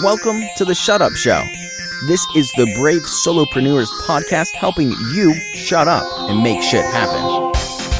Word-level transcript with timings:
Welcome 0.00 0.42
to 0.56 0.64
the 0.64 0.74
Shut 0.74 1.00
Up 1.00 1.12
Show. 1.12 1.40
This 2.08 2.26
is 2.34 2.50
the 2.52 2.72
Brave 2.76 3.02
Solopreneurs 3.02 3.88
podcast 4.04 4.52
helping 4.54 4.90
you 5.14 5.34
shut 5.54 5.86
up 5.86 6.02
and 6.28 6.42
make 6.42 6.60
shit 6.60 6.84
happen. 6.84 7.52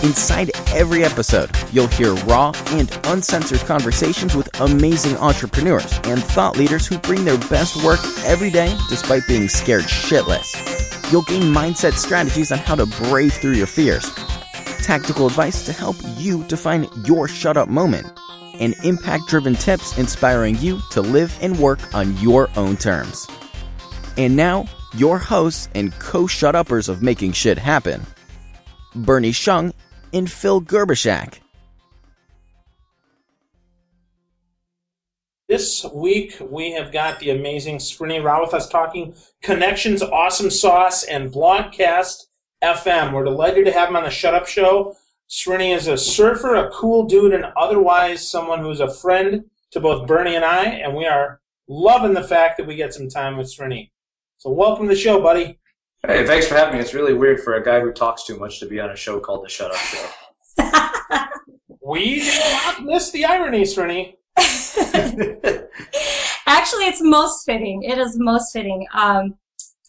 Inside 0.05 0.51
every 0.69 1.05
episode, 1.05 1.51
you'll 1.71 1.87
hear 1.89 2.15
raw 2.25 2.53
and 2.69 2.91
uncensored 3.05 3.61
conversations 3.61 4.35
with 4.35 4.49
amazing 4.61 5.17
entrepreneurs 5.19 5.93
and 6.05 6.25
thought 6.25 6.57
leaders 6.57 6.87
who 6.89 6.99
bring 6.99 7.25
their 7.25 7.39
best 7.39 7.85
work 7.85 8.01
every 8.25 8.51
day 8.51 8.77
despite 8.89 9.29
being 9.29 9.49
scared 9.49 9.85
shitless. 9.85 11.13
You'll 11.13 11.23
gain 11.23 11.43
mindset 11.43 11.93
strategies 11.93 12.51
on 12.51 12.59
how 12.59 12.75
to 12.75 12.87
brave 12.87 13.35
through 13.35 13.53
your 13.53 13.69
fears, 13.69 14.11
tactical 14.83 15.27
advice 15.27 15.65
to 15.67 15.73
help 15.73 15.97
you 16.17 16.43
define 16.45 16.89
your 17.05 17.29
shut 17.29 17.57
up 17.57 17.69
moment, 17.69 18.07
and 18.61 18.75
impact 18.85 19.29
driven 19.29 19.55
tips 19.55 19.99
inspiring 19.99 20.57
you 20.59 20.81
to 20.91 21.01
live 21.01 21.37
and 21.41 21.59
work 21.59 21.95
on 21.95 22.17
your 22.19 22.49
own 22.57 22.77
terms. 22.77 23.27
And 24.17 24.37
now, 24.37 24.67
your 24.95 25.19
hosts 25.19 25.69
and 25.75 25.93
co 25.99 26.27
shut 26.27 26.55
uppers 26.55 26.89
of 26.89 27.03
making 27.03 27.33
shit 27.33 27.59
happen 27.59 28.07
Bernie 28.95 29.33
Xiong 29.33 29.73
and 30.13 30.31
Phil 30.31 30.61
Gerbyshak. 30.61 31.39
This 35.49 35.85
week 35.93 36.39
we 36.41 36.73
have 36.73 36.93
got 36.93 37.21
the 37.21 37.31
amazing 37.31 37.77
Srini 37.77 38.23
Rao 38.23 38.43
with 38.43 38.55
us 38.55 38.69
talking 38.69 39.15
Connections, 39.43 40.03
Awesome 40.03 40.51
Sauce, 40.51 41.05
and 41.05 41.31
Blogcast 41.31 42.25
FM. 42.63 43.13
We're 43.13 43.25
delighted 43.25 43.67
to 43.67 43.73
have 43.73 43.91
him 43.91 43.97
on 43.97 44.05
the 44.05 44.11
Shut 44.11 44.35
Up 44.35 44.47
Show. 44.47 44.97
Srini 45.33 45.75
is 45.75 45.87
a 45.87 45.97
surfer, 45.97 46.57
a 46.57 46.71
cool 46.73 47.07
dude, 47.07 47.33
and 47.33 47.47
otherwise 47.57 48.31
someone 48.31 48.59
who's 48.59 48.81
a 48.81 48.93
friend 48.93 49.43
to 49.71 49.81
both 49.81 50.07
Bernie 50.07 50.35
and 50.35 50.45
I, 50.45 50.65
and 50.65 50.95
we 50.95 51.07
are 51.07 51.41
loving 51.67 52.13
the 52.13 52.23
fact 52.23 52.59
that 52.59 52.67
we 52.67 52.77
get 52.77 52.93
some 52.93 53.09
time 53.09 53.39
with 53.39 53.47
Srini. 53.47 53.91
So 54.37 54.51
welcome 54.51 54.87
to 54.89 54.95
the 54.95 55.01
show, 55.01 55.23
buddy. 55.23 55.59
Hey, 56.07 56.27
thanks 56.27 56.47
for 56.47 56.55
having 56.55 56.75
me. 56.75 56.81
It's 56.81 56.93
really 56.93 57.15
weird 57.15 57.41
for 57.41 57.55
a 57.55 57.65
guy 57.65 57.81
who 57.81 57.93
talks 57.93 58.25
too 58.25 58.39
much 58.39 58.61
to 58.61 58.67
be 58.67 58.79
on 58.79 58.91
a 58.91 58.97
show 58.97 59.21
called 59.21 59.47
The 59.47 59.49
Shut 59.49 59.71
Up 59.71 59.79
Show. 59.79 60.11
we 61.81 62.21
do 62.21 62.41
not 62.51 62.85
miss 62.85 63.11
the 63.11 63.25
irony, 63.25 63.63
Srini. 63.63 64.17
Actually, 66.47 66.85
it's 66.85 67.01
most 67.01 67.47
fitting. 67.47 67.85
It 67.85 67.97
is 67.97 68.19
most 68.19 68.53
fitting. 68.53 68.87
Um, 68.93 69.39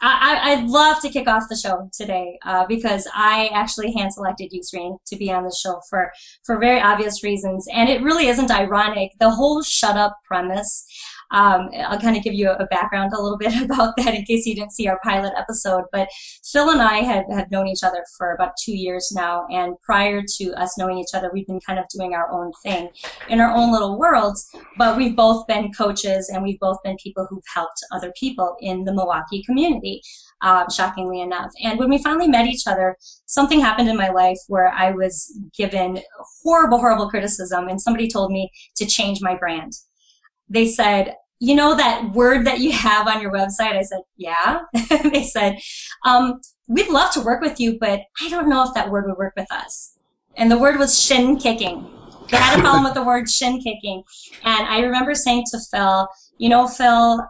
I, 0.06 0.56
would 0.56 0.70
love 0.70 1.02
to 1.02 1.10
kick 1.10 1.28
off 1.28 1.44
the 1.50 1.56
show 1.56 1.90
today 1.94 2.38
uh, 2.46 2.66
because 2.68 3.08
I 3.14 3.50
actually 3.54 3.94
hand 3.94 4.14
selected 4.14 4.52
you, 4.52 4.62
Srini, 4.62 4.98
to 5.06 5.16
be 5.16 5.32
on 5.32 5.44
the 5.44 5.56
show 5.56 5.82
for 5.90 6.12
for 6.44 6.60
very 6.60 6.80
obvious 6.80 7.24
reasons, 7.24 7.68
and 7.74 7.90
it 7.90 8.02
really 8.02 8.28
isn't 8.28 8.52
ironic. 8.52 9.12
The 9.20 9.30
whole 9.30 9.62
"shut 9.62 9.96
up" 9.96 10.18
premise 10.26 10.86
um, 11.34 11.70
I'll 11.88 12.00
kind 12.00 12.16
of 12.16 12.24
give 12.24 12.34
you 12.34 12.52
a 12.52 12.66
background 12.68 13.12
a 13.14 13.22
little 13.22 13.38
bit 13.44 13.62
about 13.62 13.96
that 13.98 14.14
in 14.14 14.24
case 14.24 14.46
you 14.46 14.56
didn't 14.56 14.72
see 14.72 14.88
our 14.88 15.00
pilot 15.04 15.34
episode. 15.38 15.84
But 15.92 16.08
Phil 16.46 16.70
and 16.70 16.82
I 16.82 17.00
have, 17.00 17.26
have 17.32 17.52
known 17.52 17.68
each 17.68 17.84
other 17.84 18.04
for 18.18 18.34
about 18.34 18.54
two 18.64 18.76
years 18.76 19.12
now. 19.14 19.46
And 19.52 19.76
prior 19.82 20.22
to 20.38 20.54
us 20.54 20.78
knowing 20.78 21.00
each 21.00 21.14
other, 21.14 21.32
we've 21.34 21.48
been 21.48 21.60
kind 21.60 21.80
of 21.80 21.86
doing 21.90 22.14
our 22.14 22.32
own 22.32 22.52
thing 22.64 22.90
in 23.30 23.42
our 23.42 23.54
own 23.54 23.72
little 23.72 23.98
worlds. 23.98 24.50
But 24.78 24.96
we've 24.96 25.16
both 25.16 25.46
been 25.48 25.74
coaches 25.74 26.30
and 26.30 26.44
we've 26.44 26.60
both 26.60 26.78
been 26.84 26.96
people 27.02 27.26
who've 27.30 27.44
helped 27.54 27.84
other 27.92 28.14
people 28.18 28.56
in 28.60 28.84
the 28.84 28.94
Milwaukee 28.94 29.44
community. 29.44 30.02
Um, 30.42 30.66
shockingly 30.70 31.22
enough. 31.22 31.52
And 31.64 31.80
when 31.80 31.90
we 31.90 32.04
finally 32.04 32.28
met 32.28 32.48
each 32.48 32.68
other, 32.68 32.98
something 33.28 33.62
happened 33.62 33.88
in 33.88 33.96
my 33.96 34.10
life 34.10 34.38
where 34.50 34.68
I 34.68 34.92
was 34.92 35.40
given 35.58 36.02
horrible, 36.44 36.80
horrible 36.80 37.10
criticism, 37.10 37.70
and 37.70 37.80
somebody 37.80 38.10
told 38.10 38.30
me 38.30 38.52
to 38.76 38.86
change 38.86 39.22
my 39.22 39.38
brand. 39.38 39.72
They 40.50 40.68
said, 40.68 41.16
you 41.44 41.56
know 41.56 41.76
that 41.76 42.14
word 42.14 42.48
that 42.48 42.62
you 42.62 42.72
have 42.72 43.06
on 43.06 43.22
your 43.22 43.30
website? 43.30 43.76
I 43.76 43.82
said, 43.82 44.00
yeah. 44.16 44.62
they 45.12 45.24
said, 45.24 45.58
um, 46.06 46.40
we'd 46.70 46.88
love 46.88 47.12
to 47.16 47.20
work 47.20 47.42
with 47.42 47.60
you, 47.60 47.78
but 47.78 48.00
I 48.22 48.30
don't 48.30 48.48
know 48.48 48.64
if 48.64 48.74
that 48.76 48.90
word 48.90 49.08
would 49.08 49.18
work 49.18 49.34
with 49.36 49.52
us. 49.52 49.98
And 50.38 50.50
the 50.50 50.58
word 50.58 50.80
was 50.80 50.98
shin 50.98 51.36
kicking. 51.36 51.86
They 52.30 52.38
had 52.38 52.58
a 52.58 52.62
problem 52.62 52.86
with 52.86 52.94
the 52.94 53.04
word 53.04 53.30
shin 53.30 53.60
kicking. 53.60 54.04
And 54.46 54.68
I 54.68 54.80
remember 54.80 55.14
saying 55.16 55.44
to 55.52 55.60
Phil, 55.70 56.08
you 56.38 56.48
know, 56.48 56.66
Phil, 56.66 57.22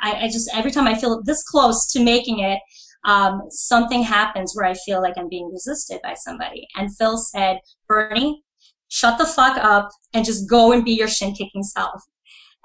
I, 0.00 0.24
I 0.24 0.28
just, 0.28 0.50
every 0.52 0.72
time 0.72 0.88
I 0.88 0.98
feel 0.98 1.22
this 1.22 1.44
close 1.44 1.86
to 1.92 2.02
making 2.02 2.40
it, 2.40 2.58
um, 3.04 3.42
something 3.48 4.02
happens 4.02 4.56
where 4.56 4.66
I 4.66 4.74
feel 4.74 5.00
like 5.00 5.14
I'm 5.16 5.28
being 5.28 5.48
resisted 5.52 6.00
by 6.02 6.14
somebody. 6.14 6.66
And 6.74 6.94
Phil 6.96 7.16
said, 7.16 7.60
Bernie, 7.86 8.42
shut 8.88 9.18
the 9.18 9.24
fuck 9.24 9.56
up 9.58 9.90
and 10.12 10.24
just 10.24 10.50
go 10.50 10.72
and 10.72 10.84
be 10.84 10.94
your 10.94 11.08
shin 11.08 11.32
kicking 11.32 11.62
self. 11.62 12.02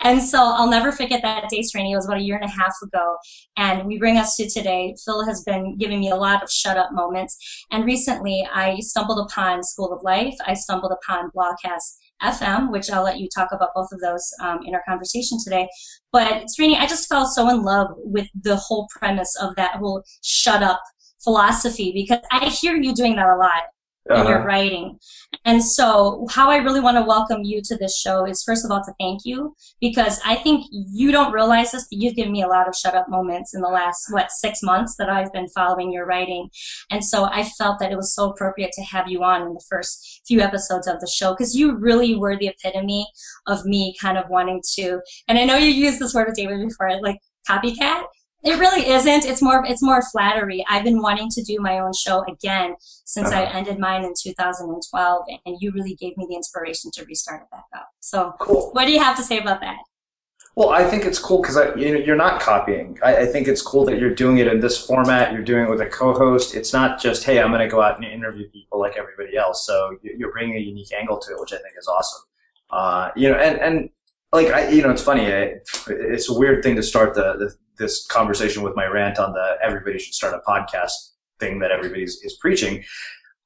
And 0.01 0.21
so 0.21 0.37
I'll 0.39 0.69
never 0.69 0.91
forget 0.91 1.21
that 1.23 1.49
day 1.49 1.63
training. 1.71 1.91
It 1.91 1.95
was 1.95 2.05
about 2.05 2.19
a 2.19 2.23
year 2.23 2.35
and 2.35 2.45
a 2.45 2.53
half 2.53 2.73
ago. 2.83 3.17
And 3.57 3.85
we 3.85 3.97
bring 3.97 4.17
us 4.17 4.35
to 4.37 4.49
today. 4.49 4.95
Phil 5.03 5.25
has 5.25 5.43
been 5.43 5.77
giving 5.77 5.99
me 5.99 6.11
a 6.11 6.15
lot 6.15 6.43
of 6.43 6.51
shut 6.51 6.77
up 6.77 6.91
moments. 6.91 7.65
And 7.71 7.85
recently 7.85 8.47
I 8.53 8.79
stumbled 8.79 9.27
upon 9.27 9.63
School 9.63 9.91
of 9.91 10.03
Life. 10.03 10.35
I 10.45 10.53
stumbled 10.53 10.91
upon 10.91 11.31
Blogcast 11.31 11.97
FM, 12.21 12.71
which 12.71 12.91
I'll 12.91 13.03
let 13.03 13.19
you 13.19 13.27
talk 13.33 13.49
about 13.51 13.69
both 13.75 13.89
of 13.91 13.99
those 13.99 14.31
um, 14.41 14.59
in 14.65 14.75
our 14.75 14.83
conversation 14.87 15.37
today. 15.43 15.67
But 16.11 16.45
Srini, 16.45 16.75
I 16.75 16.87
just 16.87 17.09
fell 17.09 17.25
so 17.25 17.49
in 17.49 17.63
love 17.63 17.87
with 17.97 18.27
the 18.41 18.55
whole 18.55 18.87
premise 18.91 19.35
of 19.41 19.55
that 19.55 19.75
whole 19.75 20.03
shut 20.23 20.63
up 20.63 20.81
philosophy 21.23 21.91
because 21.93 22.19
I 22.31 22.49
hear 22.49 22.75
you 22.75 22.93
doing 22.93 23.15
that 23.15 23.27
a 23.27 23.35
lot 23.35 23.63
uh-huh. 24.09 24.21
in 24.21 24.27
your 24.27 24.43
writing. 24.43 24.99
And 25.45 25.63
so, 25.63 26.25
how 26.29 26.49
I 26.49 26.57
really 26.57 26.79
want 26.79 26.97
to 26.97 27.03
welcome 27.03 27.43
you 27.43 27.61
to 27.63 27.77
this 27.77 27.97
show 27.97 28.25
is 28.25 28.43
first 28.43 28.65
of 28.65 28.71
all 28.71 28.83
to 28.83 28.93
thank 28.99 29.21
you 29.25 29.55
because 29.79 30.19
I 30.25 30.35
think 30.35 30.65
you 30.71 31.11
don't 31.11 31.31
realize 31.31 31.71
this, 31.71 31.87
but 31.89 31.99
you've 31.99 32.15
given 32.15 32.31
me 32.31 32.43
a 32.43 32.47
lot 32.47 32.67
of 32.67 32.75
shut 32.75 32.95
up 32.95 33.09
moments 33.09 33.53
in 33.53 33.61
the 33.61 33.69
last, 33.69 34.07
what, 34.11 34.31
six 34.31 34.61
months 34.63 34.95
that 34.97 35.09
I've 35.09 35.31
been 35.33 35.47
following 35.49 35.91
your 35.91 36.05
writing. 36.05 36.49
And 36.91 37.03
so, 37.03 37.25
I 37.25 37.43
felt 37.43 37.79
that 37.79 37.91
it 37.91 37.97
was 37.97 38.13
so 38.13 38.31
appropriate 38.31 38.71
to 38.73 38.83
have 38.83 39.07
you 39.07 39.23
on 39.23 39.41
in 39.41 39.53
the 39.53 39.63
first 39.69 40.21
few 40.25 40.41
episodes 40.41 40.87
of 40.87 40.99
the 40.99 41.07
show 41.07 41.33
because 41.33 41.55
you 41.55 41.75
really 41.75 42.15
were 42.15 42.37
the 42.37 42.47
epitome 42.47 43.07
of 43.47 43.65
me 43.65 43.95
kind 43.99 44.17
of 44.17 44.29
wanting 44.29 44.61
to, 44.75 45.01
and 45.27 45.37
I 45.37 45.45
know 45.45 45.57
you 45.57 45.69
used 45.69 45.99
this 45.99 46.13
word 46.13 46.27
with 46.27 46.35
David 46.35 46.67
before, 46.67 47.01
like 47.01 47.19
copycat 47.47 48.03
it 48.43 48.59
really 48.59 48.89
isn't. 48.89 49.25
It's 49.25 49.41
more 49.41 49.65
it's 49.65 49.81
more 49.81 50.01
flattery. 50.11 50.65
I've 50.69 50.83
been 50.83 51.01
wanting 51.01 51.29
to 51.31 51.43
do 51.43 51.57
my 51.59 51.79
own 51.79 51.91
show 51.93 52.23
again 52.25 52.75
since 52.79 53.29
uh-huh. 53.29 53.41
I 53.41 53.57
ended 53.57 53.79
mine 53.79 54.03
in 54.03 54.13
2012, 54.21 55.25
and 55.45 55.57
you 55.59 55.71
really 55.71 55.95
gave 55.95 56.15
me 56.17 56.25
the 56.29 56.35
inspiration 56.35 56.91
to 56.91 57.05
restart 57.05 57.41
it 57.41 57.51
back 57.51 57.65
up. 57.75 57.89
So, 57.99 58.33
cool. 58.39 58.69
what 58.73 58.85
do 58.85 58.91
you 58.91 58.99
have 58.99 59.17
to 59.17 59.23
say 59.23 59.39
about 59.39 59.61
that? 59.61 59.77
Well, 60.55 60.69
I 60.69 60.83
think 60.83 61.05
it's 61.05 61.19
cool 61.19 61.41
because 61.41 61.55
you 61.77 61.93
know, 61.93 61.99
you're 61.99 62.15
not 62.15 62.41
copying. 62.41 62.97
I, 63.03 63.17
I, 63.17 63.25
think 63.27 63.47
it's 63.47 63.61
cool 63.61 63.85
that 63.85 63.99
you're 63.99 64.15
doing 64.15 64.39
it 64.39 64.47
in 64.47 64.59
this 64.59 64.83
format. 64.83 65.31
You're 65.31 65.43
doing 65.43 65.65
it 65.65 65.69
with 65.69 65.81
a 65.81 65.85
co-host. 65.85 66.55
It's 66.55 66.73
not 66.73 66.99
just, 66.99 67.23
hey, 67.23 67.39
I'm 67.39 67.51
going 67.51 67.61
to 67.61 67.67
go 67.67 67.79
out 67.79 67.97
and 67.97 68.03
interview 68.03 68.49
people 68.49 68.79
like 68.79 68.97
everybody 68.97 69.37
else. 69.37 69.67
So 69.67 69.99
you're 70.01 70.31
bringing 70.31 70.55
a 70.55 70.59
unique 70.59 70.91
angle 70.99 71.19
to 71.19 71.33
it, 71.33 71.39
which 71.39 71.53
I 71.53 71.57
think 71.57 71.75
is 71.77 71.87
awesome. 71.87 72.21
Uh, 72.71 73.11
you 73.15 73.29
know, 73.29 73.35
and 73.35 73.59
and 73.59 73.89
like 74.33 74.47
I, 74.47 74.69
you 74.69 74.81
know, 74.81 74.89
it's 74.89 75.03
funny. 75.03 75.31
I, 75.31 75.59
it's 75.89 76.27
a 76.27 76.33
weird 76.33 76.63
thing 76.63 76.75
to 76.75 76.81
start 76.81 77.13
the, 77.13 77.37
the 77.37 77.55
this 77.77 78.05
conversation 78.07 78.63
with 78.63 78.75
my 78.75 78.85
rant 78.85 79.19
on 79.19 79.33
the 79.33 79.57
everybody 79.61 79.99
should 79.99 80.13
start 80.13 80.33
a 80.33 80.49
podcast 80.49 80.91
thing 81.39 81.59
that 81.59 81.71
everybody 81.71 82.03
is 82.03 82.37
preaching. 82.41 82.83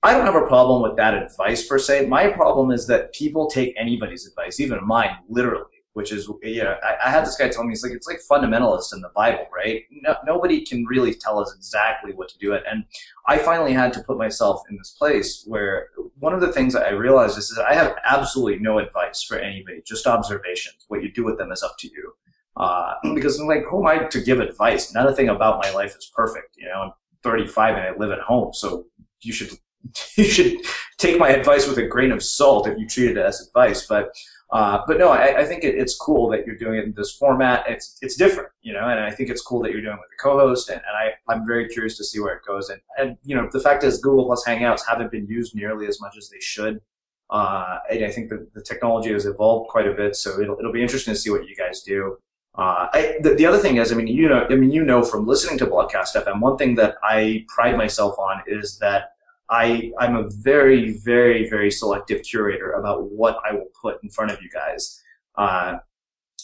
I 0.03 0.13
don't 0.13 0.25
have 0.25 0.35
a 0.35 0.47
problem 0.47 0.81
with 0.81 0.95
that 0.97 1.13
advice 1.13 1.67
per 1.67 1.77
se. 1.77 2.07
My 2.07 2.27
problem 2.29 2.71
is 2.71 2.87
that 2.87 3.13
people 3.13 3.47
take 3.47 3.75
anybody's 3.77 4.25
advice, 4.27 4.59
even 4.59 4.79
mine, 4.85 5.17
literally. 5.29 5.65
Which 5.93 6.13
is, 6.13 6.29
you 6.41 6.63
know, 6.63 6.77
I, 6.81 7.07
I 7.07 7.09
had 7.09 7.25
this 7.25 7.35
guy 7.35 7.49
tell 7.49 7.65
me, 7.65 7.71
he's 7.71 7.83
like, 7.83 7.91
it's 7.91 8.07
like 8.07 8.21
fundamentalists 8.31 8.93
in 8.93 9.01
the 9.01 9.11
Bible, 9.13 9.45
right? 9.53 9.83
No, 9.91 10.15
nobody 10.25 10.65
can 10.65 10.85
really 10.85 11.13
tell 11.13 11.37
us 11.37 11.53
exactly 11.53 12.13
what 12.13 12.29
to 12.29 12.37
do 12.37 12.53
it. 12.53 12.63
And 12.65 12.85
I 13.27 13.37
finally 13.37 13.73
had 13.73 13.91
to 13.93 14.03
put 14.03 14.17
myself 14.17 14.61
in 14.69 14.77
this 14.77 14.91
place 14.91 15.43
where 15.45 15.89
one 16.17 16.33
of 16.33 16.39
the 16.39 16.53
things 16.53 16.77
I 16.77 16.91
realized 16.91 17.37
is 17.37 17.49
that 17.57 17.65
I 17.65 17.73
have 17.73 17.97
absolutely 18.05 18.59
no 18.59 18.79
advice 18.79 19.21
for 19.21 19.37
anybody, 19.37 19.81
just 19.85 20.07
observations. 20.07 20.85
What 20.87 21.03
you 21.03 21.11
do 21.11 21.25
with 21.25 21.37
them 21.37 21.51
is 21.51 21.61
up 21.61 21.75
to 21.79 21.89
you. 21.89 22.13
Uh, 22.57 22.95
because 23.13 23.39
I'm 23.39 23.47
like, 23.47 23.63
who 23.69 23.79
am 23.79 23.87
I 23.87 24.05
to 24.05 24.21
give 24.21 24.39
advice? 24.39 24.93
Nothing 24.93 25.29
about 25.29 25.63
my 25.63 25.71
life 25.71 25.95
is 25.95 26.11
perfect. 26.15 26.55
You 26.57 26.67
know, 26.67 26.81
I'm 26.81 26.91
35 27.23 27.75
and 27.75 27.83
I 27.83 27.97
live 27.97 28.11
at 28.11 28.19
home, 28.19 28.53
so 28.53 28.85
you 29.21 29.33
should 29.33 29.51
you 30.17 30.25
should 30.25 30.57
take 30.97 31.19
my 31.19 31.29
advice 31.29 31.67
with 31.67 31.77
a 31.77 31.87
grain 31.87 32.11
of 32.11 32.21
salt 32.21 32.67
if 32.67 32.77
you 32.77 32.87
treat 32.87 33.11
it 33.11 33.17
as 33.17 33.47
advice. 33.47 33.87
But 33.87 34.13
uh, 34.51 34.79
but 34.85 34.97
no, 34.97 35.09
I, 35.09 35.39
I 35.39 35.45
think 35.45 35.63
it, 35.63 35.75
it's 35.75 35.95
cool 35.95 36.29
that 36.29 36.45
you're 36.45 36.57
doing 36.57 36.77
it 36.77 36.83
in 36.83 36.93
this 36.95 37.15
format. 37.15 37.63
It's 37.69 37.97
it's 38.01 38.15
different, 38.17 38.49
you 38.61 38.73
know, 38.73 38.87
and 38.89 38.99
I 38.99 39.09
think 39.09 39.29
it's 39.29 39.41
cool 39.41 39.61
that 39.63 39.71
you're 39.71 39.81
doing 39.81 39.93
it 39.93 39.99
with 39.99 40.19
a 40.19 40.21
co-host, 40.21 40.69
and, 40.69 40.81
and 40.85 40.97
I 40.97 41.33
I'm 41.33 41.47
very 41.47 41.69
curious 41.69 41.97
to 41.97 42.03
see 42.03 42.19
where 42.19 42.35
it 42.35 42.41
goes. 42.45 42.69
And 42.69 42.81
and 42.97 43.17
you 43.23 43.35
know, 43.35 43.47
the 43.51 43.61
fact 43.61 43.83
is, 43.83 43.99
Google 43.99 44.25
Plus 44.25 44.43
Hangouts 44.45 44.81
haven't 44.87 45.11
been 45.11 45.25
used 45.25 45.55
nearly 45.55 45.87
as 45.87 46.01
much 46.01 46.17
as 46.17 46.29
they 46.29 46.39
should. 46.39 46.81
Uh, 47.29 47.79
and 47.89 48.03
I 48.03 48.11
think 48.11 48.27
the, 48.27 48.45
the 48.53 48.61
technology 48.61 49.13
has 49.13 49.25
evolved 49.25 49.69
quite 49.69 49.87
a 49.87 49.93
bit, 49.93 50.17
so 50.17 50.41
it'll 50.41 50.59
it'll 50.59 50.73
be 50.73 50.81
interesting 50.81 51.13
to 51.13 51.19
see 51.19 51.29
what 51.29 51.47
you 51.47 51.55
guys 51.55 51.81
do. 51.83 52.17
Uh, 52.55 52.87
I, 52.93 53.17
the, 53.21 53.33
the, 53.35 53.45
other 53.45 53.57
thing 53.57 53.77
is, 53.77 53.91
I 53.91 53.95
mean, 53.95 54.07
you 54.07 54.27
know, 54.27 54.45
I 54.49 54.55
mean, 54.55 54.71
you 54.71 54.83
know, 54.83 55.03
from 55.03 55.25
listening 55.25 55.57
to 55.59 55.65
Blogcast 55.65 56.15
FM, 56.15 56.41
one 56.41 56.57
thing 56.57 56.75
that 56.75 56.95
I 57.01 57.45
pride 57.47 57.77
myself 57.77 58.19
on 58.19 58.43
is 58.45 58.77
that 58.79 59.13
I, 59.49 59.91
I'm 59.99 60.15
a 60.15 60.29
very, 60.29 60.93
very, 60.93 61.49
very 61.49 61.71
selective 61.71 62.23
curator 62.23 62.71
about 62.71 63.09
what 63.11 63.37
I 63.49 63.53
will 63.53 63.69
put 63.81 64.03
in 64.03 64.09
front 64.09 64.31
of 64.31 64.41
you 64.41 64.49
guys. 64.49 65.01
Uh, 65.35 65.77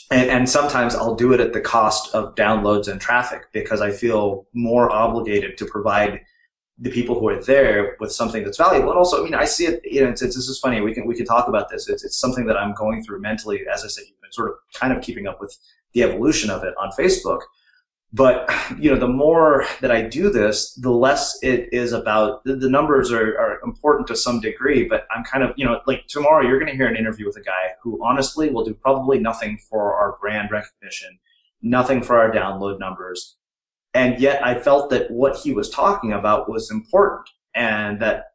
and, 0.09 0.30
and 0.30 0.50
sometimes 0.50 0.95
I'll 0.95 1.15
do 1.15 1.33
it 1.33 1.42
at 1.42 1.51
the 1.51 1.62
cost 1.62 2.13
of 2.15 2.36
downloads 2.36 2.88
and 2.88 3.01
traffic 3.01 3.44
because 3.51 3.81
I 3.81 3.92
feel 3.92 4.48
more 4.54 4.89
obligated 4.89 5.57
to 5.57 5.65
provide 5.65 6.21
the 6.80 6.92
people 6.92 7.19
who 7.19 7.27
are 7.27 7.42
there 7.42 7.98
with 8.00 8.12
something 8.12 8.44
that's 8.44 8.57
valuable. 8.57 8.92
And 8.92 8.98
also, 8.98 9.19
I 9.19 9.24
mean, 9.24 9.33
I 9.33 9.45
see 9.45 9.65
it. 9.65 9.81
You 9.83 10.04
know, 10.04 10.09
it's, 10.09 10.21
it's, 10.21 10.36
this 10.36 10.48
is 10.48 10.59
funny. 10.59 10.80
We 10.81 10.94
can 10.94 11.07
we 11.07 11.15
can 11.15 11.25
talk 11.25 11.48
about 11.48 11.69
this. 11.69 11.89
It's, 11.89 12.06
it's 12.06 12.18
something 12.18 12.45
that 12.45 12.56
I'm 12.56 12.74
going 12.75 13.04
through 13.04 13.19
mentally. 13.19 13.65
As 13.71 13.83
I 13.83 13.88
said, 13.88 14.04
you've 14.07 14.21
been 14.21 14.31
sort 14.31 14.50
of 14.50 14.56
kind 14.74 14.94
of 14.94 15.01
keeping 15.01 15.27
up 15.27 15.42
with 15.42 15.57
the 15.98 16.04
evolution 16.04 16.52
of 16.52 16.64
it 16.64 16.76
on 16.78 16.92
Facebook. 16.92 17.42
But 18.14 18.50
you 18.80 18.90
know, 18.92 19.00
the 19.00 19.08
more 19.08 19.66
that 19.82 19.92
I 19.92 20.04
do 20.04 20.30
this, 20.30 20.74
the 20.76 20.92
less 20.92 21.38
it 21.42 21.70
is 21.74 21.92
about 21.92 22.44
the, 22.46 22.56
the 22.56 22.70
numbers 22.70 23.12
are, 23.12 23.38
are 23.38 23.60
important 23.66 24.08
to 24.08 24.16
some 24.16 24.40
degree. 24.40 24.88
But 24.88 25.08
I'm 25.14 25.24
kind 25.24 25.44
of 25.44 25.52
you 25.58 25.66
know, 25.66 25.82
like 25.88 26.08
tomorrow 26.08 26.48
you're 26.48 26.60
going 26.60 26.72
to 26.72 26.78
hear 26.78 26.88
an 26.88 26.96
interview 26.96 27.26
with 27.26 27.36
a 27.38 27.42
guy 27.42 27.74
who 27.82 28.00
honestly 28.06 28.50
will 28.50 28.64
do 28.64 28.76
probably 28.76 29.20
nothing 29.20 29.58
for 29.70 29.96
our 29.96 30.18
brand 30.22 30.52
recognition, 30.52 31.20
nothing 31.62 32.02
for 32.02 32.18
our 32.18 32.32
download 32.32 32.80
numbers, 32.80 33.36
and 33.94 34.20
yet 34.22 34.46
I 34.46 34.60
felt 34.60 34.90
that 34.92 35.12
what 35.12 35.36
he 35.36 35.52
was 35.52 35.70
talking 35.70 36.14
about 36.14 36.50
was 36.50 36.72
important, 36.72 37.28
and 37.56 38.00
that 38.02 38.26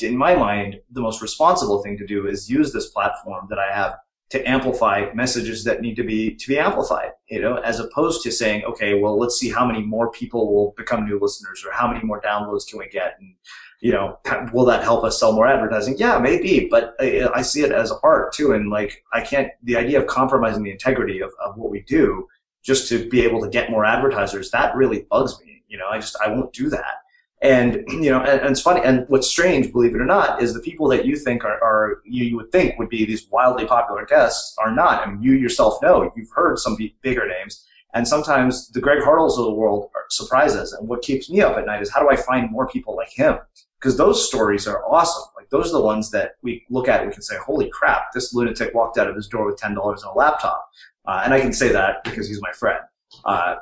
in 0.00 0.16
my 0.16 0.34
mind, 0.34 0.80
the 0.90 1.00
most 1.00 1.22
responsible 1.22 1.82
thing 1.82 1.96
to 1.98 2.06
do 2.06 2.26
is 2.26 2.50
use 2.50 2.72
this 2.72 2.90
platform 2.90 3.46
that 3.48 3.58
I 3.58 3.72
have 3.72 3.94
to 4.32 4.42
amplify 4.48 5.12
messages 5.12 5.62
that 5.62 5.82
need 5.82 5.94
to 5.94 6.02
be 6.02 6.34
to 6.34 6.48
be 6.48 6.58
amplified 6.58 7.10
you 7.28 7.38
know 7.38 7.56
as 7.56 7.78
opposed 7.80 8.22
to 8.22 8.32
saying 8.32 8.64
okay 8.64 8.98
well 8.98 9.18
let's 9.18 9.38
see 9.38 9.50
how 9.50 9.66
many 9.66 9.82
more 9.82 10.10
people 10.10 10.54
will 10.54 10.72
become 10.78 11.04
new 11.04 11.18
listeners 11.20 11.62
or 11.66 11.70
how 11.70 11.86
many 11.86 12.02
more 12.02 12.18
downloads 12.22 12.66
can 12.66 12.78
we 12.78 12.88
get 12.88 13.14
and 13.20 13.34
you 13.82 13.92
know 13.92 14.18
will 14.54 14.64
that 14.64 14.82
help 14.82 15.04
us 15.04 15.20
sell 15.20 15.34
more 15.34 15.46
advertising? 15.46 15.96
Yeah 15.98 16.18
maybe 16.18 16.66
but 16.70 16.94
I, 16.98 17.28
I 17.34 17.42
see 17.42 17.60
it 17.60 17.72
as 17.72 17.92
art 18.02 18.32
too. 18.32 18.52
And 18.52 18.70
like 18.70 19.04
i 19.12 19.20
can't 19.20 19.48
the 19.64 19.76
idea 19.76 20.00
of 20.00 20.06
compromising 20.06 20.62
the 20.62 20.70
integrity 20.70 21.20
of, 21.20 21.30
of 21.44 21.58
what 21.58 21.70
we 21.70 21.82
do 21.82 22.26
just 22.62 22.88
to 22.88 23.06
be 23.10 23.20
able 23.20 23.42
to 23.42 23.50
get 23.50 23.70
more 23.70 23.84
advertisers 23.84 24.50
that 24.52 24.74
really 24.74 25.04
bugs 25.10 25.38
me. 25.44 25.62
You 25.68 25.76
know 25.76 25.88
i 25.90 25.98
just 25.98 26.16
i 26.24 26.28
won't 26.28 26.54
do 26.54 26.70
that 26.70 27.01
and 27.42 27.84
you 27.88 28.10
know, 28.10 28.20
and, 28.20 28.40
and, 28.40 28.50
it's 28.50 28.60
funny. 28.60 28.80
And 28.82 29.04
what's 29.08 29.26
strange, 29.26 29.72
believe 29.72 29.94
it 29.94 30.00
or 30.00 30.06
not, 30.06 30.40
is 30.40 30.54
the 30.54 30.60
people 30.60 30.88
that 30.88 31.04
you 31.04 31.16
think 31.16 31.44
are, 31.44 31.62
are 31.62 32.00
you, 32.04 32.24
you, 32.24 32.36
would 32.36 32.52
think 32.52 32.78
would 32.78 32.88
be 32.88 33.04
these 33.04 33.26
wildly 33.30 33.66
popular 33.66 34.06
guests 34.06 34.56
are 34.58 34.72
not. 34.72 35.06
I 35.06 35.10
mean, 35.10 35.20
you 35.22 35.32
yourself 35.32 35.82
know 35.82 36.10
you've 36.16 36.30
heard 36.30 36.58
some 36.60 36.76
bigger 37.02 37.26
names, 37.26 37.66
and 37.94 38.06
sometimes 38.06 38.68
the 38.68 38.80
Greg 38.80 39.02
Hartles 39.02 39.38
of 39.38 39.44
the 39.44 39.52
world 39.52 39.90
surprise 40.08 40.54
us. 40.54 40.72
And 40.72 40.88
what 40.88 41.02
keeps 41.02 41.28
me 41.28 41.40
up 41.40 41.58
at 41.58 41.66
night 41.66 41.82
is 41.82 41.90
how 41.90 42.00
do 42.00 42.08
I 42.08 42.16
find 42.16 42.48
more 42.50 42.68
people 42.68 42.94
like 42.94 43.10
him? 43.10 43.38
Because 43.80 43.96
those 43.96 44.24
stories 44.24 44.68
are 44.68 44.84
awesome. 44.88 45.24
Like 45.36 45.50
those 45.50 45.70
are 45.70 45.78
the 45.78 45.84
ones 45.84 46.12
that 46.12 46.36
we 46.42 46.64
look 46.70 46.86
at 46.86 47.00
and 47.00 47.08
we 47.08 47.12
can 47.12 47.22
say, 47.22 47.36
"Holy 47.38 47.68
crap! 47.70 48.12
This 48.12 48.32
lunatic 48.32 48.72
walked 48.72 48.98
out 48.98 49.08
of 49.08 49.16
his 49.16 49.26
door 49.26 49.46
with 49.46 49.56
ten 49.56 49.74
dollars 49.74 50.04
and 50.04 50.12
a 50.12 50.14
laptop." 50.14 50.68
Uh, 51.06 51.22
and 51.24 51.34
I 51.34 51.40
can 51.40 51.52
say 51.52 51.72
that 51.72 52.04
because 52.04 52.28
he's 52.28 52.40
my 52.40 52.52
friend. 52.52 52.78
Uh, 53.24 53.56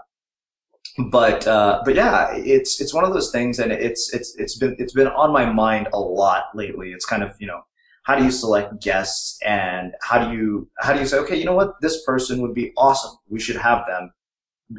but 1.08 1.46
uh, 1.46 1.82
but 1.84 1.94
yeah, 1.94 2.34
it's 2.34 2.80
it's 2.80 2.92
one 2.92 3.04
of 3.04 3.12
those 3.12 3.30
things, 3.30 3.58
and 3.58 3.72
it's 3.72 4.12
it's 4.12 4.34
it's 4.36 4.58
been 4.58 4.76
it's 4.78 4.92
been 4.92 5.06
on 5.08 5.32
my 5.32 5.50
mind 5.50 5.88
a 5.92 6.00
lot 6.00 6.44
lately. 6.54 6.92
It's 6.92 7.06
kind 7.06 7.22
of 7.22 7.34
you 7.38 7.46
know 7.46 7.62
how 8.02 8.16
do 8.16 8.24
you 8.24 8.30
select 8.30 8.82
guests, 8.82 9.38
and 9.44 9.94
how 10.02 10.26
do 10.26 10.36
you 10.36 10.68
how 10.78 10.92
do 10.92 11.00
you 11.00 11.06
say 11.06 11.18
okay, 11.18 11.36
you 11.36 11.44
know 11.44 11.54
what, 11.54 11.80
this 11.80 12.04
person 12.04 12.42
would 12.42 12.54
be 12.54 12.72
awesome. 12.76 13.16
We 13.28 13.40
should 13.40 13.56
have 13.56 13.84
them, 13.86 14.12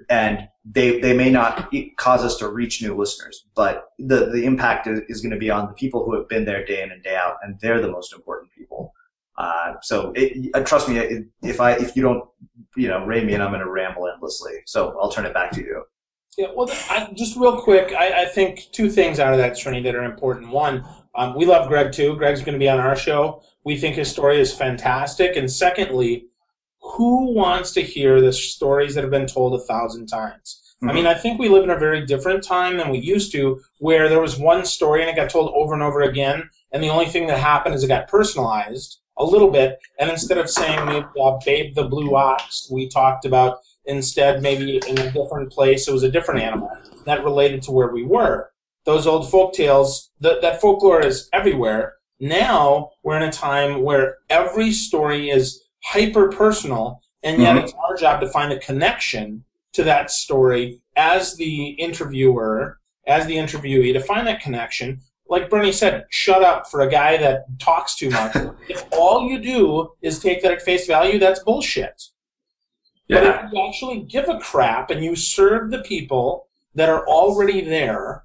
and 0.09 0.49
they 0.65 0.99
they 0.99 1.13
may 1.13 1.29
not 1.29 1.73
cause 1.97 2.23
us 2.23 2.37
to 2.37 2.49
reach 2.49 2.81
new 2.81 2.95
listeners, 2.95 3.45
but 3.55 3.89
the 3.99 4.25
the 4.27 4.43
impact 4.43 4.87
is, 4.87 5.01
is 5.07 5.21
going 5.21 5.31
to 5.31 5.39
be 5.39 5.49
on 5.49 5.67
the 5.67 5.73
people 5.73 6.03
who 6.03 6.15
have 6.15 6.27
been 6.27 6.45
there 6.45 6.65
day 6.65 6.83
in 6.83 6.91
and 6.91 7.01
day 7.03 7.15
out, 7.15 7.37
and 7.41 7.59
they're 7.61 7.81
the 7.81 7.91
most 7.91 8.13
important 8.13 8.51
people. 8.51 8.93
Uh, 9.37 9.73
so 9.81 10.11
it, 10.15 10.51
uh, 10.53 10.59
trust 10.61 10.89
me, 10.89 11.25
if 11.41 11.61
I 11.61 11.71
if 11.73 11.95
you 11.95 12.03
don't 12.03 12.27
you 12.75 12.87
know 12.87 13.05
rate 13.05 13.25
me, 13.25 13.33
and 13.33 13.43
I'm 13.43 13.51
going 13.51 13.61
to 13.61 13.69
ramble 13.69 14.07
endlessly. 14.07 14.53
So 14.65 14.97
I'll 14.99 15.11
turn 15.11 15.25
it 15.25 15.33
back 15.33 15.51
to 15.51 15.61
you. 15.61 15.83
Yeah, 16.37 16.47
well, 16.55 16.69
I, 16.89 17.09
just 17.13 17.35
real 17.35 17.61
quick, 17.61 17.93
I, 17.93 18.21
I, 18.21 18.25
think 18.25 18.67
two 18.71 18.89
things 18.89 19.19
out 19.19 19.33
of 19.33 19.39
that, 19.39 19.53
Srini, 19.53 19.83
that 19.83 19.95
are 19.95 20.05
important. 20.05 20.49
One, 20.49 20.85
um, 21.13 21.35
we 21.35 21.45
love 21.45 21.67
Greg 21.67 21.91
too. 21.91 22.15
Greg's 22.15 22.41
going 22.41 22.53
to 22.53 22.59
be 22.59 22.69
on 22.69 22.79
our 22.79 22.95
show. 22.95 23.43
We 23.65 23.77
think 23.77 23.95
his 23.95 24.09
story 24.09 24.39
is 24.39 24.53
fantastic. 24.53 25.35
And 25.35 25.51
secondly, 25.51 26.27
who 26.81 27.33
wants 27.33 27.71
to 27.73 27.81
hear 27.81 28.21
the 28.21 28.31
stories 28.31 28.95
that 28.95 29.03
have 29.03 29.11
been 29.11 29.27
told 29.27 29.53
a 29.53 29.63
thousand 29.63 30.07
times? 30.07 30.75
Mm-hmm. 30.77 30.89
I 30.89 30.93
mean, 30.93 31.05
I 31.05 31.13
think 31.13 31.39
we 31.39 31.49
live 31.49 31.63
in 31.63 31.69
a 31.69 31.77
very 31.77 32.05
different 32.05 32.43
time 32.43 32.77
than 32.77 32.89
we 32.89 32.99
used 32.99 33.31
to, 33.33 33.61
where 33.79 34.09
there 34.09 34.21
was 34.21 34.39
one 34.39 34.65
story 34.65 35.01
and 35.01 35.09
it 35.09 35.15
got 35.15 35.29
told 35.29 35.53
over 35.53 35.73
and 35.73 35.83
over 35.83 36.01
again, 36.01 36.49
and 36.71 36.81
the 36.81 36.89
only 36.89 37.05
thing 37.05 37.27
that 37.27 37.37
happened 37.39 37.75
is 37.75 37.83
it 37.83 37.89
got 37.89 38.07
personalized 38.07 38.99
a 39.17 39.25
little 39.25 39.51
bit. 39.51 39.77
And 39.99 40.09
instead 40.09 40.37
of 40.37 40.49
saying 40.49 40.85
maybe 40.85 41.05
uh, 41.21 41.37
"Babe 41.45 41.75
the 41.75 41.83
Blue 41.83 42.15
Ox," 42.15 42.69
we 42.71 42.87
talked 42.87 43.25
about 43.25 43.59
Instead, 43.85 44.41
maybe 44.41 44.79
in 44.87 44.97
a 44.99 45.11
different 45.11 45.51
place, 45.51 45.87
it 45.87 45.93
was 45.93 46.03
a 46.03 46.11
different 46.11 46.41
animal 46.41 46.69
that 47.05 47.23
related 47.23 47.61
to 47.63 47.71
where 47.71 47.91
we 47.91 48.03
were. 48.03 48.51
Those 48.85 49.07
old 49.07 49.29
folk 49.29 49.53
tales, 49.53 50.11
that, 50.19 50.41
that 50.41 50.61
folklore 50.61 51.01
is 51.01 51.29
everywhere. 51.33 51.95
Now 52.19 52.91
we're 53.03 53.17
in 53.17 53.23
a 53.23 53.31
time 53.31 53.81
where 53.81 54.17
every 54.29 54.71
story 54.71 55.29
is 55.29 55.63
hyper 55.83 56.29
personal, 56.29 57.01
and 57.23 57.41
yet 57.41 57.55
mm-hmm. 57.55 57.65
it's 57.65 57.73
our 57.73 57.95
job 57.95 58.21
to 58.21 58.29
find 58.29 58.51
a 58.51 58.59
connection 58.59 59.43
to 59.73 59.83
that 59.83 60.11
story 60.11 60.81
as 60.95 61.35
the 61.37 61.69
interviewer, 61.69 62.79
as 63.07 63.25
the 63.25 63.35
interviewee, 63.35 63.93
to 63.93 63.99
find 63.99 64.27
that 64.27 64.41
connection. 64.41 65.01
Like 65.27 65.49
Bernie 65.49 65.71
said, 65.71 66.05
shut 66.09 66.43
up 66.43 66.69
for 66.69 66.81
a 66.81 66.89
guy 66.91 67.17
that 67.17 67.45
talks 67.59 67.95
too 67.95 68.09
much. 68.09 68.35
if 68.69 68.83
all 68.91 69.27
you 69.27 69.39
do 69.39 69.91
is 70.01 70.19
take 70.19 70.41
that 70.41 70.51
at 70.51 70.61
face 70.61 70.87
value, 70.87 71.19
that's 71.19 71.43
bullshit. 71.43 72.03
Yeah. 73.11 73.19
But 73.19 73.45
if 73.45 73.51
you 73.53 73.67
actually 73.67 73.99
give 74.03 74.29
a 74.29 74.39
crap 74.39 74.89
and 74.89 75.03
you 75.03 75.15
serve 75.15 75.69
the 75.69 75.81
people 75.83 76.47
that 76.75 76.89
are 76.89 77.05
already 77.07 77.61
there, 77.61 78.23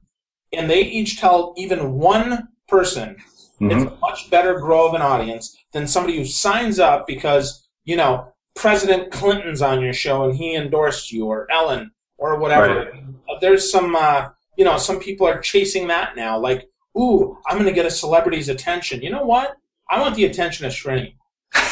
and 0.52 0.70
they 0.70 0.82
each 0.82 1.18
tell 1.18 1.54
even 1.56 1.94
one 1.94 2.48
person, 2.68 3.16
mm-hmm. 3.60 3.70
it's 3.70 3.84
a 3.84 3.96
much 3.96 4.30
better 4.30 4.60
grow 4.60 4.86
of 4.86 4.94
an 4.94 5.02
audience 5.02 5.56
than 5.72 5.88
somebody 5.88 6.16
who 6.16 6.24
signs 6.24 6.78
up 6.78 7.06
because, 7.06 7.66
you 7.84 7.96
know, 7.96 8.32
President 8.54 9.10
Clinton's 9.10 9.60
on 9.60 9.82
your 9.82 9.92
show 9.92 10.24
and 10.24 10.36
he 10.36 10.54
endorsed 10.54 11.12
you, 11.12 11.26
or 11.26 11.50
Ellen, 11.50 11.90
or 12.16 12.38
whatever. 12.38 12.90
Right. 12.92 13.40
There's 13.40 13.70
some, 13.70 13.96
uh, 13.96 14.28
you 14.56 14.64
know, 14.64 14.78
some 14.78 15.00
people 15.00 15.26
are 15.26 15.40
chasing 15.40 15.88
that 15.88 16.16
now. 16.16 16.38
Like, 16.38 16.70
ooh, 16.96 17.36
I'm 17.46 17.56
going 17.56 17.66
to 17.66 17.74
get 17.74 17.84
a 17.84 17.90
celebrity's 17.90 18.48
attention. 18.48 19.02
You 19.02 19.10
know 19.10 19.24
what? 19.24 19.56
I 19.90 20.00
want 20.00 20.14
the 20.14 20.24
attention 20.24 20.64
of 20.64 20.72
Srini. 20.72 21.14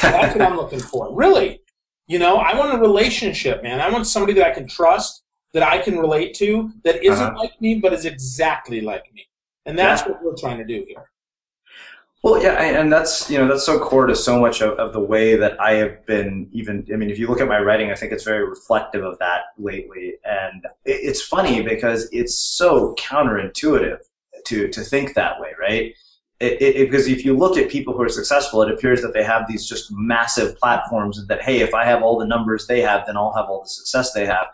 That's 0.03 0.37
what 0.37 0.43
I'm 0.43 0.57
looking 0.57 0.81
for. 0.81 1.15
Really. 1.15 1.61
You 2.07 2.19
know, 2.19 2.37
I 2.37 2.59
want 2.59 2.75
a 2.75 2.79
relationship, 2.79 3.63
man. 3.63 3.81
I 3.81 3.91
want 3.91 4.07
somebody 4.07 4.35
that 4.35 4.47
I 4.47 4.51
can 4.53 4.69
trust, 4.69 5.23
that 5.53 5.63
I 5.63 5.79
can 5.79 5.99
relate 5.99 6.35
to, 6.35 6.71
that 6.85 7.03
isn't 7.03 7.25
uh-huh. 7.25 7.39
like 7.39 7.61
me, 7.61 7.77
but 7.77 7.93
is 7.93 8.05
exactly 8.05 8.81
like 8.81 9.05
me. 9.15 9.27
And 9.67 9.79
that's 9.79 10.03
yeah. 10.03 10.09
what 10.09 10.23
we're 10.23 10.37
trying 10.37 10.59
to 10.59 10.65
do 10.65 10.85
here. 10.87 11.11
Well, 12.25 12.43
yeah, 12.43 12.55
and 12.59 12.91
that's 12.91 13.31
you 13.31 13.37
know 13.37 13.47
that's 13.47 13.67
so 13.67 13.79
core 13.79 14.07
to 14.07 14.17
so 14.17 14.41
much 14.41 14.63
of, 14.63 14.79
of 14.79 14.95
the 14.95 15.01
way 15.01 15.37
that 15.37 15.61
I 15.61 15.73
have 15.75 16.07
been. 16.07 16.49
Even 16.53 16.87
I 16.91 16.97
mean, 16.97 17.11
if 17.11 17.19
you 17.19 17.27
look 17.27 17.43
at 17.43 17.49
my 17.49 17.61
writing, 17.61 17.91
I 17.91 17.95
think 17.95 18.13
it's 18.13 18.25
very 18.25 18.49
reflective 18.49 19.05
of 19.05 19.19
that 19.19 19.43
lately. 19.59 20.15
And 20.25 20.67
it's 20.87 21.21
funny 21.21 21.61
because 21.61 22.09
it's 22.13 22.39
so 22.39 22.95
counterintuitive 22.95 23.99
to 24.47 24.69
to 24.69 24.81
think 24.81 25.13
that 25.15 25.39
way, 25.39 25.53
right? 25.61 25.95
It, 26.45 26.77
it, 26.77 26.91
because 26.91 27.09
if 27.09 27.25
you 27.25 27.37
look 27.37 27.57
at 27.57 27.71
people 27.71 27.95
who 27.95 28.03
are 28.03 28.09
successful, 28.09 28.63
it 28.63 28.71
appears 28.71 29.03
that 29.03 29.13
they 29.13 29.25
have 29.25 29.47
these 29.49 29.67
just 29.67 29.93
massive 29.93 30.57
platforms 30.59 31.25
that, 31.27 31.43
hey, 31.43 31.61
if 31.61 31.75
I 31.75 31.85
have 31.85 32.03
all 32.03 32.19
the 32.19 32.27
numbers 32.27 32.67
they 32.67 32.81
have, 32.81 33.07
then 33.07 33.17
I'll 33.17 33.33
have 33.33 33.47
all 33.47 33.63
the 33.63 33.69
success 33.69 34.13
they 34.13 34.27
have. 34.27 34.47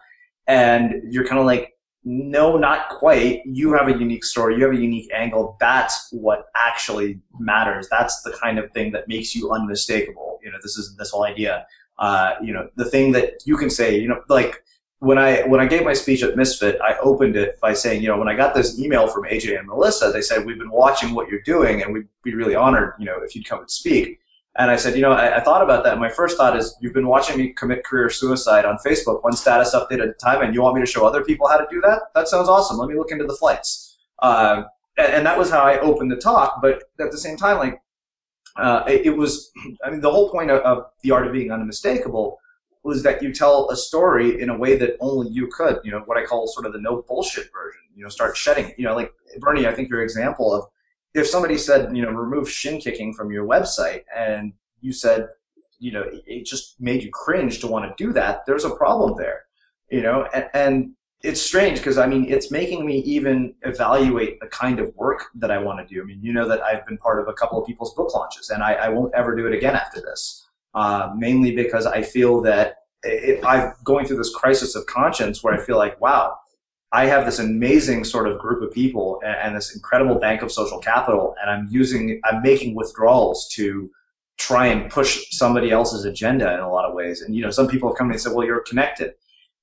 And 0.46 1.02
you're 1.12 1.26
kind 1.26 1.38
of 1.38 1.46
like, 1.46 1.76
no, 2.02 2.56
not 2.56 2.88
quite. 2.88 3.42
You 3.44 3.72
have 3.74 3.88
a 3.88 3.98
unique 3.98 4.24
story. 4.24 4.56
You 4.56 4.64
have 4.64 4.72
a 4.72 4.80
unique 4.80 5.10
angle. 5.12 5.56
That's 5.60 6.08
what 6.12 6.46
actually 6.56 7.20
matters. 7.38 7.88
That's 7.90 8.22
the 8.22 8.32
kind 8.32 8.58
of 8.58 8.70
thing 8.72 8.92
that 8.92 9.06
makes 9.06 9.34
you 9.34 9.52
unmistakable. 9.52 10.38
You 10.42 10.50
know, 10.50 10.58
this 10.62 10.76
is 10.76 10.96
this 10.96 11.10
whole 11.10 11.24
idea. 11.24 11.66
Uh, 11.98 12.34
you 12.42 12.54
know, 12.54 12.70
the 12.76 12.86
thing 12.86 13.12
that 13.12 13.34
you 13.44 13.56
can 13.58 13.68
say, 13.68 13.98
you 13.98 14.08
know, 14.08 14.22
like 14.28 14.64
when 15.00 15.16
I 15.16 15.42
when 15.42 15.60
I 15.60 15.66
gave 15.66 15.82
my 15.82 15.94
speech 15.94 16.22
at 16.22 16.36
Misfit, 16.36 16.78
I 16.82 16.96
opened 16.98 17.34
it 17.34 17.58
by 17.60 17.72
saying, 17.72 18.02
you 18.02 18.08
know, 18.08 18.18
when 18.18 18.28
I 18.28 18.36
got 18.36 18.54
this 18.54 18.78
email 18.78 19.08
from 19.08 19.24
AJ 19.24 19.58
and 19.58 19.66
Melissa, 19.66 20.10
they 20.12 20.20
said 20.20 20.44
we've 20.44 20.58
been 20.58 20.70
watching 20.70 21.14
what 21.14 21.28
you're 21.28 21.40
doing, 21.40 21.82
and 21.82 21.92
we'd 21.92 22.06
be 22.22 22.34
really 22.34 22.54
honored, 22.54 22.94
you 22.98 23.06
know, 23.06 23.18
if 23.22 23.34
you'd 23.34 23.46
come 23.46 23.60
and 23.60 23.70
speak. 23.70 24.20
And 24.58 24.70
I 24.70 24.76
said, 24.76 24.96
you 24.96 25.02
know, 25.02 25.12
I, 25.12 25.38
I 25.38 25.40
thought 25.40 25.62
about 25.62 25.84
that. 25.84 25.98
My 25.98 26.10
first 26.10 26.36
thought 26.36 26.56
is, 26.56 26.76
you've 26.80 26.92
been 26.92 27.06
watching 27.06 27.38
me 27.38 27.52
commit 27.54 27.84
career 27.84 28.10
suicide 28.10 28.66
on 28.66 28.76
Facebook, 28.84 29.22
one 29.22 29.32
status 29.32 29.74
update 29.74 30.02
at 30.02 30.08
a 30.08 30.12
time, 30.12 30.42
and 30.42 30.54
you 30.54 30.60
want 30.60 30.74
me 30.74 30.82
to 30.82 30.86
show 30.86 31.06
other 31.06 31.24
people 31.24 31.48
how 31.48 31.56
to 31.56 31.66
do 31.70 31.80
that? 31.80 32.02
That 32.14 32.28
sounds 32.28 32.48
awesome. 32.48 32.76
Let 32.76 32.88
me 32.88 32.96
look 32.96 33.10
into 33.10 33.24
the 33.24 33.36
flights. 33.36 33.96
Uh, 34.18 34.64
and, 34.98 35.14
and, 35.14 35.26
that 35.26 35.38
was 35.38 35.50
how 35.50 35.60
I 35.60 35.78
opened 35.78 36.10
the 36.10 36.16
talk. 36.16 36.60
But 36.60 36.82
at 36.98 37.10
the 37.10 37.16
same 37.16 37.38
time, 37.38 37.56
like, 37.56 37.80
uh, 38.56 38.82
it, 38.86 39.06
it, 39.06 39.16
was, 39.16 39.50
I 39.82 39.88
mean, 39.88 40.00
the 40.00 40.10
whole 40.10 40.28
point 40.30 40.50
of, 40.50 40.60
of 40.60 40.86
the 41.02 41.12
art 41.12 41.26
of 41.26 41.32
being 41.32 41.50
unmistakable 41.50 42.38
was 42.82 43.02
that 43.02 43.22
you 43.22 43.32
tell 43.32 43.70
a 43.70 43.76
story 43.76 44.40
in 44.40 44.48
a 44.48 44.56
way 44.56 44.76
that 44.76 44.96
only 45.00 45.28
you 45.28 45.48
could. 45.48 45.80
You 45.84 45.90
know, 45.92 46.00
what 46.06 46.16
I 46.16 46.24
call 46.24 46.46
sort 46.46 46.66
of 46.66 46.72
the 46.72 46.80
no 46.80 47.02
bullshit 47.02 47.50
version. 47.52 47.82
You 47.94 48.04
know, 48.04 48.08
start 48.08 48.36
shedding. 48.36 48.74
You 48.78 48.84
know, 48.84 48.94
like 48.94 49.12
Bernie, 49.38 49.66
I 49.66 49.74
think 49.74 49.90
your 49.90 50.02
example 50.02 50.54
of 50.54 50.64
if 51.14 51.26
somebody 51.26 51.58
said, 51.58 51.94
you 51.94 52.02
know, 52.02 52.10
remove 52.10 52.50
shin 52.50 52.80
kicking 52.80 53.12
from 53.12 53.30
your 53.30 53.46
website, 53.46 54.04
and 54.16 54.52
you 54.80 54.92
said, 54.92 55.28
you 55.78 55.92
know, 55.92 56.04
it 56.26 56.46
just 56.46 56.80
made 56.80 57.02
you 57.02 57.10
cringe 57.10 57.58
to 57.60 57.66
want 57.66 57.84
to 57.84 58.04
do 58.04 58.12
that, 58.12 58.46
there's 58.46 58.64
a 58.64 58.70
problem 58.70 59.16
there, 59.16 59.46
you 59.90 60.02
know, 60.02 60.28
and, 60.34 60.48
and 60.54 60.92
it's 61.22 61.40
strange 61.40 61.78
because 61.78 61.98
I 61.98 62.06
mean, 62.06 62.26
it's 62.30 62.50
making 62.50 62.86
me 62.86 62.98
even 62.98 63.54
evaluate 63.62 64.40
the 64.40 64.46
kind 64.46 64.78
of 64.78 64.94
work 64.96 65.24
that 65.34 65.50
I 65.50 65.58
want 65.58 65.86
to 65.86 65.94
do. 65.94 66.00
I 66.00 66.04
mean, 66.04 66.20
you 66.22 66.32
know 66.32 66.48
that 66.48 66.62
I've 66.62 66.86
been 66.86 66.98
part 66.98 67.20
of 67.20 67.28
a 67.28 67.32
couple 67.32 67.60
of 67.60 67.66
people's 67.66 67.94
book 67.94 68.14
launches, 68.14 68.50
and 68.50 68.62
I, 68.62 68.74
I 68.74 68.88
won't 68.88 69.14
ever 69.14 69.34
do 69.34 69.46
it 69.46 69.54
again 69.54 69.74
after 69.74 70.00
this. 70.00 70.46
Uh, 70.74 71.12
mainly 71.16 71.54
because 71.54 71.84
I 71.84 72.02
feel 72.02 72.40
that 72.42 72.76
it, 73.02 73.44
I'm 73.44 73.72
going 73.82 74.06
through 74.06 74.18
this 74.18 74.32
crisis 74.32 74.76
of 74.76 74.86
conscience 74.86 75.42
where 75.42 75.52
I 75.52 75.58
feel 75.58 75.76
like, 75.76 76.00
wow, 76.00 76.36
I 76.92 77.06
have 77.06 77.24
this 77.24 77.38
amazing 77.38 78.04
sort 78.04 78.28
of 78.28 78.38
group 78.38 78.62
of 78.62 78.72
people 78.72 79.20
and, 79.24 79.36
and 79.36 79.56
this 79.56 79.74
incredible 79.74 80.16
bank 80.16 80.42
of 80.42 80.52
social 80.52 80.78
capital, 80.78 81.34
and 81.40 81.50
I'm 81.50 81.68
using, 81.70 82.20
I'm 82.24 82.42
making 82.42 82.74
withdrawals 82.74 83.48
to 83.54 83.90
try 84.38 84.66
and 84.66 84.90
push 84.90 85.26
somebody 85.30 85.70
else's 85.70 86.04
agenda 86.04 86.52
in 86.54 86.60
a 86.60 86.70
lot 86.70 86.84
of 86.84 86.94
ways. 86.94 87.20
And 87.20 87.34
you 87.36 87.42
know, 87.42 87.50
some 87.50 87.68
people 87.68 87.90
have 87.90 87.96
come 87.96 88.06
to 88.06 88.10
me 88.10 88.14
and 88.14 88.22
said, 88.22 88.32
"Well, 88.32 88.46
you're 88.46 88.60
connected," 88.62 89.14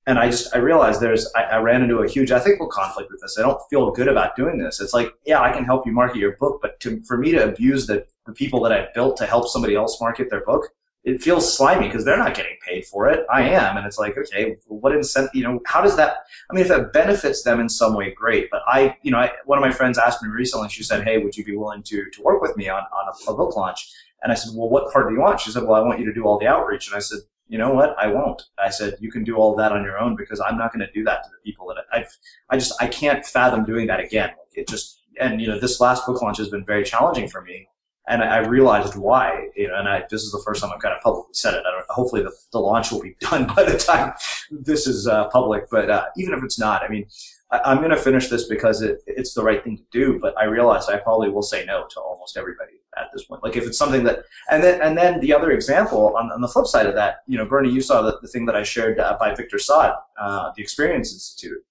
and 0.06 0.18
I 0.18 0.30
just 0.30 0.56
I 0.56 0.60
realized 0.60 1.02
there's 1.02 1.30
I, 1.36 1.44
I, 1.44 1.58
ran 1.58 1.82
into 1.84 1.98
a 1.98 2.08
huge 2.08 2.32
ethical 2.32 2.68
conflict 2.68 3.12
with 3.12 3.22
this. 3.22 3.38
I 3.38 3.42
don't 3.42 3.60
feel 3.70 3.92
good 3.92 4.08
about 4.08 4.36
doing 4.36 4.58
this. 4.58 4.80
It's 4.80 4.94
like, 4.94 5.12
yeah, 5.26 5.42
I 5.42 5.52
can 5.52 5.66
help 5.66 5.86
you 5.86 5.92
market 5.92 6.18
your 6.18 6.38
book, 6.38 6.60
but 6.62 6.80
to, 6.82 7.02
for 7.04 7.18
me 7.18 7.32
to 7.32 7.44
abuse 7.44 7.88
the, 7.88 8.06
the 8.26 8.34
people 8.34 8.62
that 8.62 8.72
I've 8.72 8.94
built 8.94 9.18
to 9.18 9.26
help 9.26 9.48
somebody 9.50 9.76
else 9.76 10.00
market 10.00 10.30
their 10.30 10.46
book, 10.46 10.70
it 11.08 11.24
feels 11.24 11.58
slimy 11.58 11.88
because 11.88 12.04
they're 12.04 12.18
not 12.18 12.36
getting 12.36 12.58
paid 12.68 12.86
for 12.86 13.08
it. 13.08 13.26
I 13.32 13.44
am. 13.44 13.78
And 13.78 13.86
it's 13.86 13.98
like, 13.98 14.18
okay, 14.18 14.58
what 14.68 14.94
incentive, 14.94 15.34
you 15.34 15.42
know, 15.42 15.62
how 15.66 15.82
does 15.82 15.96
that, 15.96 16.18
I 16.52 16.54
mean, 16.54 16.64
if 16.64 16.68
that 16.68 16.92
benefits 16.92 17.44
them 17.44 17.62
in 17.62 17.70
some 17.70 17.96
way, 17.96 18.12
great. 18.12 18.50
But 18.52 18.62
I, 18.68 18.98
you 19.04 19.12
know, 19.12 19.20
I, 19.20 19.32
one 19.46 19.58
of 19.58 19.62
my 19.62 19.72
friends 19.72 19.98
asked 19.98 20.22
me 20.22 20.28
recently, 20.28 20.68
she 20.68 20.84
said, 20.84 21.06
hey, 21.06 21.18
would 21.20 21.38
you 21.38 21.46
be 21.46 21.56
willing 21.56 21.82
to, 21.84 22.10
to 22.10 22.22
work 22.22 22.42
with 22.42 22.58
me 22.58 22.68
on, 22.68 22.82
on 22.82 23.14
a, 23.30 23.34
book 23.34 23.56
launch? 23.56 23.90
And 24.22 24.34
I 24.34 24.36
said, 24.36 24.52
well, 24.54 24.68
what 24.68 24.92
part 24.92 25.08
do 25.08 25.16
you 25.16 25.22
want? 25.22 25.40
She 25.40 25.50
said, 25.50 25.64
well, 25.64 25.76
I 25.76 25.80
want 25.80 25.98
you 25.98 26.06
to 26.08 26.14
do 26.14 26.26
all 26.26 26.40
the 26.40 26.48
outreach. 26.48 26.88
And 26.88 26.98
I 26.98 27.00
said, 27.00 27.20
you 27.48 27.58
know 27.58 27.74
what? 27.74 27.98
I 27.98 28.08
won't. 28.08 28.44
I 28.62 28.70
said, 28.70 28.96
you 29.00 29.10
can 29.10 29.24
do 29.24 29.38
all 29.38 29.56
that 29.56 29.72
on 29.72 29.86
your 29.86 29.98
own 29.98 30.18
because 30.18 30.42
I'm 30.42 30.58
not 30.58 30.74
going 30.74 30.86
to 30.86 30.92
do 30.92 31.06
that 31.06 31.24
to 31.24 31.30
the 31.30 31.50
people 31.50 31.68
that 31.68 31.86
I've, 31.94 32.14
I 32.50 32.58
just, 32.58 32.74
I 32.82 32.88
can't 32.88 33.26
fathom 33.26 33.64
doing 33.64 33.88
that 33.88 34.02
again. 34.02 34.32
It 34.56 34.68
just, 34.68 35.00
and 35.22 35.40
you 35.40 35.48
know, 35.48 35.58
this 35.58 35.80
last 35.80 36.06
book 36.06 36.22
launch 36.22 36.38
has 36.40 36.50
been 36.50 36.66
very 36.66 36.84
challenging 36.84 37.30
for 37.30 37.42
me 37.42 37.70
and 38.08 38.24
I 38.24 38.40
realized 38.40 38.96
why. 38.96 39.50
You 39.56 39.68
know, 39.68 39.76
and 39.76 39.88
I 39.88 40.04
this 40.10 40.24
is 40.24 40.32
the 40.32 40.42
first 40.46 40.62
time 40.62 40.72
I've 40.74 40.82
kind 40.82 40.96
of 40.96 41.02
publicly 41.02 41.34
said 41.34 41.54
it. 41.54 41.64
hopefully, 41.90 42.24
the, 42.24 42.32
the 42.52 42.60
launch 42.60 42.92
will 42.92 43.02
be 43.02 43.16
done 43.20 43.48
by 43.56 43.64
the 43.64 43.78
time 43.78 44.14
this 44.52 44.88
is 44.88 45.08
uh, 45.08 45.28
public. 45.30 45.66
But 45.70 45.90
uh, 45.90 46.06
even 46.18 46.34
if 46.34 46.44
it's 46.44 46.60
not, 46.60 46.84
I 46.84 46.88
mean, 46.88 47.06
I, 47.52 47.72
am 47.72 47.78
going 47.78 47.92
to 47.92 47.98
finish 47.98 48.30
this 48.30 48.48
because 48.48 48.82
it, 48.82 49.04
it's 49.08 49.34
the 49.34 49.44
right 49.44 49.64
thing 49.64 49.78
to 49.78 49.84
do. 49.92 50.20
But 50.20 50.38
I 50.38 50.46
realize 50.46 50.88
I 50.88 50.98
probably 50.98 51.30
will 51.30 51.44
say 51.44 51.66
no 51.66 51.86
to 51.90 52.00
almost 52.00 52.38
everybody 52.38 52.74
at 52.98 53.08
this 53.14 53.26
point. 53.26 53.44
Like 53.44 53.56
if 53.56 53.66
it's 53.66 53.78
something 53.78 54.04
that, 54.06 54.24
and 54.50 54.64
then 54.64 54.82
and 54.82 54.98
then 54.98 55.20
the 55.20 55.34
other 55.34 55.52
example 55.52 56.16
on, 56.18 56.32
on 56.32 56.42
the 56.42 56.48
flip 56.48 56.66
side 56.66 56.86
of 56.86 56.96
that, 56.96 57.18
you 57.28 57.38
know, 57.38 57.46
Bernie, 57.46 57.70
you 57.70 57.82
saw 57.82 58.02
the, 58.02 58.18
the 58.22 58.28
thing 58.28 58.46
that 58.46 58.56
I 58.56 58.64
shared 58.64 59.00
uh, 59.00 59.18
by 59.20 59.36
Victor 59.36 59.60
Saad, 59.60 59.94
uh, 60.20 60.52
the 60.56 60.64
Experience 60.64 61.14
Institute. 61.14 61.64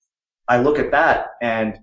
I 0.49 0.59
look 0.59 0.79
at 0.79 0.91
that 0.93 1.31
and 1.43 1.81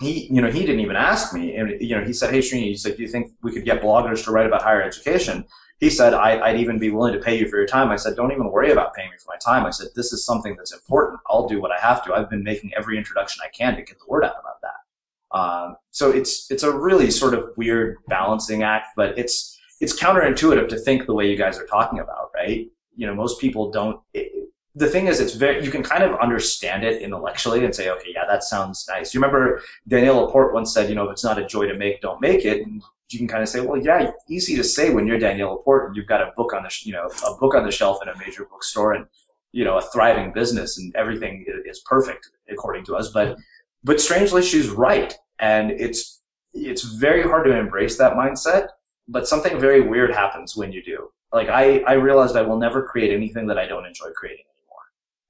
he, 0.00 0.26
you 0.26 0.42
know, 0.42 0.50
he 0.50 0.60
didn't 0.60 0.80
even 0.80 0.96
ask 0.96 1.32
me. 1.32 1.56
And, 1.56 1.80
you 1.80 1.96
know, 1.96 2.04
he 2.04 2.12
said, 2.12 2.30
Hey, 2.30 2.40
Srini, 2.40 2.64
he 2.64 2.76
said, 2.76 2.96
do 2.96 3.02
you 3.02 3.08
think 3.08 3.32
we 3.42 3.52
could 3.52 3.64
get 3.64 3.82
bloggers 3.82 4.24
to 4.24 4.30
write 4.30 4.46
about 4.46 4.62
higher 4.62 4.82
education? 4.82 5.44
He 5.78 5.90
said, 5.90 6.14
I, 6.14 6.52
would 6.52 6.60
even 6.60 6.78
be 6.78 6.90
willing 6.90 7.12
to 7.12 7.18
pay 7.18 7.38
you 7.38 7.48
for 7.48 7.56
your 7.56 7.66
time. 7.66 7.90
I 7.90 7.96
said, 7.96 8.16
don't 8.16 8.32
even 8.32 8.50
worry 8.50 8.72
about 8.72 8.94
paying 8.94 9.10
me 9.10 9.16
for 9.18 9.28
my 9.28 9.36
time. 9.36 9.66
I 9.66 9.70
said, 9.70 9.88
this 9.94 10.12
is 10.12 10.24
something 10.24 10.56
that's 10.56 10.72
important. 10.72 11.20
I'll 11.28 11.46
do 11.46 11.60
what 11.60 11.70
I 11.70 11.78
have 11.78 12.02
to. 12.04 12.14
I've 12.14 12.30
been 12.30 12.42
making 12.42 12.72
every 12.76 12.96
introduction 12.96 13.42
I 13.44 13.48
can 13.48 13.76
to 13.76 13.82
get 13.82 13.98
the 13.98 14.06
word 14.08 14.24
out 14.24 14.36
about 14.40 14.60
that. 14.62 15.38
Um, 15.38 15.76
so 15.90 16.10
it's, 16.10 16.50
it's 16.50 16.62
a 16.62 16.72
really 16.72 17.10
sort 17.10 17.34
of 17.34 17.50
weird 17.56 17.98
balancing 18.08 18.62
act, 18.62 18.88
but 18.96 19.18
it's, 19.18 19.58
it's 19.80 19.98
counterintuitive 19.98 20.68
to 20.68 20.78
think 20.78 21.04
the 21.04 21.12
way 21.12 21.30
you 21.30 21.36
guys 21.36 21.58
are 21.58 21.66
talking 21.66 21.98
about, 21.98 22.30
right? 22.34 22.68
You 22.94 23.06
know, 23.06 23.14
most 23.14 23.38
people 23.38 23.70
don't, 23.70 24.00
it, 24.14 24.48
the 24.76 24.86
thing 24.86 25.06
is, 25.06 25.20
it's 25.20 25.32
very, 25.32 25.64
you 25.64 25.70
can 25.70 25.82
kind 25.82 26.02
of 26.02 26.20
understand 26.20 26.84
it 26.84 27.00
intellectually 27.00 27.64
and 27.64 27.74
say, 27.74 27.88
okay, 27.88 28.10
yeah, 28.14 28.26
that 28.28 28.44
sounds 28.44 28.86
nice. 28.86 29.14
You 29.14 29.20
remember 29.20 29.62
Danielle 29.88 30.16
Laporte 30.16 30.52
once 30.52 30.72
said, 30.74 30.90
you 30.90 30.94
know, 30.94 31.06
if 31.06 31.12
it's 31.12 31.24
not 31.24 31.38
a 31.38 31.46
joy 31.46 31.66
to 31.66 31.74
make, 31.74 32.02
don't 32.02 32.20
make 32.20 32.44
it. 32.44 32.60
And 32.60 32.82
you 33.08 33.18
can 33.18 33.26
kind 33.26 33.42
of 33.42 33.48
say, 33.48 33.62
well, 33.62 33.80
yeah, 33.80 34.10
easy 34.28 34.54
to 34.54 34.62
say 34.62 34.90
when 34.90 35.06
you're 35.06 35.18
Danielle 35.18 35.52
Laporte 35.52 35.86
and 35.86 35.96
you've 35.96 36.06
got 36.06 36.20
a 36.20 36.30
book 36.36 36.52
on 36.52 36.62
the, 36.62 36.70
you 36.82 36.92
know, 36.92 37.08
a 37.26 37.34
book 37.36 37.54
on 37.54 37.64
the 37.64 37.70
shelf 37.70 38.00
in 38.02 38.10
a 38.10 38.18
major 38.18 38.44
bookstore 38.44 38.92
and, 38.92 39.06
you 39.52 39.64
know, 39.64 39.78
a 39.78 39.82
thriving 39.82 40.30
business 40.30 40.76
and 40.76 40.94
everything 40.94 41.46
is 41.64 41.80
perfect 41.86 42.28
according 42.50 42.84
to 42.84 42.96
us. 42.96 43.08
But, 43.08 43.38
but 43.82 43.98
strangely, 43.98 44.42
she's 44.42 44.68
right. 44.68 45.14
And 45.38 45.70
it's, 45.70 46.20
it's 46.52 46.82
very 46.82 47.22
hard 47.22 47.46
to 47.46 47.56
embrace 47.56 47.96
that 47.96 48.12
mindset, 48.12 48.68
but 49.08 49.26
something 49.26 49.58
very 49.58 49.80
weird 49.80 50.12
happens 50.12 50.54
when 50.54 50.70
you 50.70 50.82
do. 50.82 51.08
Like 51.32 51.48
I, 51.48 51.78
I 51.86 51.94
realized 51.94 52.36
I 52.36 52.42
will 52.42 52.58
never 52.58 52.82
create 52.82 53.14
anything 53.14 53.46
that 53.46 53.58
I 53.58 53.66
don't 53.66 53.86
enjoy 53.86 54.10
creating 54.10 54.44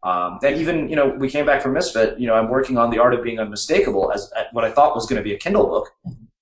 um, 0.06 0.38
and 0.44 0.56
even, 0.56 0.88
you 0.88 0.94
know, 0.94 1.08
we 1.08 1.28
came 1.28 1.44
back 1.44 1.60
from 1.60 1.72
Misfit, 1.72 2.18
you 2.20 2.28
know, 2.28 2.34
I'm 2.34 2.48
working 2.48 2.78
on 2.78 2.90
The 2.90 2.98
Art 2.98 3.12
of 3.12 3.24
Being 3.24 3.40
Unmistakable 3.40 4.12
as 4.12 4.32
what 4.52 4.64
I 4.64 4.70
thought 4.70 4.94
was 4.94 5.04
going 5.04 5.16
to 5.16 5.22
be 5.22 5.34
a 5.34 5.38
Kindle 5.38 5.66
book. 5.66 5.90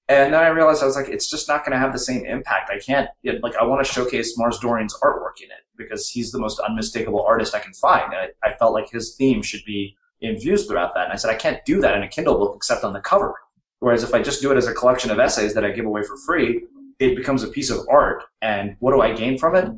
And 0.07 0.35
then 0.35 0.43
I 0.43 0.49
realized 0.49 0.83
I 0.83 0.87
was 0.87 0.97
like, 0.97 1.09
it's 1.09 1.31
just 1.31 1.49
not 1.49 1.65
going 1.65 1.73
to 1.73 1.79
have 1.79 1.95
the 1.95 1.99
same 1.99 2.27
impact. 2.27 2.71
I 2.71 2.79
can't, 2.79 3.09
like, 3.43 3.57
I 3.57 3.65
want 3.65 3.85
to 3.85 3.91
showcase 3.91 4.37
Mars 4.37 4.59
Dorian's 4.59 4.95
artwork 5.03 5.41
in 5.43 5.47
it 5.47 5.65
because 5.79 6.11
he's 6.11 6.31
the 6.31 6.39
most 6.39 6.61
unmistakable 6.61 7.23
artist 7.23 7.55
I 7.55 7.61
can 7.61 7.73
find. 7.73 8.13
And 8.13 8.31
I, 8.45 8.49
I 8.49 8.55
felt 8.59 8.75
like 8.75 8.91
his 8.91 9.15
theme 9.17 9.41
should 9.41 9.65
be 9.65 9.97
infused 10.21 10.69
throughout 10.69 10.93
that. 10.95 11.05
And 11.05 11.13
I 11.15 11.17
said, 11.17 11.31
I 11.31 11.35
can't 11.37 11.65
do 11.65 11.81
that 11.81 11.97
in 11.97 12.03
a 12.03 12.09
Kindle 12.09 12.37
book 12.39 12.55
except 12.57 12.85
on 12.85 12.93
the 12.93 13.01
cover. 13.01 13.35
Whereas 13.79 14.03
if 14.03 14.13
I 14.13 14.21
just 14.21 14.43
do 14.43 14.53
it 14.53 14.59
as 14.59 14.67
a 14.67 14.75
collection 14.75 15.11
of 15.11 15.19
essays 15.19 15.55
that 15.55 15.65
I 15.65 15.71
give 15.71 15.87
away 15.87 16.03
for 16.03 16.19
free, 16.19 16.65
it 16.99 17.17
becomes 17.17 17.43
a 17.43 17.49
piece 17.49 17.71
of 17.71 17.87
art. 17.91 18.25
And 18.43 18.77
what 18.81 18.93
do 18.93 19.01
I 19.01 19.15
gain 19.15 19.39
from 19.39 19.57
it? 19.57 19.71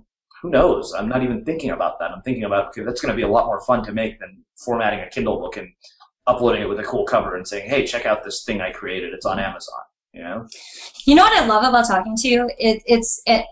Who 0.47 0.53
knows? 0.53 0.95
I'm 0.95 1.09
not 1.09 1.25
even 1.25 1.45
thinking 1.45 1.71
about 1.71 1.99
that. 1.99 2.13
I'm 2.13 2.23
thinking 2.23 2.45
about 2.45 2.69
okay, 2.69 2.83
that's 2.83 3.01
going 3.01 3.11
to 3.11 3.17
be 3.17 3.23
a 3.23 3.29
lot 3.29 3.47
more 3.47 3.61
fun 3.63 3.85
to 3.85 3.93
make 3.93 4.21
than 4.21 4.45
formatting 4.57 5.01
a 5.01 5.11
Kindle 5.11 5.41
book 5.41 5.57
and 5.57 5.69
uploading 6.29 6.63
it 6.63 6.69
with 6.69 6.79
a 6.79 6.85
cool 6.85 7.05
cover 7.05 7.35
and 7.35 7.47
saying, 7.47 7.69
"Hey, 7.69 7.85
check 7.85 8.07
out 8.07 8.23
this 8.23 8.45
thing 8.45 8.61
I 8.61 8.71
created. 8.71 9.13
It's 9.13 9.27
on 9.27 9.41
Amazon." 9.41 9.81
You 10.13 10.23
know. 10.23 10.47
You 11.05 11.17
know 11.17 11.25
what 11.25 11.43
I 11.43 11.47
love 11.47 11.65
about 11.65 11.89
talking 11.89 12.15
to 12.17 12.29
you? 12.29 12.49
It, 12.59 12.81
it's 12.87 13.21
it, 13.27 13.45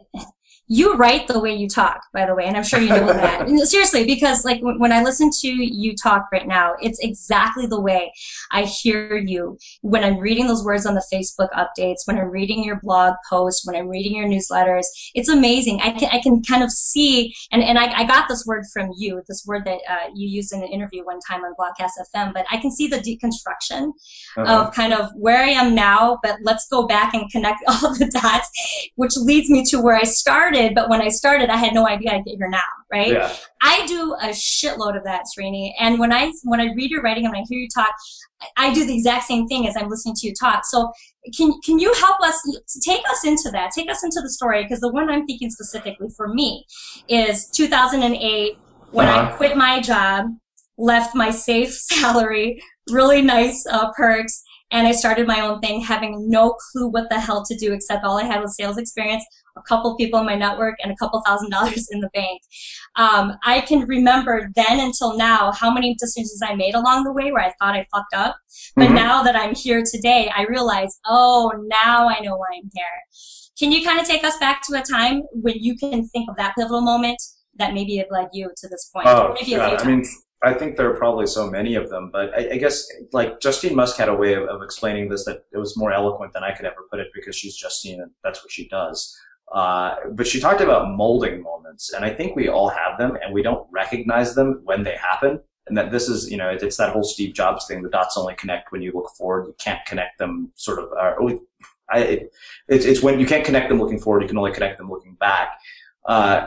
you 0.67 0.95
write 0.95 1.29
the 1.29 1.39
way 1.39 1.55
you 1.55 1.69
talk, 1.69 2.01
by 2.15 2.25
the 2.25 2.35
way, 2.35 2.45
and 2.47 2.57
I'm 2.57 2.63
sure 2.63 2.81
you 2.81 2.89
know 2.89 3.07
that. 3.07 3.49
Seriously, 3.69 4.07
because 4.07 4.45
like 4.45 4.61
when 4.63 4.93
I 4.93 5.03
listen 5.03 5.31
to 5.41 5.49
you 5.49 5.95
talk 5.95 6.27
right 6.33 6.47
now, 6.47 6.75
it's 6.81 6.99
exactly 7.01 7.67
the 7.67 7.81
way 7.81 8.13
I 8.51 8.63
hear 8.63 9.17
you 9.17 9.59
when 9.83 10.03
I'm 10.03 10.19
reading 10.19 10.47
those 10.47 10.65
words 10.65 10.87
on 10.87 10.95
the 10.95 11.05
Facebook 11.13 11.51
updates, 11.53 12.07
when 12.07 12.19
I'm 12.19 12.31
reading 12.31 12.65
your 12.65 12.77
blog 12.77 13.15
posts, 13.29 13.67
when 13.67 13.77
I'm 13.77 13.89
reading 13.89 14.17
your 14.17 14.27
newsletters. 14.27 14.87
It's 15.15 15.29
amazing. 15.29 15.81
I 15.83 15.91
can 15.91 16.09
I 16.11 16.21
can 16.23 16.43
kind 16.43 16.63
of 16.63 16.71
see, 16.71 17.35
and 17.53 17.63
and 17.63 17.79
I, 17.79 18.01
I 18.01 18.05
got 18.05 18.29
this 18.29 18.47
word 18.47 18.65
from 18.73 18.91
you, 18.97 19.23
this 19.29 19.45
word 19.47 19.67
that 19.67 19.81
uh, 19.89 20.09
you 20.15 20.29
used 20.29 20.55
in 20.55 20.63
an 20.63 20.69
interview 20.69 21.05
one 21.05 21.21
time 21.29 21.43
on 21.43 21.55
Blogcast 21.61 21.93
FM, 22.15 22.33
but 22.33 22.47
I 22.51 22.57
can 22.57 22.71
see 22.71 22.87
the 22.87 22.99
deconstruction 22.99 23.93
uh-huh. 24.39 24.67
of 24.67 24.75
kind 24.75 24.95
of 24.95 25.11
where 25.15 25.43
I 25.45 25.51
am 25.51 25.75
now, 25.75 26.21
but 26.23 26.39
let's 26.43 26.67
go 26.69 26.87
back 26.87 27.13
and 27.13 27.31
connect 27.31 27.63
all 27.69 27.95
the 27.95 28.11
dots, 28.11 28.51
which 28.97 29.13
leads 29.17 29.51
me 29.51 29.63
to 29.67 29.83
where 29.83 29.97
I 29.97 30.05
started 30.05 30.54
started, 30.55 30.75
but 30.75 30.89
when 30.89 31.01
I 31.01 31.09
started, 31.09 31.51
I 31.51 31.57
had 31.57 31.75
no 31.75 31.87
idea 31.87 32.13
I'd 32.13 32.25
get 32.25 32.37
here 32.37 32.49
now, 32.49 32.61
right? 32.93 33.13
Yeah. 33.13 33.35
I 33.61 33.87
do 33.87 34.15
a 34.15 34.29
shitload 34.29 34.97
of 34.97 35.05
that, 35.05 35.25
Srini. 35.27 35.73
And 35.79 35.99
when 35.99 36.13
I 36.13 36.33
when 36.45 36.61
I 36.61 36.73
read 36.75 36.91
your 36.91 37.03
writing 37.03 37.25
and 37.25 37.33
when 37.33 37.43
I 37.43 37.45
hear 37.49 37.59
you 37.59 37.69
talk, 37.75 37.93
I 38.57 38.73
do 38.73 38.87
the 38.87 38.95
exact 38.95 39.25
same 39.25 39.47
thing 39.49 39.67
as 39.67 39.77
I'm 39.77 39.89
listening 39.89 40.15
to 40.17 40.27
you 40.27 40.35
talk. 40.39 40.65
So 40.65 40.93
can 41.37 41.53
can 41.65 41.79
you 41.79 41.93
help 41.95 42.21
us 42.21 42.41
take 42.85 43.03
us 43.11 43.25
into 43.25 43.51
that? 43.53 43.73
Take 43.73 43.91
us 43.91 44.05
into 44.05 44.21
the 44.21 44.31
story 44.31 44.63
because 44.63 44.81
the 44.81 44.93
one 44.93 45.11
I'm 45.11 45.27
thinking 45.27 45.51
specifically 45.51 46.09
for 46.17 46.29
me 46.29 46.65
is 47.09 47.49
2008 47.51 48.59
when 48.91 49.09
uh-huh. 49.09 49.33
I 49.33 49.37
quit 49.37 49.57
my 49.57 49.81
job, 49.81 50.27
left 50.79 51.15
my 51.15 51.31
safe 51.31 51.73
salary, 51.73 52.63
really 52.91 53.23
nice 53.23 53.67
uh, 53.71 53.91
perks, 53.97 54.43
and 54.71 54.87
I 54.87 54.93
started 54.93 55.27
my 55.27 55.41
own 55.41 55.61
thing, 55.61 55.81
having 55.81 56.29
no 56.31 56.57
clue 56.71 56.89
what 56.89 57.09
the 57.09 57.19
hell 57.19 57.45
to 57.45 57.57
do 57.57 57.73
except 57.73 58.05
all 58.05 58.19
I 58.19 58.25
had 58.25 58.41
was 58.41 58.57
sales 58.57 58.79
experience 58.79 59.25
a 59.57 59.63
couple 59.63 59.97
people 59.97 60.21
in 60.21 60.27
my 60.27 60.35
network 60.35 60.77
and 60.83 60.93
a 60.93 60.97
couple 60.97 61.23
thousand 61.27 61.51
dollars 61.51 61.89
in 61.91 62.01
the 62.01 62.11
bank. 62.15 62.41
Um, 62.97 63.35
I 63.45 63.61
can 63.61 63.87
remember 63.87 64.51
then 64.55 64.81
until 64.81 65.17
now 65.17 65.53
how 65.53 65.73
many 65.73 65.95
decisions 65.95 66.41
I 66.43 66.55
made 66.55 66.75
along 66.75 67.05
the 67.05 67.13
way 67.13 67.33
where 67.33 67.43
I 67.43 67.53
thought 67.61 67.75
I 67.75 67.87
fucked 67.93 68.15
up. 68.15 68.37
But 68.77 68.87
mm-hmm. 68.87 68.95
now 68.95 69.23
that 69.23 69.37
I'm 69.37 69.55
here 69.55 69.83
today, 69.85 70.31
I 70.35 70.45
realize, 70.45 70.99
oh, 71.07 71.53
now 71.67 72.09
I 72.09 72.21
know 72.21 72.37
why 72.37 72.47
I'm 72.57 72.71
here. 72.73 72.85
Can 73.59 73.71
you 73.71 73.85
kind 73.85 74.01
of 74.01 74.07
take 74.07 74.25
us 74.25 74.37
back 74.39 74.63
to 74.67 74.81
a 74.81 74.83
time 74.83 75.23
when 75.33 75.55
you 75.59 75.77
can 75.77 76.09
think 76.09 76.29
of 76.29 76.37
that 76.37 76.55
pivotal 76.57 76.81
moment 76.81 77.23
that 77.57 77.73
maybe 77.73 77.97
have 77.99 78.09
led 78.11 78.29
you 78.33 78.51
to 78.57 78.69
this 78.69 78.91
point? 78.93 79.07
Oh, 79.07 79.35
maybe 79.39 79.53
yeah. 79.53 79.77
I 79.79 79.87
mean, 79.87 80.05
I 80.43 80.53
think 80.53 80.77
there 80.77 80.91
are 80.91 80.97
probably 80.97 81.27
so 81.27 81.49
many 81.49 81.75
of 81.75 81.89
them, 81.89 82.11
but 82.13 82.35
I, 82.35 82.55
I 82.55 82.57
guess 82.59 82.87
like 83.13 83.41
Justine 83.41 83.75
Musk 83.75 83.97
had 83.97 84.09
a 84.09 84.15
way 84.15 84.35
of, 84.35 84.45
of, 84.45 84.63
explaining 84.63 85.09
this 85.09 85.25
that 85.25 85.45
it 85.53 85.59
was 85.59 85.77
more 85.77 85.93
eloquent 85.93 86.33
than 86.35 86.43
I 86.43 86.53
could 86.53 86.67
ever 86.67 86.87
put 86.91 87.01
it 87.01 87.09
because 87.15 87.35
she's 87.35 87.57
Justine 87.57 88.03
and 88.03 88.11
that's 88.23 88.43
what 88.43 88.53
she 88.53 88.69
does. 88.69 89.17
Uh, 89.53 89.97
but 90.13 90.27
she 90.27 90.41
talked 90.41 90.61
about 90.61 90.91
molding 90.91 91.43
moments, 91.43 91.93
and 91.93 92.05
I 92.05 92.11
think 92.11 92.35
we 92.35 92.49
all 92.49 92.69
have 92.69 92.99
them, 92.99 93.17
and 93.23 93.33
we 93.33 93.43
don't 93.43 93.67
recognize 93.71 94.35
them 94.35 94.61
when 94.65 94.83
they 94.83 94.97
happen. 94.97 95.41
And 95.67 95.77
that 95.79 95.91
this 95.91 96.09
is, 96.09 96.31
you 96.31 96.37
know, 96.37 96.51
it's 96.51 96.77
that 96.77 96.93
whole 96.93 97.05
Steve 97.05 97.35
Jobs 97.35 97.67
thing: 97.67 97.83
the 97.83 97.89
dots 97.89 98.19
only 98.19 98.35
connect 98.35 98.73
when 98.73 98.83
you 98.83 98.93
look 98.93 99.11
forward. 99.17 99.47
You 99.47 99.55
can't 99.59 99.85
connect 99.87 100.19
them, 100.19 100.53
sort 100.55 100.79
of. 100.79 100.93
Uh, 100.93 101.37
I, 101.91 101.99
it, 102.01 102.33
it's, 102.69 102.85
it's 102.85 103.03
when 103.03 103.21
you 103.21 103.27
can't 103.27 103.45
connect 103.45 103.69
them 103.69 103.81
looking 103.81 104.01
forward. 104.01 104.23
You 104.23 104.29
can 104.29 104.39
only 104.39 104.53
connect 104.53 104.79
them 104.79 104.91
looking 104.91 105.15
back. 105.15 105.59
Uh, 106.07 106.47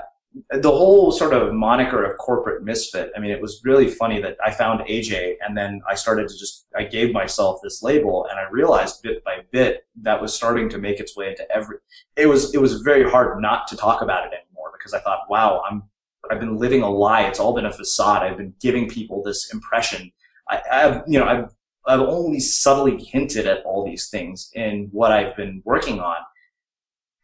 the 0.50 0.72
whole 0.72 1.12
sort 1.12 1.34
of 1.34 1.54
moniker 1.54 2.04
of 2.04 2.18
corporate 2.18 2.64
misfit. 2.64 3.12
I 3.16 3.20
mean, 3.20 3.32
it 3.32 3.42
was 3.42 3.62
really 3.64 3.90
funny 3.90 4.22
that 4.22 4.38
I 4.44 4.52
found 4.52 4.82
AJ 4.82 5.36
and 5.46 5.58
then 5.58 5.82
I 5.88 5.96
started 5.96 6.28
to 6.30 6.38
just, 6.38 6.68
I 6.76 6.84
gave 6.84 7.14
myself 7.14 7.60
this 7.64 7.84
label 7.84 8.28
and 8.30 8.40
I 8.40 8.50
realized 8.50 9.02
bit 9.04 9.24
by 9.24 9.40
bit 9.52 9.86
that 10.02 10.22
was 10.22 10.34
starting 10.34 10.70
to 10.70 10.78
make 10.78 11.00
its 11.00 11.16
way 11.16 11.30
into 11.30 11.50
every, 11.52 11.78
it 12.16 12.28
was, 12.28 12.54
it 12.54 12.62
was 12.62 12.82
very 12.82 13.10
hard 13.10 13.42
not 13.42 13.68
to 13.68 13.78
talk 13.78 14.02
about 14.02 14.26
it 14.26 14.34
anymore 14.34 14.72
because 14.78 14.94
I 14.94 15.00
thought, 15.00 15.30
wow, 15.30 15.62
I'm, 15.70 15.84
I've 16.30 16.40
been 16.40 16.58
living 16.58 16.82
a 16.82 16.90
lie. 16.90 17.24
It's 17.24 17.40
all 17.40 17.54
been 17.54 17.66
a 17.66 17.72
facade. 17.74 18.24
I've 18.24 18.38
been 18.38 18.54
giving 18.60 18.90
people 18.90 19.24
this 19.24 19.54
impression. 19.54 20.12
I, 20.50 20.62
I've, 20.72 21.04
you 21.08 21.20
know, 21.20 21.26
I've, 21.26 21.50
I've 21.88 22.02
only 22.02 22.40
subtly 22.40 22.98
hinted 22.98 23.48
at 23.48 23.64
all 23.64 23.86
these 23.86 24.10
things 24.10 24.52
in 24.56 24.90
what 24.92 25.12
I've 25.12 25.38
been 25.38 25.62
working 25.64 26.00
on. 26.00 26.18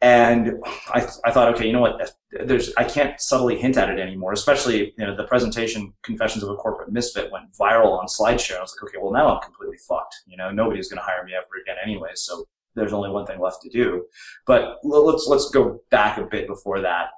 And 0.04 0.62
I, 0.90 1.08
I 1.24 1.32
thought, 1.32 1.56
okay, 1.56 1.66
you 1.66 1.72
know 1.72 1.80
what? 1.80 2.14
There's, 2.30 2.74
I 2.76 2.84
can't 2.84 3.22
subtly 3.22 3.58
hint 3.58 3.78
at 3.78 3.90
it 3.90 4.00
anymore, 4.00 4.34
especially, 4.34 4.94
you 4.98 5.06
know, 5.06 5.16
the 5.16 5.24
presentation 5.24 5.94
Confessions 6.04 6.44
of 6.44 6.50
a 6.50 6.58
Corporate 6.58 6.92
Misfit 6.92 7.32
went 7.32 7.54
viral 7.54 7.98
on 7.98 8.08
SlideShare. 8.08 8.58
I 8.58 8.62
was 8.62 8.76
like, 8.76 8.90
okay, 8.90 8.98
well, 9.02 9.14
now 9.14 9.34
I'm 9.34 9.42
completely 9.42 9.78
fucked. 9.78 10.14
You 10.28 10.36
know, 10.36 10.52
nobody's 10.52 10.90
going 10.90 10.98
to 10.98 11.04
hire 11.04 11.24
me 11.24 11.32
ever 11.34 11.46
again 11.62 11.78
anyway. 11.82 12.10
So 12.16 12.44
there's 12.76 12.92
only 12.92 13.12
one 13.12 13.26
thing 13.26 13.40
left 13.40 13.62
to 13.62 13.70
do. 13.70 14.04
But 14.46 14.80
let's, 14.84 15.26
let's 15.28 15.50
go 15.52 15.82
back 15.90 16.18
a 16.18 16.24
bit 16.24 16.48
before 16.48 16.82
that. 16.82 17.12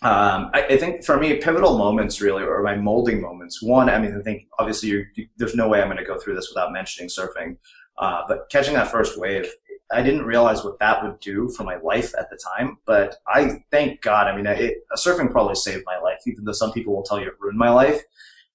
Um, 0.00 0.50
I, 0.54 0.62
I, 0.70 0.76
think 0.78 1.04
for 1.04 1.18
me, 1.18 1.36
pivotal 1.36 1.76
moments 1.76 2.22
really, 2.22 2.44
or 2.44 2.62
my 2.62 2.76
molding 2.76 3.20
moments. 3.20 3.62
One, 3.62 3.90
I 3.90 3.98
mean, 3.98 4.16
I 4.18 4.22
think 4.22 4.46
obviously 4.58 4.88
you, 4.88 5.04
there's 5.36 5.54
no 5.54 5.68
way 5.68 5.82
I'm 5.82 5.88
going 5.88 5.98
to 5.98 6.04
go 6.04 6.18
through 6.18 6.36
this 6.36 6.48
without 6.48 6.72
mentioning 6.72 7.10
surfing. 7.10 7.58
Uh, 7.98 8.22
but 8.26 8.48
catching 8.50 8.74
that 8.74 8.90
first 8.90 9.18
wave, 9.18 9.50
I 9.92 10.02
didn't 10.02 10.24
realize 10.24 10.64
what 10.64 10.78
that 10.80 11.02
would 11.02 11.20
do 11.20 11.48
for 11.50 11.62
my 11.62 11.76
life 11.76 12.12
at 12.18 12.28
the 12.28 12.36
time, 12.36 12.78
but 12.86 13.16
I 13.28 13.62
thank 13.70 14.02
God. 14.02 14.26
I 14.26 14.36
mean, 14.36 14.46
it, 14.46 14.78
surfing 14.96 15.30
probably 15.30 15.54
saved 15.54 15.84
my 15.86 15.98
life, 15.98 16.20
even 16.26 16.44
though 16.44 16.52
some 16.52 16.72
people 16.72 16.94
will 16.94 17.04
tell 17.04 17.20
you 17.20 17.28
it 17.28 17.40
ruined 17.40 17.58
my 17.58 17.70
life. 17.70 18.02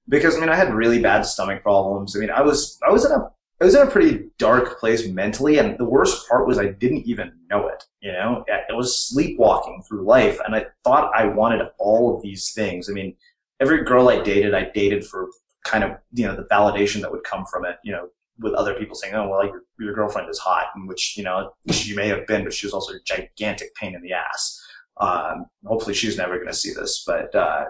Because 0.10 0.36
I 0.36 0.40
mean, 0.40 0.50
I 0.50 0.56
had 0.56 0.74
really 0.74 1.02
bad 1.02 1.22
stomach 1.22 1.64
problems. 1.64 2.16
I 2.16 2.20
mean, 2.20 2.32
I 2.32 2.42
was 2.42 2.78
I 2.86 2.92
was 2.92 3.06
in 3.06 3.12
a 3.12 3.32
I 3.62 3.66
was 3.66 3.76
in 3.76 3.88
a 3.88 3.92
pretty 3.92 4.26
dark 4.40 4.80
place 4.80 5.08
mentally, 5.08 5.60
and 5.60 5.78
the 5.78 5.86
worst 5.86 6.28
part 6.28 6.48
was 6.48 6.58
I 6.58 6.70
didn't 6.70 7.06
even 7.06 7.32
know 7.50 7.68
it. 7.68 7.84
You 8.02 8.12
know, 8.12 8.44
I 8.52 8.74
was 8.74 8.98
sleepwalking 9.08 9.84
through 9.88 10.04
life, 10.04 10.40
and 10.44 10.56
I 10.56 10.66
thought 10.84 11.12
I 11.16 11.28
wanted 11.28 11.68
all 11.78 12.16
of 12.16 12.24
these 12.24 12.54
things. 12.54 12.90
I 12.90 12.94
mean, 12.94 13.16
every 13.60 13.84
girl 13.84 14.10
I 14.10 14.22
dated, 14.22 14.56
I 14.56 14.72
dated 14.74 15.06
for 15.06 15.30
kind 15.64 15.84
of 15.84 15.92
you 16.12 16.26
know 16.26 16.36
the 16.36 16.48
validation 16.52 17.02
that 17.02 17.12
would 17.12 17.24
come 17.24 17.46
from 17.46 17.66
it. 17.66 17.78
You 17.84 17.92
know, 17.94 18.10
with 18.42 18.54
other 18.54 18.74
people 18.76 18.96
saying, 18.96 19.14
"Oh, 19.14 19.30
well, 19.30 19.46
your, 19.46 19.64
your 19.80 19.94
girlfriend 19.94 20.30
is 20.30 20.40
hot," 20.40 20.68
which 20.86 21.16
you 21.18 21.24
know 21.24 21.52
she 21.72 21.96
may 21.96 22.08
have 22.08 22.28
been, 22.28 22.44
but 22.44 22.54
she 22.54 22.66
was 22.66 22.74
also 22.74 22.94
a 22.94 23.00
gigantic 23.06 23.74
pain 23.76 23.96
in 23.96 24.02
the 24.02 24.14
ass. 24.14 24.62
Um, 24.98 25.46
hopefully, 25.66 25.96
she's 25.96 26.18
never 26.18 26.36
going 26.36 26.48
to 26.48 26.54
see 26.54 26.74
this. 26.74 27.04
But 27.06 27.34
uh, 27.34 27.66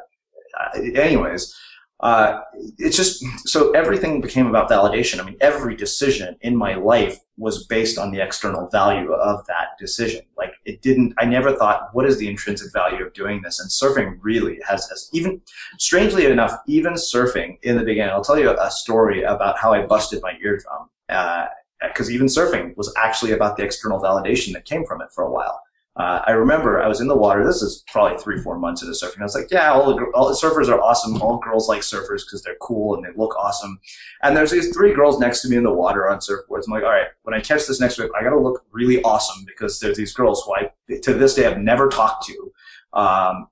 anyways, 0.75 1.53
uh, 2.01 2.41
it's 2.79 2.97
just 2.97 3.23
so 3.47 3.71
everything 3.71 4.21
became 4.21 4.47
about 4.47 4.69
validation. 4.69 5.19
I 5.19 5.23
mean, 5.23 5.37
every 5.39 5.75
decision 5.75 6.35
in 6.41 6.55
my 6.55 6.73
life 6.73 7.19
was 7.37 7.67
based 7.67 7.99
on 7.99 8.11
the 8.11 8.19
external 8.19 8.67
value 8.69 9.13
of 9.13 9.45
that 9.45 9.77
decision. 9.79 10.21
Like 10.35 10.53
it 10.65 10.81
didn't. 10.81 11.13
I 11.19 11.25
never 11.25 11.55
thought, 11.55 11.89
what 11.93 12.07
is 12.07 12.17
the 12.17 12.27
intrinsic 12.27 12.73
value 12.73 13.05
of 13.05 13.13
doing 13.13 13.41
this? 13.43 13.59
And 13.59 13.69
surfing 13.69 14.17
really 14.21 14.59
has, 14.67 14.89
has 14.89 15.09
even, 15.13 15.41
strangely 15.77 16.25
enough, 16.25 16.53
even 16.67 16.93
surfing 16.93 17.59
in 17.61 17.77
the 17.77 17.83
beginning. 17.83 18.11
I'll 18.11 18.23
tell 18.23 18.39
you 18.39 18.49
a 18.49 18.71
story 18.71 19.21
about 19.21 19.59
how 19.59 19.71
I 19.71 19.85
busted 19.85 20.23
my 20.23 20.33
eardrum. 20.43 20.89
Because 21.07 22.09
uh, 22.09 22.13
even 22.13 22.27
surfing 22.27 22.75
was 22.77 22.91
actually 22.97 23.33
about 23.33 23.57
the 23.57 23.63
external 23.63 24.01
validation 24.01 24.53
that 24.53 24.65
came 24.65 24.85
from 24.85 25.01
it 25.01 25.09
for 25.13 25.23
a 25.23 25.31
while. 25.31 25.61
Uh, 25.97 26.21
I 26.25 26.31
remember 26.31 26.81
I 26.81 26.87
was 26.87 27.01
in 27.01 27.07
the 27.07 27.17
water. 27.17 27.45
This 27.45 27.61
is 27.61 27.83
probably 27.87 28.17
three, 28.17 28.39
four 28.39 28.57
months 28.57 28.81
into 28.81 28.93
surfing. 28.93 29.19
I 29.19 29.23
was 29.23 29.35
like, 29.35 29.51
yeah, 29.51 29.71
all 29.71 29.93
the, 29.93 30.05
all 30.15 30.29
the 30.29 30.35
surfers 30.35 30.69
are 30.69 30.79
awesome. 30.79 31.21
All 31.21 31.37
girls 31.39 31.67
like 31.67 31.81
surfers 31.81 32.23
because 32.25 32.41
they're 32.43 32.55
cool 32.61 32.95
and 32.95 33.03
they 33.03 33.09
look 33.17 33.35
awesome. 33.35 33.77
And 34.23 34.35
there's 34.35 34.51
these 34.51 34.73
three 34.73 34.93
girls 34.93 35.19
next 35.19 35.41
to 35.41 35.49
me 35.49 35.57
in 35.57 35.63
the 35.63 35.73
water 35.73 36.09
on 36.09 36.19
surfboards. 36.19 36.63
I'm 36.65 36.71
like, 36.71 36.83
all 36.83 36.91
right, 36.91 37.07
when 37.23 37.33
I 37.33 37.41
catch 37.41 37.67
this 37.67 37.81
next 37.81 37.99
wave, 37.99 38.09
I 38.17 38.23
got 38.23 38.29
to 38.29 38.39
look 38.39 38.63
really 38.71 39.01
awesome 39.03 39.43
because 39.45 39.81
there's 39.81 39.97
these 39.97 40.13
girls 40.13 40.43
who 40.45 40.55
I, 40.55 40.71
to 41.01 41.13
this 41.13 41.33
day, 41.33 41.45
I've 41.45 41.59
never 41.59 41.89
talked 41.89 42.25
to. 42.27 42.51
Um, 42.93 43.47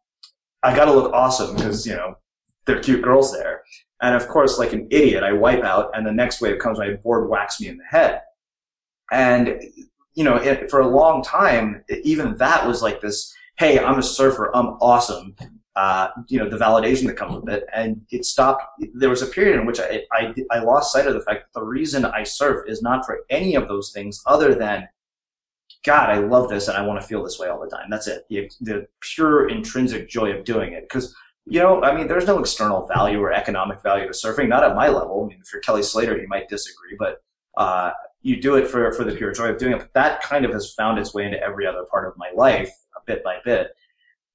I 0.63 0.73
got 0.73 0.85
to 0.85 0.93
look 0.93 1.11
awesome 1.11 1.57
because, 1.57 1.85
you 1.85 1.93
know, 1.93 2.17
they're 2.65 2.81
cute 2.81 3.01
girls 3.01 3.33
there. 3.33 3.63
And 4.01 4.15
of 4.15 4.29
course, 4.29 4.57
like 4.57 4.71
an 4.71 4.87
idiot, 4.91 5.23
I 5.23 5.33
wipe 5.33 5.63
out 5.63 5.91
and 5.93 6.05
the 6.05 6.13
next 6.13 6.39
wave 6.39 6.59
comes, 6.59 6.79
my 6.79 6.93
board 6.93 7.29
whacks 7.29 7.59
me 7.59 7.67
in 7.67 7.77
the 7.77 7.83
head. 7.83 8.21
And 9.11 9.61
you 10.19 10.25
know, 10.25 10.35
it, 10.35 10.69
for 10.69 10.81
a 10.81 10.87
long 10.87 11.23
time, 11.23 11.81
even 12.03 12.35
that 12.35 12.67
was 12.67 12.81
like 12.81 12.99
this, 12.99 13.33
hey, 13.57 13.79
I'm 13.79 13.99
a 13.99 14.03
surfer, 14.03 14.51
I'm 14.53 14.71
awesome. 14.81 15.33
Uh, 15.77 16.09
you 16.27 16.37
know, 16.37 16.49
the 16.49 16.57
validation 16.57 17.05
that 17.07 17.15
comes 17.15 17.37
with 17.37 17.53
it. 17.53 17.63
And 17.73 18.01
it 18.11 18.25
stopped. 18.25 18.63
There 18.95 19.09
was 19.09 19.21
a 19.21 19.27
period 19.27 19.57
in 19.57 19.65
which 19.65 19.79
I, 19.79 20.01
I, 20.11 20.33
I 20.51 20.59
lost 20.59 20.91
sight 20.91 21.07
of 21.07 21.13
the 21.13 21.21
fact 21.21 21.45
that 21.45 21.57
the 21.57 21.65
reason 21.65 22.03
I 22.03 22.23
surf 22.23 22.65
is 22.67 22.81
not 22.81 23.05
for 23.05 23.21
any 23.29 23.55
of 23.55 23.69
those 23.69 23.93
things 23.93 24.21
other 24.25 24.53
than, 24.55 24.89
God, 25.85 26.09
I 26.09 26.17
love 26.17 26.49
this 26.49 26.67
and 26.67 26.75
I 26.75 26.85
want 26.85 26.99
to 26.99 27.07
feel 27.07 27.23
this 27.23 27.39
way 27.39 27.47
all 27.47 27.61
the 27.61 27.73
time. 27.73 27.89
That's 27.89 28.07
it. 28.07 28.25
The, 28.29 28.51
the 28.59 28.87
pure 28.99 29.47
intrinsic 29.47 30.09
joy 30.09 30.33
of 30.33 30.43
doing 30.43 30.73
it. 30.73 30.81
Because, 30.81 31.15
you 31.45 31.61
know, 31.61 31.81
I 31.81 31.95
mean, 31.95 32.09
there's 32.09 32.27
no 32.27 32.39
external 32.39 32.85
value 32.87 33.21
or 33.21 33.31
economic 33.31 33.81
value 33.81 34.05
to 34.05 34.11
surfing, 34.11 34.49
not 34.49 34.65
at 34.65 34.75
my 34.75 34.89
level. 34.89 35.23
I 35.23 35.27
mean, 35.29 35.39
if 35.41 35.53
you're 35.53 35.61
Kelly 35.61 35.83
Slater, 35.83 36.17
you 36.17 36.27
might 36.27 36.49
disagree, 36.49 36.97
but, 36.99 37.23
uh, 37.55 37.91
you 38.21 38.41
do 38.41 38.55
it 38.55 38.67
for, 38.67 38.91
for 38.93 39.03
the 39.03 39.15
pure 39.15 39.31
joy 39.31 39.49
of 39.49 39.57
doing 39.57 39.73
it. 39.73 39.79
But 39.79 39.93
that 39.93 40.21
kind 40.21 40.45
of 40.45 40.51
has 40.51 40.73
found 40.73 40.99
its 40.99 41.13
way 41.13 41.25
into 41.25 41.41
every 41.41 41.65
other 41.65 41.85
part 41.89 42.07
of 42.07 42.13
my 42.17 42.31
life, 42.35 42.71
bit 43.09 43.23
by 43.23 43.37
bit. 43.43 43.71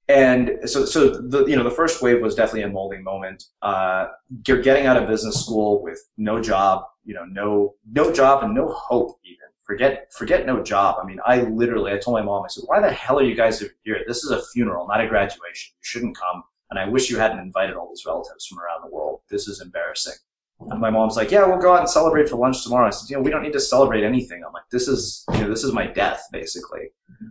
And 0.08 0.58
so, 0.66 0.84
so 0.84 1.08
the, 1.08 1.46
you 1.46 1.56
know, 1.56 1.64
the 1.64 1.70
first 1.70 2.02
wave 2.02 2.20
was 2.20 2.34
definitely 2.34 2.62
a 2.62 2.68
molding 2.68 3.02
moment. 3.02 3.44
Uh, 3.62 4.08
you're 4.46 4.60
getting 4.60 4.84
out 4.84 4.98
of 4.98 5.08
business 5.08 5.40
school 5.40 5.82
with 5.82 5.98
no 6.18 6.42
job, 6.42 6.84
you 7.04 7.14
know, 7.14 7.24
no, 7.24 7.74
no 7.90 8.12
job 8.12 8.44
and 8.44 8.54
no 8.54 8.68
hope 8.68 9.18
even. 9.24 9.38
Forget, 9.62 10.12
forget 10.12 10.44
no 10.44 10.62
job. 10.62 10.96
I 11.02 11.06
mean, 11.06 11.20
I 11.24 11.42
literally, 11.42 11.92
I 11.92 11.96
told 11.96 12.18
my 12.18 12.22
mom, 12.22 12.44
I 12.44 12.48
said, 12.48 12.64
why 12.66 12.80
the 12.80 12.92
hell 12.92 13.18
are 13.18 13.24
you 13.24 13.34
guys 13.34 13.64
here? 13.82 14.00
This 14.06 14.24
is 14.24 14.30
a 14.30 14.42
funeral, 14.52 14.86
not 14.86 15.00
a 15.00 15.08
graduation. 15.08 15.72
You 15.78 15.84
shouldn't 15.84 16.18
come. 16.18 16.42
And 16.70 16.78
I 16.78 16.86
wish 16.86 17.08
you 17.08 17.18
hadn't 17.18 17.38
invited 17.38 17.74
all 17.74 17.88
these 17.88 18.04
relatives 18.04 18.46
from 18.46 18.58
around 18.58 18.82
the 18.82 18.94
world. 18.94 19.20
This 19.30 19.48
is 19.48 19.62
embarrassing. 19.62 20.14
And 20.60 20.80
my 20.80 20.90
mom's 20.90 21.16
like, 21.16 21.30
yeah, 21.30 21.44
we'll 21.46 21.58
go 21.58 21.74
out 21.74 21.80
and 21.80 21.90
celebrate 21.90 22.28
for 22.28 22.36
lunch 22.36 22.62
tomorrow. 22.62 22.86
I 22.86 22.90
said, 22.90 23.10
you 23.10 23.16
know, 23.16 23.22
we 23.22 23.30
don't 23.30 23.42
need 23.42 23.52
to 23.52 23.60
celebrate 23.60 24.04
anything. 24.04 24.42
I'm 24.46 24.52
like, 24.52 24.68
this 24.70 24.88
is, 24.88 25.24
you 25.34 25.40
know, 25.40 25.50
this 25.50 25.64
is 25.64 25.72
my 25.72 25.86
death, 25.86 26.22
basically. 26.32 26.90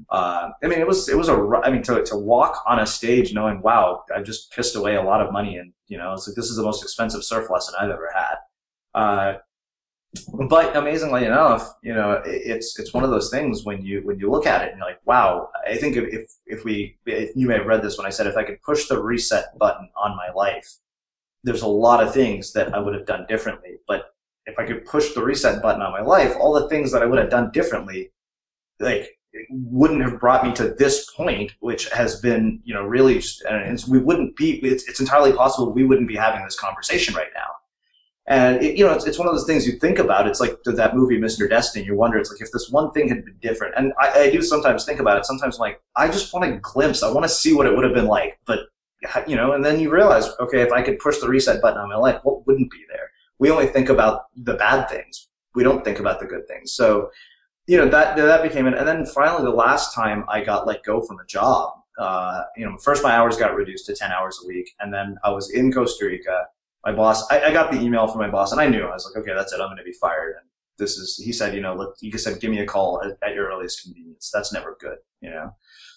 Uh, 0.09 0.49
I 0.63 0.67
mean, 0.67 0.79
it 0.79 0.87
was, 0.87 1.09
it 1.09 1.17
was 1.17 1.29
a, 1.29 1.49
I 1.63 1.71
mean, 1.71 1.81
to, 1.83 2.03
to 2.03 2.17
walk 2.17 2.61
on 2.67 2.79
a 2.79 2.85
stage 2.85 3.33
knowing, 3.33 3.61
wow, 3.61 4.03
I've 4.15 4.25
just 4.25 4.51
pissed 4.51 4.75
away 4.75 4.95
a 4.95 5.01
lot 5.01 5.21
of 5.21 5.31
money 5.31 5.57
and, 5.57 5.73
you 5.87 5.97
know, 5.97 6.13
it's 6.13 6.27
like, 6.27 6.35
this 6.35 6.49
is 6.49 6.57
the 6.57 6.63
most 6.63 6.83
expensive 6.83 7.23
surf 7.23 7.49
lesson 7.49 7.75
I've 7.79 7.89
ever 7.89 8.11
had. 8.13 8.35
Uh, 8.93 9.37
but 10.47 10.75
amazingly 10.75 11.25
enough, 11.25 11.73
you 11.81 11.93
know, 11.93 12.21
it's, 12.25 12.77
it's 12.77 12.93
one 12.93 13.03
of 13.03 13.09
those 13.09 13.31
things 13.31 13.63
when 13.63 13.83
you, 13.83 14.01
when 14.03 14.19
you 14.19 14.29
look 14.29 14.45
at 14.45 14.61
it 14.61 14.69
and 14.69 14.77
you're 14.77 14.87
like, 14.87 14.99
wow, 15.05 15.49
I 15.67 15.77
think 15.77 15.95
if, 15.95 16.29
if 16.45 16.63
we, 16.63 16.97
if 17.07 17.35
you 17.35 17.47
may 17.47 17.55
have 17.55 17.65
read 17.65 17.81
this 17.81 17.97
when 17.97 18.05
I 18.05 18.11
said, 18.11 18.27
if 18.27 18.37
I 18.37 18.43
could 18.43 18.61
push 18.61 18.87
the 18.87 19.01
reset 19.01 19.57
button 19.57 19.89
on 19.97 20.15
my 20.15 20.31
life, 20.35 20.69
there's 21.43 21.61
a 21.61 21.67
lot 21.67 22.03
of 22.03 22.13
things 22.13 22.53
that 22.53 22.73
I 22.73 22.79
would 22.79 22.93
have 22.93 23.05
done 23.05 23.25
differently. 23.27 23.77
But 23.87 24.13
if 24.45 24.57
I 24.57 24.65
could 24.65 24.85
push 24.85 25.13
the 25.13 25.23
reset 25.23 25.61
button 25.61 25.81
on 25.81 25.91
my 25.91 26.01
life, 26.01 26.35
all 26.39 26.53
the 26.53 26.69
things 26.69 26.91
that 26.91 27.01
I 27.01 27.05
would 27.05 27.19
have 27.19 27.29
done 27.29 27.51
differently, 27.51 28.11
like 28.79 29.17
wouldn't 29.49 30.01
have 30.01 30.19
brought 30.19 30.45
me 30.45 30.53
to 30.53 30.69
this 30.77 31.09
point, 31.11 31.53
which 31.59 31.89
has 31.89 32.19
been, 32.19 32.61
you 32.63 32.73
know, 32.73 32.83
really, 32.83 33.21
and 33.49 33.83
we 33.89 33.99
wouldn't 33.99 34.35
be, 34.35 34.59
it's, 34.59 34.87
it's 34.87 34.99
entirely 34.99 35.33
possible 35.33 35.71
we 35.71 35.85
wouldn't 35.85 36.07
be 36.07 36.15
having 36.15 36.43
this 36.43 36.59
conversation 36.59 37.15
right 37.15 37.31
now. 37.33 37.47
And, 38.27 38.63
it, 38.63 38.77
you 38.77 38.85
know, 38.85 38.93
it's, 38.93 39.05
it's 39.05 39.19
one 39.19 39.27
of 39.27 39.33
those 39.33 39.45
things 39.45 39.67
you 39.67 39.73
think 39.79 39.99
about. 39.99 40.27
It's 40.27 40.39
like 40.39 40.55
that 40.63 40.95
movie, 40.95 41.19
Mr. 41.19 41.49
Destiny. 41.49 41.85
You 41.85 41.95
wonder, 41.95 42.17
it's 42.17 42.31
like 42.31 42.41
if 42.41 42.51
this 42.53 42.69
one 42.69 42.91
thing 42.91 43.09
had 43.09 43.25
been 43.25 43.35
different. 43.41 43.73
And 43.75 43.91
I, 43.99 44.21
I 44.21 44.29
do 44.29 44.41
sometimes 44.41 44.85
think 44.85 45.01
about 45.01 45.17
it. 45.17 45.25
Sometimes 45.25 45.55
I'm 45.55 45.61
like, 45.61 45.81
I 45.97 46.07
just 46.07 46.33
want 46.33 46.45
a 46.45 46.57
glimpse. 46.57 47.03
I 47.03 47.11
want 47.11 47.25
to 47.25 47.29
see 47.29 47.53
what 47.53 47.65
it 47.65 47.75
would 47.75 47.83
have 47.83 47.93
been 47.93 48.07
like. 48.07 48.39
But 48.45 48.59
you 49.27 49.35
know, 49.35 49.53
and 49.53 49.63
then 49.63 49.79
you 49.79 49.89
realize, 49.89 50.29
okay, 50.39 50.61
if 50.61 50.71
I 50.71 50.81
could 50.81 50.99
push 50.99 51.19
the 51.19 51.27
reset 51.27 51.61
button 51.61 51.79
on 51.79 51.89
my 51.89 51.95
life, 51.95 52.19
what 52.23 52.45
wouldn't 52.47 52.71
be 52.71 52.83
there? 52.89 53.09
We 53.39 53.51
only 53.51 53.67
think 53.67 53.89
about 53.89 54.25
the 54.35 54.53
bad 54.53 54.89
things. 54.89 55.27
We 55.55 55.63
don't 55.63 55.83
think 55.83 55.99
about 55.99 56.19
the 56.19 56.25
good 56.25 56.47
things. 56.47 56.73
So, 56.73 57.09
you 57.67 57.77
know, 57.77 57.87
that, 57.89 58.15
that 58.15 58.43
became 58.43 58.67
it. 58.67 58.73
And 58.77 58.87
then 58.87 59.05
finally, 59.05 59.43
the 59.43 59.49
last 59.49 59.93
time 59.93 60.25
I 60.27 60.43
got 60.43 60.67
let 60.67 60.83
go 60.83 61.01
from 61.01 61.19
a 61.19 61.25
job, 61.25 61.73
uh, 61.97 62.43
you 62.57 62.65
know, 62.65 62.77
first 62.77 63.03
my 63.03 63.11
hours 63.11 63.37
got 63.37 63.55
reduced 63.55 63.85
to 63.87 63.95
10 63.95 64.11
hours 64.11 64.39
a 64.43 64.47
week. 64.47 64.69
And 64.79 64.93
then 64.93 65.17
I 65.23 65.29
was 65.29 65.51
in 65.51 65.71
Costa 65.71 66.05
Rica. 66.05 66.45
My 66.85 66.91
boss, 66.91 67.29
I, 67.31 67.45
I 67.45 67.53
got 67.53 67.71
the 67.71 67.79
email 67.79 68.07
from 68.07 68.19
my 68.19 68.29
boss 68.29 68.51
and 68.51 68.59
I 68.59 68.67
knew, 68.67 68.85
I 68.85 68.93
was 68.93 69.05
like, 69.05 69.21
okay, 69.21 69.33
that's 69.33 69.53
it. 69.53 69.61
I'm 69.61 69.67
going 69.67 69.77
to 69.77 69.83
be 69.83 69.93
fired. 69.93 70.35
And 70.39 70.49
this 70.77 70.97
is, 70.97 71.17
he 71.23 71.31
said, 71.31 71.55
you 71.55 71.61
know, 71.61 71.75
look, 71.75 71.95
he 71.99 72.11
said, 72.17 72.41
give 72.41 72.51
me 72.51 72.59
a 72.59 72.65
call 72.65 73.01
at, 73.03 73.17
at 73.25 73.35
your 73.35 73.47
earliest 73.47 73.83
convenience. 73.83 74.31
That's 74.33 74.51
never 74.51 74.75
good, 74.81 74.97
you 75.21 75.29
know? 75.29 75.55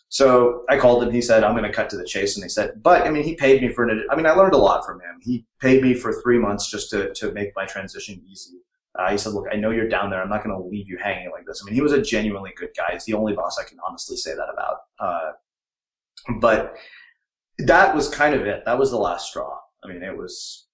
So 0.09 0.64
I 0.69 0.79
called 0.79 1.03
him. 1.03 1.11
He 1.11 1.21
said, 1.21 1.42
I'm 1.42 1.57
going 1.57 1.64
to 1.64 1.73
cut 1.73 1.90
to 1.90 1.97
the 1.97 2.05
chase. 2.05 2.37
And 2.37 2.45
he 2.45 2.49
said, 2.49 2.83
but 2.83 3.03
I 3.07 3.11
mean, 3.11 3.25
he 3.25 3.35
paid 3.35 3.61
me 3.61 3.69
for 3.73 3.88
an, 3.88 4.07
I 4.11 4.16
mean, 4.16 4.27
I 4.27 4.33
learned 4.33 4.55
a 4.55 4.59
lot 4.59 4.87
from 4.87 5.01
him. 5.01 5.19
He 5.21 5.45
paid 5.61 5.83
me 5.83 5.95
for 5.95 6.12
three 6.23 6.38
months 6.38 6.71
just 6.71 6.90
to, 6.90 7.12
to 7.14 7.33
make 7.33 7.51
my 7.57 7.66
transition 7.66 8.23
easy. 8.27 8.59
Uh, 8.99 9.11
he 9.11 9.19
said, 9.19 9.33
look, 9.33 9.47
I 9.53 9.57
know 9.57 9.73
you're 9.73 9.88
down 9.88 10.09
there. 10.09 10.23
I'm 10.23 10.31
not 10.31 10.42
going 10.42 10.57
to 10.57 10.69
leave 10.69 10.88
you 10.88 10.97
hanging 10.97 11.31
like 11.31 11.45
this. 11.45 11.61
I 11.62 11.66
mean, 11.66 11.75
he 11.75 11.83
was 11.83 11.92
a 11.92 12.01
genuinely 12.01 12.53
good 12.57 12.71
guy. 12.77 12.92
He's 12.92 13.05
the 13.05 13.14
only 13.14 13.35
boss 13.35 13.59
I 13.59 13.69
can 13.69 13.79
honestly 13.87 14.16
say 14.16 14.35
that 14.35 14.49
about. 14.51 14.77
Uh, 14.99 15.33
but 16.40 16.77
that 17.59 17.95
was 17.95 18.09
kind 18.09 18.35
of 18.35 18.47
it. 18.47 18.64
That 18.64 18.79
was 18.79 18.90
the 18.90 18.97
last 18.97 19.29
straw. 19.29 19.59
I 19.85 19.88
mean, 19.88 20.03
it 20.03 20.16
was 20.16 20.66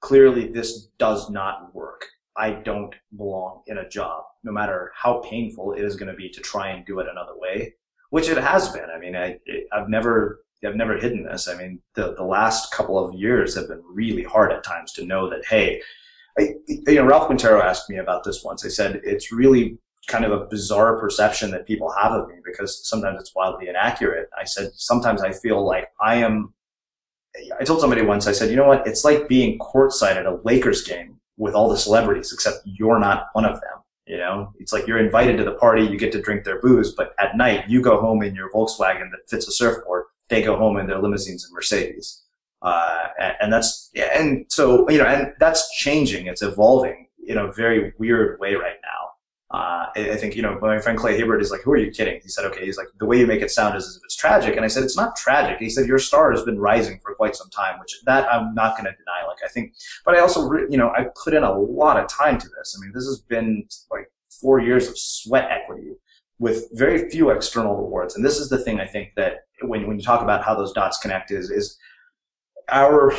clearly 0.00 0.48
this 0.48 0.86
does 0.98 1.30
not 1.30 1.74
work. 1.74 2.06
I 2.36 2.50
don't 2.50 2.94
belong 3.16 3.62
in 3.68 3.78
a 3.78 3.88
job, 3.88 4.24
no 4.42 4.50
matter 4.50 4.90
how 4.96 5.18
painful 5.20 5.74
it 5.74 5.84
is 5.84 5.96
going 5.96 6.10
to 6.10 6.16
be 6.16 6.28
to 6.30 6.40
try 6.40 6.70
and 6.70 6.84
do 6.84 6.98
it 6.98 7.06
another 7.08 7.36
way, 7.36 7.74
which 8.14 8.28
it 8.28 8.38
has 8.38 8.68
been. 8.68 8.88
I 8.94 8.98
mean, 9.00 9.16
I, 9.16 9.40
I've 9.72 9.88
never, 9.88 10.44
I've 10.64 10.76
never 10.76 10.96
hidden 10.96 11.24
this. 11.24 11.48
I 11.48 11.56
mean, 11.56 11.80
the, 11.94 12.14
the 12.14 12.22
last 12.22 12.70
couple 12.70 12.96
of 12.96 13.12
years 13.12 13.56
have 13.56 13.66
been 13.66 13.82
really 13.84 14.22
hard 14.22 14.52
at 14.52 14.62
times 14.62 14.92
to 14.92 15.04
know 15.04 15.28
that, 15.30 15.44
hey, 15.46 15.82
I, 16.38 16.54
you 16.68 16.94
know, 16.94 17.06
Ralph 17.06 17.26
Quintero 17.26 17.60
asked 17.60 17.90
me 17.90 17.96
about 17.96 18.22
this 18.22 18.44
once. 18.44 18.64
I 18.64 18.68
said, 18.68 19.00
it's 19.02 19.32
really 19.32 19.78
kind 20.06 20.24
of 20.24 20.30
a 20.30 20.44
bizarre 20.44 20.96
perception 20.96 21.50
that 21.50 21.66
people 21.66 21.92
have 22.00 22.12
of 22.12 22.28
me 22.28 22.36
because 22.44 22.88
sometimes 22.88 23.20
it's 23.20 23.34
wildly 23.34 23.66
inaccurate. 23.66 24.28
I 24.40 24.44
said, 24.44 24.70
sometimes 24.76 25.20
I 25.20 25.32
feel 25.32 25.66
like 25.66 25.88
I 26.00 26.14
am, 26.14 26.54
I 27.58 27.64
told 27.64 27.80
somebody 27.80 28.02
once, 28.02 28.28
I 28.28 28.32
said, 28.32 28.48
you 28.48 28.54
know 28.54 28.68
what? 28.68 28.86
It's 28.86 29.04
like 29.04 29.26
being 29.26 29.58
courtside 29.58 30.14
at 30.14 30.26
a 30.26 30.38
Lakers 30.44 30.84
game 30.84 31.18
with 31.36 31.54
all 31.54 31.68
the 31.68 31.76
celebrities, 31.76 32.32
except 32.32 32.58
you're 32.64 33.00
not 33.00 33.26
one 33.32 33.44
of 33.44 33.54
them. 33.54 33.83
You 34.06 34.18
know, 34.18 34.52
it's 34.58 34.72
like 34.72 34.86
you're 34.86 34.98
invited 34.98 35.38
to 35.38 35.44
the 35.44 35.52
party, 35.52 35.82
you 35.82 35.96
get 35.96 36.12
to 36.12 36.20
drink 36.20 36.44
their 36.44 36.60
booze, 36.60 36.92
but 36.92 37.14
at 37.18 37.36
night 37.36 37.68
you 37.68 37.80
go 37.80 38.00
home 38.00 38.22
in 38.22 38.34
your 38.34 38.50
Volkswagen 38.50 39.10
that 39.10 39.28
fits 39.28 39.48
a 39.48 39.52
surfboard. 39.52 40.04
They 40.28 40.42
go 40.42 40.56
home 40.56 40.76
in 40.76 40.86
their 40.86 41.00
limousines 41.00 41.44
and 41.44 41.54
Mercedes. 41.54 42.22
Uh, 42.60 43.08
and, 43.18 43.34
and 43.40 43.52
that's, 43.52 43.90
and 43.94 44.46
so, 44.48 44.88
you 44.90 44.98
know, 44.98 45.06
and 45.06 45.32
that's 45.38 45.74
changing. 45.76 46.26
It's 46.26 46.42
evolving 46.42 47.08
in 47.26 47.38
a 47.38 47.50
very 47.52 47.92
weird 47.98 48.38
way 48.40 48.54
right 48.54 48.76
now. 48.82 49.03
Uh, 49.50 49.86
I 49.94 50.16
think, 50.16 50.34
you 50.34 50.42
know, 50.42 50.58
my 50.60 50.80
friend 50.80 50.98
Clay 50.98 51.16
Hebert 51.16 51.40
is 51.40 51.50
like, 51.50 51.60
who 51.60 51.72
are 51.72 51.76
you 51.76 51.90
kidding? 51.92 52.18
He 52.22 52.28
said, 52.28 52.44
okay, 52.46 52.64
he's 52.64 52.76
like, 52.76 52.88
the 52.98 53.06
way 53.06 53.20
you 53.20 53.26
make 53.26 53.40
it 53.40 53.50
sound 53.50 53.76
is 53.76 53.86
as 53.86 53.96
if 53.96 54.02
it's 54.04 54.16
tragic. 54.16 54.56
And 54.56 54.64
I 54.64 54.68
said, 54.68 54.82
it's 54.82 54.96
not 54.96 55.14
tragic. 55.14 55.58
He 55.60 55.70
said, 55.70 55.86
your 55.86 55.98
star 55.98 56.32
has 56.32 56.42
been 56.42 56.58
rising 56.58 56.98
for 57.00 57.14
quite 57.14 57.36
some 57.36 57.50
time, 57.50 57.78
which 57.78 57.94
that 58.06 58.26
I'm 58.32 58.54
not 58.54 58.76
going 58.76 58.86
to 58.86 58.90
deny. 58.90 59.26
Like, 59.28 59.38
I 59.44 59.48
think, 59.48 59.74
but 60.04 60.16
I 60.16 60.20
also, 60.20 60.50
you 60.68 60.78
know, 60.78 60.90
I 60.90 61.06
put 61.22 61.34
in 61.34 61.44
a 61.44 61.52
lot 61.52 61.98
of 61.98 62.08
time 62.08 62.38
to 62.38 62.48
this. 62.58 62.76
I 62.76 62.80
mean, 62.80 62.92
this 62.92 63.04
has 63.04 63.20
been 63.20 63.68
like 63.92 64.10
four 64.40 64.60
years 64.60 64.88
of 64.88 64.98
sweat 64.98 65.48
equity 65.50 65.92
with 66.38 66.68
very 66.72 67.08
few 67.10 67.30
external 67.30 67.76
rewards. 67.76 68.16
And 68.16 68.24
this 68.24 68.38
is 68.38 68.48
the 68.48 68.58
thing 68.58 68.80
I 68.80 68.86
think 68.86 69.12
that 69.16 69.44
when, 69.62 69.86
when 69.86 69.98
you 69.98 70.04
talk 70.04 70.22
about 70.22 70.42
how 70.42 70.54
those 70.54 70.72
dots 70.72 70.98
connect 70.98 71.30
is, 71.30 71.50
is 71.50 71.78
our, 72.70 73.12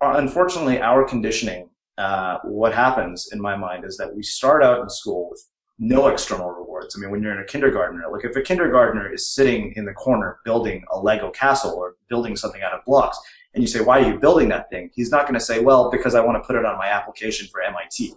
unfortunately, 0.00 0.80
our 0.80 1.04
conditioning 1.04 1.68
uh, 1.98 2.38
what 2.44 2.72
happens 2.72 3.28
in 3.32 3.40
my 3.40 3.56
mind 3.56 3.84
is 3.84 3.96
that 3.96 4.14
we 4.14 4.22
start 4.22 4.62
out 4.62 4.80
in 4.80 4.88
school 4.88 5.28
with 5.30 5.44
no 5.78 6.08
external 6.08 6.50
rewards. 6.50 6.96
I 6.96 7.00
mean, 7.00 7.10
when 7.10 7.22
you're 7.22 7.32
in 7.32 7.38
a 7.38 7.44
kindergartner, 7.44 8.04
like 8.10 8.24
if 8.24 8.34
a 8.36 8.42
kindergartner 8.42 9.12
is 9.12 9.28
sitting 9.28 9.72
in 9.76 9.84
the 9.84 9.92
corner 9.92 10.40
building 10.44 10.84
a 10.90 10.98
Lego 10.98 11.30
castle 11.30 11.74
or 11.74 11.96
building 12.08 12.36
something 12.36 12.62
out 12.62 12.72
of 12.72 12.84
blocks, 12.84 13.18
and 13.54 13.62
you 13.62 13.68
say, 13.68 13.80
why 13.80 14.00
are 14.00 14.12
you 14.12 14.18
building 14.18 14.48
that 14.48 14.68
thing? 14.70 14.90
He's 14.94 15.10
not 15.10 15.22
going 15.22 15.34
to 15.34 15.40
say, 15.40 15.60
well, 15.60 15.90
because 15.90 16.14
I 16.14 16.20
want 16.20 16.42
to 16.42 16.46
put 16.46 16.56
it 16.56 16.64
on 16.64 16.76
my 16.78 16.88
application 16.88 17.46
for 17.50 17.62
MIT. 17.62 18.14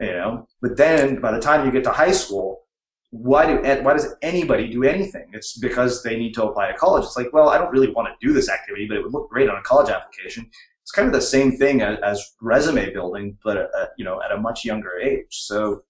You 0.00 0.06
know, 0.08 0.48
but 0.60 0.76
then 0.76 1.20
by 1.20 1.30
the 1.30 1.40
time 1.40 1.64
you 1.64 1.70
get 1.70 1.84
to 1.84 1.92
high 1.92 2.10
school, 2.10 2.62
why 3.10 3.46
do 3.46 3.82
why 3.82 3.92
does 3.92 4.14
anybody 4.22 4.68
do 4.68 4.82
anything? 4.82 5.28
It's 5.32 5.58
because 5.58 6.02
they 6.02 6.16
need 6.16 6.32
to 6.34 6.44
apply 6.44 6.72
to 6.72 6.76
college. 6.76 7.04
It's 7.04 7.16
like, 7.16 7.32
well, 7.32 7.50
I 7.50 7.58
don't 7.58 7.70
really 7.70 7.90
want 7.90 8.08
to 8.08 8.26
do 8.26 8.32
this 8.32 8.48
activity, 8.48 8.88
but 8.88 8.96
it 8.96 9.02
would 9.04 9.12
look 9.12 9.30
great 9.30 9.48
on 9.48 9.56
a 9.56 9.62
college 9.62 9.90
application. 9.90 10.50
It's 10.80 10.90
kind 10.90 11.06
of 11.06 11.12
the 11.12 11.20
same 11.20 11.52
thing 11.56 11.82
as, 11.82 11.98
as 12.00 12.34
resume 12.40 12.92
building, 12.92 13.38
but 13.44 13.58
uh, 13.58 13.86
you 13.96 14.04
know, 14.04 14.20
at 14.22 14.32
a 14.32 14.38
much 14.38 14.64
younger 14.64 14.98
age. 14.98 15.26
So 15.28 15.84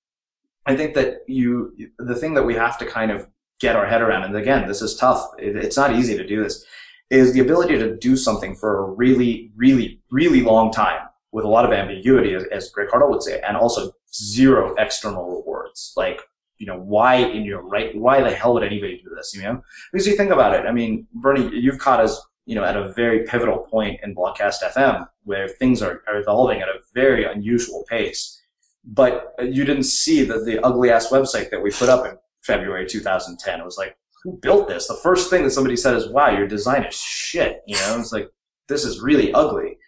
I 0.67 0.77
think 0.77 0.95
that 0.95 1.23
you, 1.27 1.75
the 1.99 2.15
thing 2.15 2.35
that 2.35 2.45
we 2.45 2.55
have 2.55 2.79
to 2.79 2.87
kind 2.87 3.11
of 3.11 3.27
get 3.61 3.77
our 3.77 3.87
head 3.87 4.03
around, 4.03 4.25
and 4.25 4.37
again, 4.37 4.69
this 4.69 4.83
is 4.83 4.97
tough. 4.97 5.31
It, 5.39 5.57
it's 5.57 5.77
not 5.77 5.95
easy 5.95 6.17
to 6.17 6.27
do 6.27 6.43
this, 6.43 6.65
is 7.11 7.33
the 7.33 7.41
ability 7.41 7.79
to 7.79 7.97
do 7.97 8.17
something 8.17 8.55
for 8.55 8.79
a 8.79 8.91
really, 8.93 9.53
really, 9.57 10.01
really 10.11 10.41
long 10.41 10.73
time 10.73 11.09
with 11.33 11.45
a 11.45 11.49
lot 11.49 11.65
of 11.65 11.73
ambiguity, 11.73 12.35
as, 12.35 12.45
as 12.45 12.71
Greg 12.71 12.89
Hartle 12.89 13.11
would 13.11 13.23
say, 13.23 13.41
and 13.47 13.57
also 13.57 13.93
zero 14.15 14.75
external 14.79 15.25
rewards. 15.37 15.93
Like, 15.97 16.21
you 16.59 16.67
know, 16.67 16.79
why 16.79 17.17
in 17.17 17.45
your 17.45 17.63
right, 17.63 17.97
why 17.97 18.23
the 18.23 18.31
hell 18.31 18.55
would 18.55 18.63
anybody 18.63 19.03
do 19.03 19.15
this? 19.15 19.35
You 19.35 19.43
know, 19.43 19.63
because 19.91 20.07
you 20.07 20.17
think 20.17 20.31
about 20.31 20.55
it. 20.55 20.67
I 20.67 20.73
mean, 20.73 21.07
Bernie, 21.15 21.51
you've 21.53 21.79
caught 21.79 22.01
us, 22.01 22.21
you 22.47 22.55
know, 22.55 22.65
at 22.65 22.77
a 22.77 22.93
very 22.93 23.25
pivotal 23.25 23.59
point 23.59 24.01
in 24.03 24.15
Blogcast 24.15 24.63
FM 24.63 25.09
where 25.25 25.49
things 25.49 25.83
are, 25.83 26.03
are 26.07 26.21
evolving 26.21 26.61
at 26.61 26.69
a 26.69 26.81
very 26.95 27.25
unusual 27.25 27.85
pace 27.89 28.42
but 28.85 29.35
you 29.41 29.65
didn't 29.65 29.85
see 29.85 30.25
the, 30.25 30.41
the 30.41 30.61
ugly 30.65 30.91
ass 30.91 31.09
website 31.09 31.51
that 31.51 31.63
we 31.63 31.71
put 31.71 31.89
up 31.89 32.07
in 32.07 32.17
February 32.43 32.87
2010. 32.87 33.61
It 33.61 33.65
was 33.65 33.79
like, 33.79 33.97
who 34.23 34.39
built 34.39 34.69
this? 34.69 34.87
The 34.87 34.99
first 35.03 35.31
thing 35.31 35.45
that 35.45 35.51
somebody 35.51 35.77
said 35.77 35.95
is, 35.95 36.09
wow, 36.09 36.31
your 36.31 36.47
design 36.47 36.85
is 36.85 36.95
shit. 36.95 37.63
You 37.67 37.77
know, 37.77 37.99
it's 37.99 38.13
like, 38.13 38.29
this 38.69 38.85
is 38.85 39.01
really 39.01 39.33
ugly. 39.33 39.79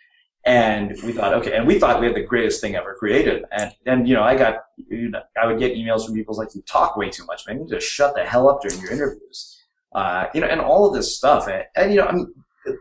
And 0.47 0.95
we 1.03 1.13
thought, 1.13 1.33
okay, 1.35 1.57
and 1.57 1.67
we 1.67 1.79
thought 1.79 2.01
we 2.01 2.07
had 2.07 2.17
the 2.17 2.23
greatest 2.23 2.61
thing 2.61 2.75
ever 2.75 2.95
created. 2.99 3.45
And, 3.51 3.73
and, 3.87 4.09
you 4.09 4.15
know, 4.15 4.23
I 4.23 4.37
got, 4.37 4.57
you 4.77 5.09
know, 5.09 5.23
I 5.41 5.47
would 5.47 5.59
get 5.59 5.75
emails 5.75 6.05
from 6.05 6.15
people 6.15 6.37
like, 6.37 6.55
you 6.55 6.63
talk 6.63 6.97
way 6.97 7.09
too 7.09 7.25
much, 7.25 7.47
man. 7.47 7.61
You 7.61 7.67
just 7.67 7.87
shut 7.87 8.15
the 8.15 8.25
hell 8.25 8.49
up 8.51 8.61
during 8.61 8.81
your 8.81 8.93
interviews. 8.93 9.63
Uh, 9.93 10.27
you 10.35 10.41
know, 10.41 10.49
and 10.49 10.61
all 10.61 10.87
of 10.87 10.93
this 10.93 11.17
stuff. 11.17 11.49
And, 11.49 11.65
and 11.77 11.95
you 11.95 12.01
know, 12.01 12.07
I 12.07 12.13
mean, 12.13 12.35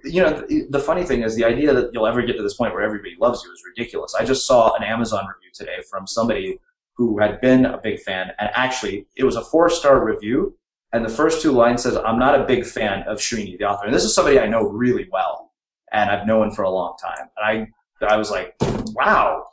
you 0.03 0.21
know, 0.21 0.45
the, 0.69 0.79
funny 0.79 1.03
thing 1.03 1.23
is 1.23 1.35
the 1.35 1.43
idea 1.43 1.73
that 1.73 1.91
you'll 1.93 2.07
ever 2.07 2.21
get 2.21 2.37
to 2.37 2.43
this 2.43 2.55
point 2.55 2.73
where 2.73 2.83
everybody 2.83 3.15
loves 3.19 3.43
you 3.43 3.51
is 3.51 3.63
ridiculous. 3.65 4.15
I 4.15 4.23
just 4.23 4.45
saw 4.45 4.75
an 4.75 4.83
Amazon 4.83 5.25
review 5.25 5.51
today 5.53 5.83
from 5.89 6.07
somebody 6.07 6.59
who 6.95 7.19
had 7.19 7.41
been 7.41 7.65
a 7.65 7.77
big 7.77 7.99
fan, 7.99 8.31
and 8.39 8.49
actually, 8.53 9.07
it 9.15 9.23
was 9.23 9.35
a 9.35 9.43
four-star 9.43 10.05
review, 10.05 10.55
and 10.93 11.03
the 11.03 11.09
first 11.09 11.41
two 11.41 11.51
lines 11.51 11.83
says, 11.83 11.97
"I'm 11.97 12.19
not 12.19 12.39
a 12.39 12.45
big 12.45 12.65
fan 12.65 13.03
of 13.03 13.17
Srini, 13.17 13.57
the 13.57 13.65
author." 13.65 13.85
And 13.85 13.93
this 13.93 14.03
is 14.03 14.13
somebody 14.13 14.39
I 14.39 14.47
know 14.47 14.69
really 14.69 15.09
well, 15.11 15.51
and 15.91 16.09
I've 16.09 16.27
known 16.27 16.51
for 16.51 16.63
a 16.63 16.69
long 16.69 16.95
time. 17.01 17.29
And 17.37 17.71
I, 18.01 18.13
I 18.13 18.17
was 18.17 18.29
like, 18.29 18.55
"Wow, 18.95 19.45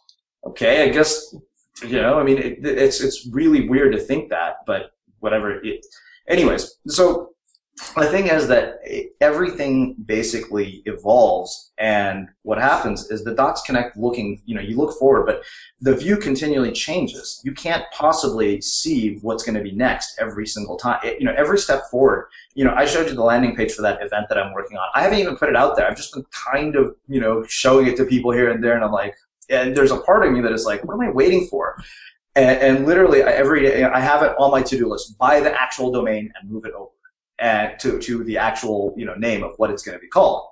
okay, 0.47 0.83
I 0.85 0.88
guess." 0.90 1.35
You 1.83 1.97
know, 2.03 2.21
I 2.21 2.25
mean, 2.25 2.37
it, 2.37 2.59
it's 2.66 3.01
it's 3.01 3.27
really 3.33 3.69
weird 3.69 3.93
to 3.93 3.99
think 3.99 4.29
that, 4.29 4.57
but 4.66 4.93
whatever. 5.21 5.64
It, 5.64 5.87
anyways, 6.29 6.77
so 6.88 7.31
the 7.97 8.07
thing 8.07 8.27
is 8.29 8.47
that 8.49 8.81
everything 9.21 9.95
basically 10.07 10.83
evolves 10.87 11.73
and 11.79 12.29
what 12.43 12.59
happens 12.59 13.11
is 13.11 13.25
the 13.25 13.35
dots 13.35 13.62
connect 13.62 13.97
looking 13.97 14.40
you 14.45 14.55
know 14.55 14.61
you 14.61 14.77
look 14.77 14.97
forward 14.99 15.27
but 15.27 15.43
the 15.81 15.97
view 15.97 16.16
continually 16.16 16.73
changes. 16.73 17.40
You 17.43 17.53
can't 17.53 17.85
possibly 17.93 18.61
see 18.61 19.16
what's 19.23 19.43
going 19.43 19.57
to 19.57 19.62
be 19.62 19.73
next 19.73 20.19
every 20.21 20.47
single 20.47 20.77
time 20.77 21.01
it, 21.03 21.19
you 21.19 21.27
know 21.27 21.35
every 21.37 21.59
step 21.59 21.83
forward. 21.90 22.29
You 22.55 22.64
know 22.64 22.75
i 22.75 22.85
showed 22.85 23.09
you 23.09 23.14
the 23.14 23.25
landing 23.25 23.57
page 23.57 23.73
for 23.73 23.83
that 23.83 24.03
event 24.03 24.27
that 24.29 24.38
i'm 24.38 24.53
working 24.53 24.77
on. 24.77 24.88
I 24.95 25.03
haven't 25.03 25.19
even 25.19 25.37
put 25.37 25.49
it 25.49 25.57
out 25.57 25.77
there. 25.77 25.88
I've 25.88 25.97
just 25.97 26.14
been 26.14 26.27
kind 26.31 26.77
of 26.77 26.95
you 27.09 27.21
know 27.21 27.45
showing 27.45 27.87
it 27.87 27.97
to 27.97 28.05
people 28.05 28.31
here 28.31 28.51
and 28.51 28.62
there 28.62 28.75
and 28.75 28.85
i'm 28.85 28.93
like 28.93 29.14
and 29.49 29.77
there's 29.77 29.90
a 29.90 29.99
part 29.99 30.25
of 30.25 30.33
me 30.33 30.40
that 30.43 30.53
is 30.53 30.64
like 30.64 30.85
what 30.85 30.95
am 30.95 31.01
i 31.01 31.11
waiting 31.11 31.47
for? 31.47 31.77
And, 32.37 32.61
and 32.61 32.87
literally 32.87 33.23
every 33.23 33.62
day 33.62 33.83
i 33.85 34.01
have 34.01 34.23
it 34.23 34.35
on 34.38 34.51
my 34.51 34.62
to-do 34.62 34.88
list. 34.88 35.19
Buy 35.19 35.40
the 35.40 35.53
actual 35.61 35.90
domain 35.90 36.33
and 36.37 36.51
move 36.51 36.64
it 36.64 36.73
over 36.75 36.90
and 37.40 37.79
to, 37.81 37.98
to 37.98 38.22
the 38.24 38.38
actual, 38.38 38.94
you 38.96 39.07
know, 39.07 39.14
name 39.14 39.42
of 39.42 39.55
what 39.57 39.70
it's 39.70 39.83
going 39.83 39.96
to 39.96 40.00
be 40.00 40.09
called. 40.09 40.46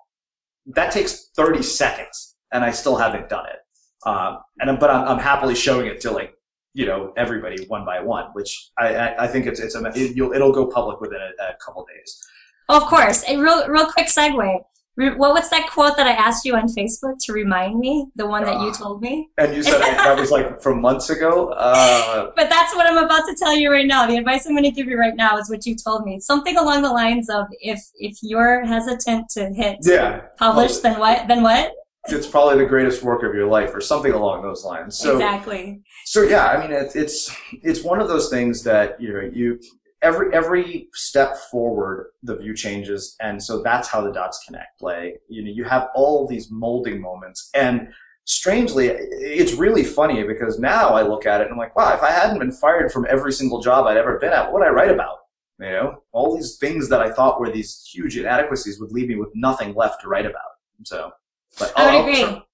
That 0.67 0.91
takes 0.91 1.31
30 1.37 1.63
seconds 1.63 2.37
and 2.53 2.65
I 2.65 2.71
still 2.71 2.97
haven't 2.97 3.29
done 3.29 3.47
it. 3.47 4.09
Um, 4.09 4.39
and, 4.61 4.79
but 4.79 4.91
I'm, 4.91 5.07
I'm 5.07 5.19
happily 5.19 5.55
showing 5.55 5.87
it 5.87 6.01
to 6.03 6.11
like, 6.11 6.35
you 6.75 6.87
know, 6.87 7.13
everybody 7.17 7.67
one 7.67 7.85
by 7.85 8.01
one, 8.01 8.27
which 8.33 8.71
I, 8.79 8.95
I, 8.95 9.25
I 9.25 9.27
think 9.27 9.47
it's, 9.47 9.61
it's 9.61 9.75
a, 9.75 9.93
it, 9.95 10.17
will 10.17 10.53
go 10.53 10.67
public 10.67 11.01
within 11.01 11.21
a, 11.21 11.43
a 11.43 11.57
couple 11.65 11.85
days. 11.95 12.21
Of 12.69 12.85
course. 12.85 13.25
A 13.29 13.37
real, 13.37 13.67
real 13.69 13.87
quick 13.87 14.07
segue. 14.07 14.63
What 14.99 15.33
was 15.33 15.49
that 15.51 15.71
quote 15.71 15.97
that 15.97 16.09
I 16.09 16.13
asked 16.13 16.45
you 16.45 16.57
on 16.57 16.67
Facebook 16.67 17.19
to 17.27 17.33
remind 17.33 17.79
me? 17.79 18.09
The 18.17 18.27
one 18.27 18.43
that 18.45 18.55
you 18.55 18.71
ah. 18.71 18.73
told 18.73 19.01
me? 19.01 19.29
And 19.39 19.55
you 19.55 19.63
said 19.63 19.81
that 19.81 20.19
was 20.19 20.33
like 20.33 20.61
from 20.61 20.81
months 20.81 21.09
ago? 21.09 21.51
Uh, 21.51 22.33
but 22.37 22.51
that's 22.51 22.75
what 22.75 22.85
I'm 22.85 22.99
about 22.99 23.25
to 23.29 23.37
tell 23.37 23.57
you 23.57 23.71
right 23.71 23.87
now. 23.87 24.09
The 24.09 24.17
advice 24.17 24.47
I'm 24.47 24.55
going 24.55 24.65
to 24.65 24.73
give 24.73 24.89
you 24.89 24.99
right 24.99 25.15
now 25.15 25.39
is 25.39 25.49
what 25.49 25.65
you 25.67 25.77
told 25.77 26.05
me. 26.05 26.19
Something 26.19 26.57
along 26.57 26.83
the 26.83 26.91
lines 26.91 27.31
of 27.31 27.47
if 27.61 27.81
if 27.95 28.19
you're 28.23 28.67
hesitant 28.67 29.29
to 29.31 29.51
hit 29.51 29.79
yeah, 29.83 30.23
publish, 30.37 30.79
then 30.79 30.99
what? 30.99 31.29
Then 31.29 31.45
what? 31.45 31.73
It's 32.09 32.27
probably 32.27 32.59
the 32.59 32.69
greatest 32.69 33.05
work 33.05 33.23
of 33.23 33.35
your 33.35 33.47
life, 33.47 33.73
or 33.75 33.81
something 33.81 34.13
along 34.13 34.43
those 34.43 34.65
lines. 34.65 34.99
So, 34.99 35.13
exactly. 35.13 35.81
So 36.07 36.23
yeah, 36.23 36.47
I 36.47 36.61
mean, 36.61 36.73
it's 36.73 36.97
it's 36.97 37.37
it's 37.63 37.85
one 37.85 38.01
of 38.01 38.09
those 38.09 38.31
things 38.31 38.65
that 38.65 39.01
you 39.01 39.13
know 39.13 39.31
you 39.33 39.61
every 40.03 40.33
every 40.35 40.89
step 40.95 41.37
forward 41.51 42.11
the 42.23 42.37
view 42.37 42.55
changes. 42.55 43.17
And 43.21 43.43
so 43.43 43.63
that's 43.63 43.89
how 43.89 44.01
the 44.01 44.13
dots 44.13 44.45
connect 44.47 44.81
like 44.83 45.21
you 45.29 45.45
know 45.45 45.51
you 45.51 45.65
have 45.65 45.89
all 45.95 46.27
these 46.27 46.51
molding 46.51 47.01
moments. 47.01 47.51
And 47.55 47.89
strangely 48.29 48.89
it's 48.89 49.55
really 49.55 49.83
funny 49.83 50.23
because 50.23 50.59
now 50.59 50.91
i 50.91 51.01
look 51.01 51.25
at 51.25 51.41
it 51.41 51.45
and 51.45 51.53
i'm 51.53 51.59
like 51.59 51.75
wow 51.75 51.95
if 51.95 52.03
i 52.03 52.11
hadn't 52.11 52.39
been 52.39 52.53
fired 52.53 52.93
from 52.93 53.07
every 53.09 53.33
single 53.33 53.59
job 53.59 53.87
i'd 53.87 53.97
ever 53.97 54.19
been 54.19 54.35
at 54.35 54.53
what 54.53 54.61
would 54.61 54.69
i 54.69 54.71
write 54.71 54.91
about? 54.91 55.21
You 55.59 55.71
know 55.71 56.03
all 56.13 56.37
these 56.37 56.59
things 56.59 56.91
that 56.91 57.01
i 57.01 57.11
thought 57.11 57.41
were 57.41 57.51
these 57.51 57.89
huge 57.91 58.19
inadequacies 58.19 58.79
would 58.81 58.93
leave 58.93 59.09
me 59.09 59.17
with 59.17 59.31
nothing 59.35 59.75
left 59.75 60.03
to 60.03 60.09
write 60.09 60.27
about. 60.27 60.51
So 60.85 61.11
but 61.59 61.73
i 61.75 61.87
would 61.87 61.95
I'll, 61.95 62.03
agree. 62.03 62.23
I'll, 62.23 62.47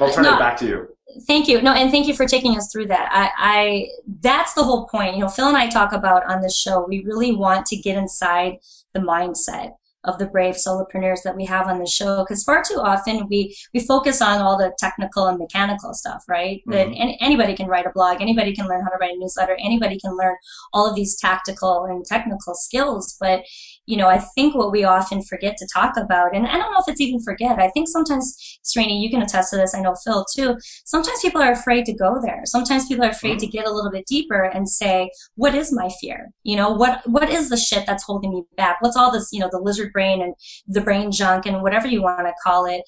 I'll 0.00 0.12
turn 0.12 0.24
no, 0.24 0.34
it 0.34 0.38
back 0.40 0.56
to 0.58 0.66
you 0.66 0.88
Thank 1.26 1.48
you. 1.48 1.60
No, 1.60 1.72
and 1.72 1.90
thank 1.90 2.06
you 2.06 2.14
for 2.14 2.26
taking 2.26 2.56
us 2.56 2.70
through 2.72 2.86
that. 2.86 3.08
I, 3.12 3.30
I, 3.36 3.88
that's 4.20 4.54
the 4.54 4.62
whole 4.62 4.86
point. 4.86 5.14
You 5.14 5.20
know, 5.20 5.28
Phil 5.28 5.48
and 5.48 5.56
I 5.56 5.68
talk 5.68 5.92
about 5.92 6.30
on 6.30 6.40
this 6.40 6.56
show, 6.56 6.86
we 6.86 7.04
really 7.04 7.32
want 7.32 7.66
to 7.66 7.76
get 7.76 7.96
inside 7.96 8.58
the 8.94 9.00
mindset 9.00 9.72
of 10.04 10.18
the 10.18 10.26
brave 10.26 10.54
solopreneurs 10.54 11.22
that 11.24 11.36
we 11.36 11.44
have 11.44 11.66
on 11.66 11.78
the 11.78 11.86
show 11.86 12.24
because 12.24 12.42
far 12.42 12.62
too 12.66 12.80
often 12.80 13.26
we 13.28 13.54
we 13.74 13.80
focus 13.80 14.22
on 14.22 14.40
all 14.40 14.56
the 14.56 14.72
technical 14.78 15.26
and 15.26 15.38
mechanical 15.38 15.92
stuff 15.92 16.24
right 16.26 16.60
mm-hmm. 16.60 16.70
that 16.70 16.86
any, 16.86 17.18
anybody 17.20 17.54
can 17.54 17.66
write 17.66 17.86
a 17.86 17.92
blog 17.94 18.20
anybody 18.20 18.54
can 18.54 18.66
learn 18.66 18.82
how 18.82 18.88
to 18.88 18.96
write 18.98 19.14
a 19.14 19.18
newsletter 19.18 19.58
anybody 19.60 19.98
can 20.00 20.16
learn 20.16 20.34
all 20.72 20.88
of 20.88 20.96
these 20.96 21.18
tactical 21.18 21.84
and 21.84 22.04
technical 22.06 22.54
skills 22.54 23.16
but 23.20 23.42
you 23.90 23.96
know, 23.96 24.08
I 24.08 24.18
think 24.36 24.54
what 24.54 24.70
we 24.70 24.84
often 24.84 25.20
forget 25.20 25.56
to 25.56 25.68
talk 25.74 25.96
about, 25.96 26.34
and 26.34 26.46
I 26.46 26.56
don't 26.56 26.70
know 26.70 26.78
if 26.78 26.88
it's 26.88 27.00
even 27.00 27.20
forget, 27.20 27.58
I 27.58 27.68
think 27.70 27.88
sometimes, 27.88 28.58
Srini, 28.64 29.02
you 29.02 29.10
can 29.10 29.20
attest 29.20 29.50
to 29.50 29.56
this, 29.56 29.74
I 29.74 29.80
know 29.80 29.96
Phil 30.04 30.24
too, 30.32 30.56
sometimes 30.84 31.20
people 31.20 31.42
are 31.42 31.50
afraid 31.50 31.84
to 31.86 31.92
go 31.92 32.20
there. 32.22 32.42
Sometimes 32.44 32.86
people 32.86 33.04
are 33.04 33.10
afraid 33.10 33.40
to 33.40 33.48
get 33.48 33.66
a 33.66 33.72
little 33.72 33.90
bit 33.90 34.06
deeper 34.06 34.44
and 34.44 34.68
say, 34.68 35.10
what 35.34 35.56
is 35.56 35.72
my 35.72 35.88
fear? 36.00 36.30
You 36.44 36.54
know, 36.54 36.70
what, 36.70 37.02
what 37.04 37.28
is 37.30 37.48
the 37.48 37.56
shit 37.56 37.84
that's 37.84 38.04
holding 38.04 38.30
me 38.30 38.44
back? 38.56 38.80
What's 38.80 38.96
all 38.96 39.10
this, 39.10 39.30
you 39.32 39.40
know, 39.40 39.48
the 39.50 39.58
lizard 39.58 39.92
brain 39.92 40.22
and 40.22 40.34
the 40.68 40.80
brain 40.80 41.10
junk 41.10 41.46
and 41.46 41.60
whatever 41.60 41.88
you 41.88 42.00
want 42.00 42.28
to 42.28 42.34
call 42.44 42.66
it. 42.66 42.82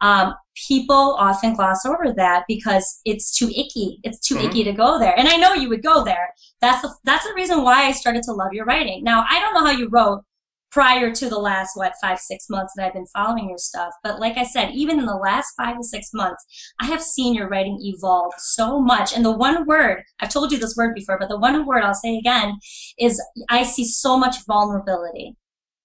Um, 0.00 0.34
people 0.66 1.14
often 1.18 1.54
gloss 1.54 1.86
over 1.86 2.12
that 2.16 2.44
because 2.48 3.00
it's 3.04 3.36
too 3.36 3.48
icky. 3.50 4.00
It's 4.02 4.18
too 4.18 4.34
mm-hmm. 4.34 4.48
icky 4.48 4.64
to 4.64 4.72
go 4.72 4.98
there. 4.98 5.16
And 5.16 5.28
I 5.28 5.36
know 5.36 5.52
you 5.52 5.68
would 5.68 5.84
go 5.84 6.04
there. 6.04 6.34
That's 6.60 6.82
the, 6.82 6.92
that's 7.04 7.24
the 7.24 7.34
reason 7.34 7.62
why 7.62 7.84
I 7.84 7.92
started 7.92 8.24
to 8.24 8.32
love 8.32 8.52
your 8.52 8.64
writing. 8.64 9.04
Now, 9.04 9.24
I 9.30 9.38
don't 9.38 9.54
know 9.54 9.64
how 9.64 9.78
you 9.78 9.88
wrote 9.88 10.24
prior 10.70 11.14
to 11.14 11.28
the 11.28 11.38
last 11.38 11.76
what 11.76 11.94
five 12.00 12.18
six 12.18 12.48
months 12.50 12.72
that 12.76 12.86
i've 12.86 12.92
been 12.92 13.06
following 13.06 13.48
your 13.48 13.58
stuff. 13.58 13.92
But 14.02 14.20
like 14.20 14.36
i 14.36 14.44
said 14.44 14.70
even 14.74 14.98
in 14.98 15.06
the 15.06 15.16
last 15.16 15.54
five 15.56 15.76
to 15.76 15.84
six 15.84 16.10
months 16.12 16.44
i 16.80 16.86
have 16.86 17.02
seen 17.02 17.34
your 17.34 17.48
writing 17.48 17.78
evolve 17.82 18.32
so 18.38 18.80
much. 18.80 19.14
And 19.14 19.24
the 19.24 19.36
one 19.36 19.66
word 19.66 20.02
i've 20.20 20.30
told 20.30 20.52
you 20.52 20.58
this 20.58 20.76
word 20.76 20.94
before 20.94 21.18
but 21.18 21.28
the 21.28 21.38
one 21.38 21.66
word 21.66 21.82
i'll 21.82 21.94
say 21.94 22.16
again 22.18 22.58
is 22.98 23.22
i 23.50 23.62
see 23.62 23.84
so 23.84 24.18
much 24.18 24.44
vulnerability 24.46 25.36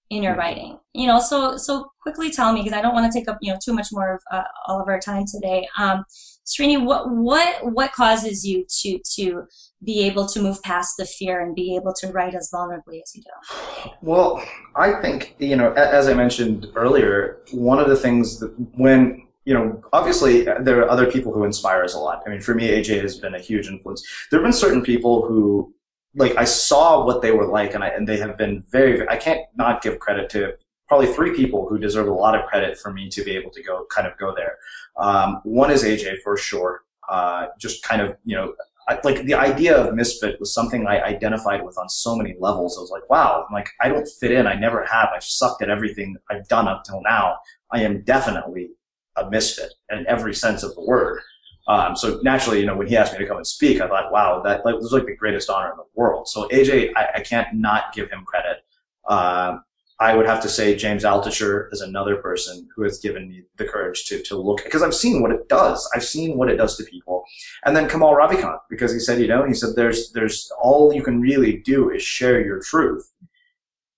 in 0.10 0.22
your 0.22 0.34
mm-hmm. 0.34 0.40
writing. 0.40 0.80
You 0.94 1.08
know 1.08 1.20
so 1.20 1.58
so 1.58 1.88
quickly 2.02 2.30
tell 2.30 2.54
me 2.54 2.62
because 2.62 2.78
i 2.78 2.82
don't 2.82 2.94
want 2.94 3.12
to 3.12 3.18
take 3.18 3.28
up 3.28 3.38
you 3.42 3.52
know 3.52 3.60
too 3.64 3.74
much 3.74 3.88
more 3.92 4.16
of 4.16 4.22
uh, 4.32 4.44
all 4.68 4.82
of 4.82 4.88
our 4.88 5.00
time 5.00 5.26
today. 5.26 5.68
Um 5.78 6.04
srini 6.46 6.84
what 6.84 7.10
what 7.10 7.74
what 7.74 7.92
causes 7.94 8.46
you 8.46 8.66
to 8.82 9.00
to 9.16 9.44
be 9.84 10.04
able 10.04 10.28
to 10.28 10.42
move 10.42 10.62
past 10.64 10.96
the 10.98 11.06
fear 11.06 11.42
and 11.42 11.56
be 11.56 11.76
able 11.76 11.94
to 11.94 12.08
write 12.08 12.36
as 12.36 12.50
vulnerably 12.54 13.02
as 13.02 13.16
you 13.16 13.22
do? 13.22 13.92
Well, 14.02 14.44
I 14.76 15.02
think, 15.02 15.36
you 15.40 15.56
know, 15.56 15.74
as 15.74 16.08
I 16.08 16.14
mentioned 16.14 16.68
earlier, 16.76 17.40
one 17.52 17.80
of 17.80 17.90
the 17.90 17.96
things 17.96 18.40
that 18.40 18.54
when, 18.76 19.28
you 19.46 19.54
know, 19.54 19.84
obviously 19.92 20.44
there 20.44 20.82
are 20.82 20.90
other 20.90 21.12
people 21.12 21.34
who 21.34 21.44
inspire 21.44 21.84
us 21.84 21.96
a 21.96 22.00
lot. 22.00 22.24
I 22.26 22.30
mean, 22.30 22.42
for 22.42 22.56
me, 22.56 22.70
AJ 22.70 23.02
has 23.02 23.18
been 23.18 23.36
a 23.36 23.40
huge 23.40 23.68
influence. 23.68 24.06
There 24.32 24.40
have 24.40 24.46
been 24.46 24.54
certain 24.54 24.82
people 24.82 25.26
who, 25.26 25.74
like, 26.16 26.36
I 26.38 26.46
saw 26.46 27.06
what 27.06 27.22
they 27.22 27.32
were 27.32 27.48
like 27.48 27.74
and 27.74 27.84
I, 27.84 27.90
and 27.90 28.08
they 28.08 28.18
have 28.18 28.38
been 28.38 28.64
very, 28.72 29.08
I 29.10 29.18
can't 29.18 29.42
not 29.56 29.82
give 29.82 30.00
credit 30.00 30.30
to 30.32 30.54
probably 30.88 31.08
three 31.08 31.36
people 31.36 31.68
who 31.68 31.78
deserve 31.78 32.08
a 32.08 32.14
lot 32.14 32.36
of 32.36 32.46
credit 32.46 32.78
for 32.78 32.94
me 32.94 33.10
to 33.10 33.24
be 33.24 33.32
able 33.32 33.50
to 33.52 33.64
go, 33.64 33.86
kind 33.90 34.08
of 34.08 34.18
go 34.18 34.34
there. 34.36 34.58
Um, 34.98 35.42
one 35.44 35.72
is 35.72 35.84
AJ 35.84 36.22
for 36.24 36.38
sure. 36.38 36.84
Uh, 37.10 37.48
just 37.60 37.84
kind 37.84 38.02
of, 38.02 38.16
you 38.24 38.36
know, 38.36 38.54
I, 38.88 39.00
like 39.04 39.24
the 39.24 39.34
idea 39.34 39.78
of 39.78 39.96
misfit 39.96 40.40
was 40.40 40.54
something 40.54 40.86
I 40.88 41.02
identified 41.02 41.64
with 41.64 41.78
on 41.78 41.88
so 41.90 42.16
many 42.16 42.36
levels. 42.40 42.78
I 42.78 42.82
was 42.82 42.92
like, 42.92 43.10
wow, 43.10 43.46
I'm 43.48 43.54
like 43.54 43.70
I 43.82 43.90
don't 43.90 44.08
fit 44.20 44.32
in. 44.32 44.48
I 44.48 44.56
never 44.56 44.84
have. 44.86 45.10
I've 45.16 45.24
sucked 45.24 45.62
at 45.62 45.70
everything 45.70 46.16
I've 46.30 46.48
done 46.48 46.68
up 46.68 46.84
till 46.84 47.02
now. 47.02 47.38
I 47.72 47.82
am 47.82 48.02
definitely 48.02 48.72
a 49.16 49.30
misfit 49.30 49.74
in 49.92 50.06
every 50.08 50.34
sense 50.34 50.64
of 50.64 50.76
the 50.76 50.82
word. 50.82 51.22
Um, 51.68 51.96
so 51.96 52.20
naturally, 52.24 52.60
you 52.60 52.66
know, 52.66 52.76
when 52.76 52.88
he 52.88 52.98
asked 52.98 53.14
me 53.14 53.20
to 53.20 53.26
come 53.26 53.38
and 53.38 53.48
speak, 53.48 53.80
I 53.80 53.88
thought, 53.88 54.12
wow, 54.12 54.42
that 54.42 54.66
like, 54.66 54.76
was 54.76 54.92
like 54.92 55.06
the 55.06 55.16
greatest 55.16 55.50
honor 55.50 55.72
in 55.72 55.78
the 55.78 55.86
world. 55.96 56.28
So 56.28 56.48
AJ, 56.50 56.92
I, 56.96 57.08
I 57.16 57.20
can't 57.22 57.48
not 57.54 57.94
give 57.94 58.10
him 58.10 58.26
credit. 58.26 58.66
Uh, 59.08 59.60
I 60.00 60.16
would 60.16 60.26
have 60.26 60.42
to 60.42 60.50
say 60.50 60.76
James 60.76 61.04
Altucher 61.04 61.72
is 61.72 61.82
another 61.82 62.18
person 62.18 62.68
who 62.76 62.84
has 62.84 63.00
given 63.00 63.30
me 63.30 63.44
the 63.58 63.66
courage 63.66 64.06
to, 64.06 64.22
to 64.24 64.38
look 64.38 64.64
because 64.64 64.82
I've 64.82 64.96
seen 64.96 65.22
what 65.22 65.32
it 65.32 65.48
does. 65.48 65.88
I've 65.96 66.04
seen 66.04 66.38
what 66.38 66.50
it 66.50 66.58
does 66.58 66.78
to 66.78 66.84
people. 66.84 67.24
And 67.66 67.76
then 67.76 67.88
Kamal 67.88 68.16
Ravikant, 68.16 68.60
because 68.70 68.92
he 68.92 69.00
said, 69.00 69.22
you 69.22 69.28
know, 69.28 69.46
he 69.46 69.54
said 69.54 69.76
there's 69.76 70.12
there's 70.12 70.52
all 70.62 70.94
you 70.94 71.04
can 71.04 71.22
really 71.22 71.58
do 71.58 71.92
is 71.92 72.02
share 72.02 72.44
your 72.44 72.60
truth. 72.60 73.12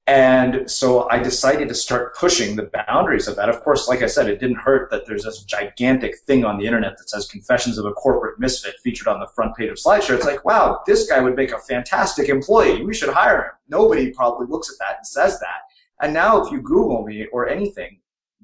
And 0.07 0.69
so 0.69 1.09
I 1.09 1.17
decided 1.17 1.67
to 1.69 1.73
start 1.73 2.15
pushing 2.15 2.55
the 2.55 2.69
boundaries 2.87 3.27
of 3.27 3.35
that. 3.37 3.49
Of 3.49 3.63
course, 3.63 3.87
like 3.87 4.03
I 4.03 4.05
said, 4.05 4.29
it 4.29 4.39
didn't 4.39 4.57
hurt 4.57 4.91
that 4.91 5.07
there's 5.07 5.23
this 5.23 5.43
gigantic 5.43 6.19
thing 6.27 6.45
on 6.45 6.59
the 6.59 6.65
internet 6.65 6.95
that 6.99 7.09
says 7.09 7.27
Confessions 7.27 7.79
of 7.79 7.85
a 7.87 7.93
Corporate 7.93 8.39
Misfit 8.39 8.75
featured 8.83 9.07
on 9.07 9.19
the 9.19 9.27
front 9.33 9.55
page 9.55 9.71
of 9.71 9.77
SlideShare. 9.77 10.15
It's 10.15 10.25
like, 10.25 10.45
wow, 10.45 10.81
this 10.85 11.09
guy 11.09 11.19
would 11.21 11.35
make 11.35 11.53
a 11.53 11.57
fantastic 11.57 12.29
employee. 12.29 12.83
We 12.83 12.93
should 12.93 13.09
hire 13.09 13.45
him. 13.45 13.51
Nobody 13.67 14.11
probably 14.11 14.45
looks 14.45 14.69
at 14.69 14.77
that 14.77 14.97
and 14.97 15.07
says 15.07 15.39
that. 15.39 15.61
And 16.01 16.13
now 16.13 16.43
if 16.43 16.51
you 16.51 16.61
Google 16.61 17.03
me 17.05 17.27
or 17.31 17.47
anything, 17.47 17.99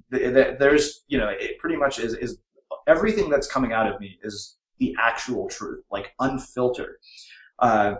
there's, 0.09 1.03
you 1.07 1.17
know, 1.17 1.29
it 1.29 1.57
pretty 1.59 1.75
much 1.75 1.99
is, 1.99 2.13
is 2.15 2.39
everything 2.87 3.29
that's 3.29 3.47
coming 3.47 3.73
out 3.73 3.91
of 3.91 3.99
me 3.99 4.19
is 4.23 4.57
the 4.79 4.95
actual 4.99 5.47
truth, 5.47 5.83
like 5.91 6.13
unfiltered. 6.19 6.97
Uh, 7.59 7.95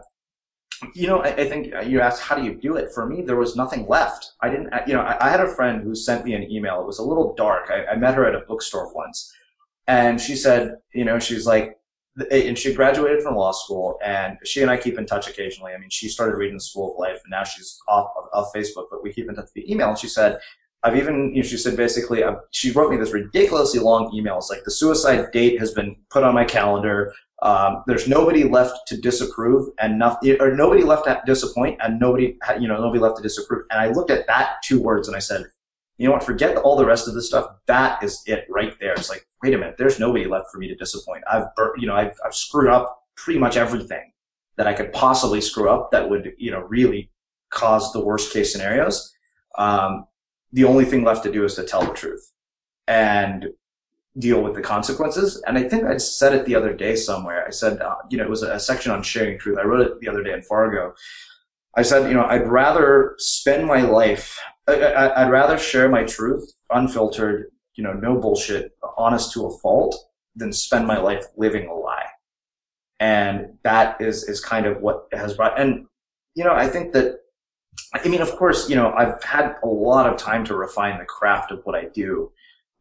you 0.96 1.08
know, 1.08 1.20
I, 1.20 1.28
I, 1.28 1.48
think 1.48 1.72
you 1.86 2.02
asked, 2.02 2.24
how 2.24 2.36
do 2.36 2.44
you 2.44 2.56
do 2.56 2.76
it? 2.76 2.92
For 2.92 3.06
me, 3.06 3.22
there 3.22 3.36
was 3.36 3.56
nothing 3.56 3.88
left. 3.88 4.34
I 4.42 4.50
didn't, 4.50 4.74
you 4.88 4.94
know, 4.94 5.02
I, 5.02 5.28
I 5.28 5.30
had 5.30 5.40
a 5.40 5.48
friend 5.48 5.84
who 5.84 5.94
sent 5.94 6.26
me 6.26 6.34
an 6.34 6.50
email. 6.50 6.82
It 6.82 6.88
was 6.88 6.98
a 6.98 7.04
little 7.04 7.36
dark. 7.36 7.70
I, 7.70 7.86
I 7.92 7.96
met 7.96 8.16
her 8.16 8.26
at 8.26 8.34
a 8.34 8.40
bookstore 8.48 8.92
once 8.94 9.32
and 9.88 10.20
she 10.20 10.36
said, 10.36 10.78
you 10.94 11.06
know, 11.06 11.20
she's 11.20 11.46
like, 11.46 11.78
and 12.30 12.58
she 12.58 12.74
graduated 12.74 13.24
from 13.24 13.36
law 13.36 13.52
school 13.52 14.00
and 14.04 14.38
she 14.44 14.62
and 14.62 14.70
I 14.70 14.78
keep 14.78 14.98
in 14.98 15.06
touch 15.06 15.30
occasionally. 15.30 15.74
I 15.74 15.78
mean, 15.78 15.90
she 15.90 16.10
started 16.10 16.36
reading 16.36 16.58
the 16.58 16.62
School 16.62 16.92
of 16.92 17.00
Life 17.00 17.22
and 17.24 17.32
now 17.32 17.44
she's 17.44 17.80
off 17.88 18.12
of, 18.34 18.46
Facebook, 18.54 18.86
but 18.90 19.02
we 19.02 19.14
keep 19.14 19.30
in 19.30 19.36
touch 19.36 19.50
via 19.56 19.64
email. 19.68 19.90
And 19.90 19.98
she 19.98 20.08
said, 20.08 20.40
I've 20.84 20.98
even, 20.98 21.34
you 21.34 21.42
know, 21.42 21.48
she 21.48 21.58
said 21.58 21.78
basically, 21.78 22.24
I've, 22.24 22.38
she 22.52 22.72
wrote 22.72 22.92
me 22.92 22.98
this 22.98 23.14
ridiculously 23.14 23.80
long 23.80 24.14
email. 24.14 24.38
It's 24.38 24.50
like 24.50 24.64
the 24.64 24.72
suicide 24.72 25.32
date 25.32 25.60
has 25.60 25.74
been 25.74 25.96
put 26.10 26.24
on 26.24 26.34
my 26.34 26.44
calendar. 26.44 27.14
Um, 27.44 27.84
there's 27.88 28.08
nobody 28.08 28.44
left 28.44 28.88
to 28.88 29.00
disapprove 29.00 29.70
and 29.80 29.98
nothing, 29.98 30.38
or 30.42 30.56
nobody 30.56 30.84
left 30.84 31.06
to 31.06 31.22
disappoint 31.26 31.80
and 31.82 32.00
nobody, 32.00 32.38
you 32.60 32.68
know, 32.68 32.82
nobody 32.82 33.00
left 33.00 33.18
to 33.18 33.24
disapprove. 33.24 33.66
And 33.72 33.80
I 33.80 33.90
looked 33.90 34.12
at 34.12 34.28
that 34.28 34.58
two 34.64 34.82
words 34.82 35.08
and 35.08 35.16
I 35.16 35.20
said, 35.20 35.46
you 36.02 36.08
know 36.08 36.14
what, 36.14 36.24
forget 36.24 36.58
all 36.58 36.76
the 36.76 36.86
rest 36.86 37.08
of 37.08 37.14
the 37.14 37.22
stuff. 37.22 37.46
That 37.68 38.02
is 38.04 38.24
it 38.26 38.46
right 38.50 38.74
there. 38.80 38.94
It's 38.94 39.08
like, 39.08 39.28
wait 39.44 39.54
a 39.54 39.58
minute, 39.60 39.76
there's 39.78 40.00
nobody 40.00 40.26
left 40.26 40.48
for 40.52 40.58
me 40.58 40.68
to 40.68 40.74
disappoint. 40.74 41.24
I've, 41.32 41.46
you 41.78 41.86
know, 41.86 41.94
I've, 41.96 42.18
I've 42.26 42.34
screwed 42.34 42.72
up 42.72 43.04
pretty 43.16 43.40
much 43.40 43.56
everything 43.56 44.12
that 44.58 44.66
I 44.66 44.74
could 44.74 44.92
possibly 44.94 45.42
screw 45.42 45.70
up 45.70 45.92
that 45.92 46.10
would, 46.10 46.34
you 46.40 46.50
know, 46.50 46.62
really 46.62 47.12
cause 47.52 47.94
the 47.94 48.04
worst 48.04 48.34
case 48.34 48.52
scenarios. 48.52 49.14
Um, 49.60 50.08
the 50.52 50.64
only 50.64 50.86
thing 50.86 51.04
left 51.04 51.24
to 51.26 51.32
do 51.32 51.46
is 51.46 51.54
to 51.54 51.64
tell 51.64 51.86
the 51.86 51.94
truth 51.94 52.32
and 52.88 53.50
deal 54.18 54.42
with 54.42 54.56
the 54.56 54.62
consequences. 54.62 55.40
And 55.46 55.56
I 55.56 55.70
think 55.70 55.84
I 55.84 55.98
said 55.98 56.34
it 56.34 56.48
the 56.48 56.56
other 56.56 56.74
day 56.74 56.96
somewhere. 56.96 57.46
I 57.46 57.52
said, 57.52 57.80
uh, 57.80 57.98
you 58.10 58.18
know, 58.18 58.24
it 58.24 58.30
was 58.30 58.42
a 58.42 58.60
section 58.60 58.92
on 58.92 59.04
sharing 59.04 59.38
truth. 59.38 59.60
I 59.60 59.66
wrote 59.66 59.82
it 59.82 60.00
the 60.00 60.10
other 60.10 60.24
day 60.24 60.34
in 60.34 60.42
Fargo. 60.42 60.96
I 61.78 61.84
said, 61.84 62.08
you 62.08 62.16
know, 62.16 62.26
I'd 62.26 62.48
rather 62.48 63.14
spend 63.20 63.68
my 63.68 63.84
life 63.84 64.40
I, 64.68 65.24
would 65.24 65.32
rather 65.32 65.58
share 65.58 65.90
my 65.90 66.04
truth, 66.04 66.52
unfiltered, 66.70 67.52
you 67.76 67.84
know, 67.84 67.94
no 67.94 68.18
bullshit, 68.18 68.72
honest 68.98 69.34
to 69.34 69.46
a 69.46 69.58
fault, 69.60 69.96
than 70.36 70.54
spend 70.54 70.88
my 70.88 70.98
life 70.98 71.26
living 71.38 71.68
a 71.68 71.74
lie. 71.74 72.08
And 73.00 73.58
that 73.64 74.00
is, 74.00 74.24
is 74.30 74.44
kind 74.44 74.66
of 74.66 74.82
what 74.82 75.08
has 75.12 75.34
brought, 75.34 75.60
and, 75.60 75.88
you 76.36 76.44
know, 76.44 76.54
I 76.54 76.68
think 76.68 76.94
that, 76.94 77.20
I 77.94 78.08
mean, 78.08 78.22
of 78.22 78.32
course, 78.36 78.70
you 78.70 78.76
know, 78.76 78.94
I've 78.94 79.22
had 79.24 79.56
a 79.64 79.68
lot 79.68 80.08
of 80.08 80.18
time 80.18 80.46
to 80.46 80.56
refine 80.56 81.00
the 81.00 81.06
craft 81.06 81.52
of 81.52 81.62
what 81.64 81.76
I 81.76 81.86
do. 81.86 82.32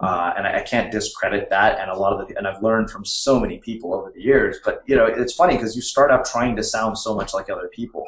Uh, 0.01 0.33
and 0.35 0.47
I, 0.47 0.62
can't 0.62 0.90
discredit 0.90 1.51
that. 1.51 1.79
And 1.79 1.90
a 1.90 1.95
lot 1.95 2.19
of 2.19 2.27
the, 2.27 2.35
and 2.38 2.49
I've 2.49 2.62
learned 2.62 2.90
from 2.90 3.05
so 3.05 3.38
many 3.38 3.59
people 3.59 3.93
over 3.93 4.11
the 4.11 4.23
years, 4.23 4.57
but 4.64 4.83
you 4.87 4.97
know, 4.97 5.05
it's 5.05 5.35
funny 5.35 5.57
because 5.57 5.77
you 5.77 5.83
start 5.83 6.11
out 6.11 6.25
trying 6.25 6.57
to 6.57 6.62
sound 6.62 6.97
so 6.97 7.14
much 7.14 7.35
like 7.35 7.51
other 7.51 7.69
people. 7.69 8.07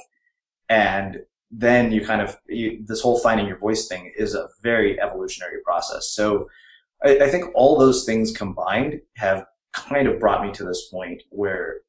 And 0.71 1.19
then 1.53 1.93
you 1.93 2.05
kind 2.05 2.23
of 2.23 2.37
you, 2.49 2.83
this 2.87 3.03
whole 3.03 3.19
finding 3.19 3.47
your 3.47 3.59
voice 3.59 3.87
thing 3.87 4.11
is 4.17 4.35
a 4.35 4.49
very 4.63 4.99
evolutionary 5.01 5.61
process. 5.63 6.09
So 6.09 6.49
I, 7.05 7.19
I, 7.19 7.29
think 7.29 7.51
all 7.55 7.79
those 7.79 8.05
things 8.05 8.33
combined 8.33 9.01
have 9.17 9.45
kind 9.73 10.09
of 10.09 10.19
brought 10.19 10.45
me 10.45 10.51
to 10.53 10.65
this 10.65 10.89
point 10.91 11.23
where 11.29 11.81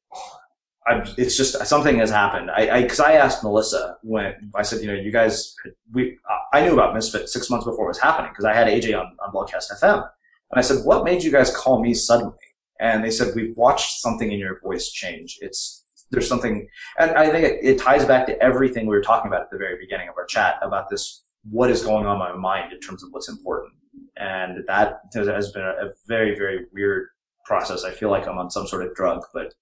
I'm, 0.86 1.02
it's 1.16 1.36
just 1.36 1.64
something 1.66 1.98
has 1.98 2.10
happened. 2.10 2.50
I 2.50 2.82
because 2.82 3.00
I, 3.00 3.12
I, 3.12 3.16
asked 3.16 3.42
Melissa 3.42 3.96
when 4.02 4.50
I 4.54 4.62
said, 4.62 4.82
you 4.82 4.88
know, 4.88 5.00
you 5.00 5.10
guys, 5.10 5.56
we 5.92 6.18
I 6.52 6.62
knew 6.62 6.74
about 6.74 6.94
Misfit 6.94 7.30
six 7.30 7.48
months 7.48 7.64
before 7.64 7.86
it 7.86 7.88
was 7.88 7.98
happening 7.98 8.32
because 8.32 8.44
I 8.44 8.52
had 8.52 8.66
AJ 8.66 8.98
on 8.98 9.16
on 9.24 9.32
Blogcast 9.32 9.72
FM, 9.80 9.94
and 9.94 10.58
I 10.58 10.60
said, 10.60 10.84
what 10.84 11.04
made 11.04 11.22
you 11.22 11.32
guys 11.32 11.54
call 11.56 11.82
me 11.82 11.94
suddenly? 11.94 12.36
And 12.80 13.02
they 13.02 13.10
said, 13.10 13.34
we've 13.34 13.56
watched 13.56 14.00
something 14.00 14.30
in 14.30 14.38
your 14.38 14.60
voice 14.60 14.90
change. 14.90 15.38
It's 15.40 15.83
there's 16.10 16.28
something, 16.28 16.66
and 16.98 17.10
I 17.12 17.30
think 17.30 17.44
it, 17.44 17.58
it 17.62 17.78
ties 17.78 18.04
back 18.04 18.26
to 18.26 18.40
everything 18.42 18.86
we 18.86 18.94
were 18.94 19.02
talking 19.02 19.28
about 19.28 19.42
at 19.42 19.50
the 19.50 19.58
very 19.58 19.76
beginning 19.78 20.08
of 20.08 20.14
our 20.16 20.26
chat 20.26 20.56
about 20.62 20.88
this, 20.90 21.24
what 21.50 21.70
is 21.70 21.82
going 21.84 22.06
on 22.06 22.14
in 22.14 22.18
my 22.18 22.32
mind 22.32 22.72
in 22.72 22.80
terms 22.80 23.02
of 23.02 23.10
what's 23.12 23.28
important. 23.28 23.72
And 24.16 24.64
that 24.66 25.00
has 25.14 25.50
been 25.52 25.62
a, 25.64 25.86
a 25.86 25.90
very, 26.06 26.36
very 26.36 26.66
weird 26.72 27.08
process. 27.44 27.84
I 27.84 27.90
feel 27.90 28.10
like 28.10 28.26
I'm 28.28 28.38
on 28.38 28.50
some 28.50 28.66
sort 28.66 28.84
of 28.86 28.94
drug, 28.94 29.22
but 29.34 29.54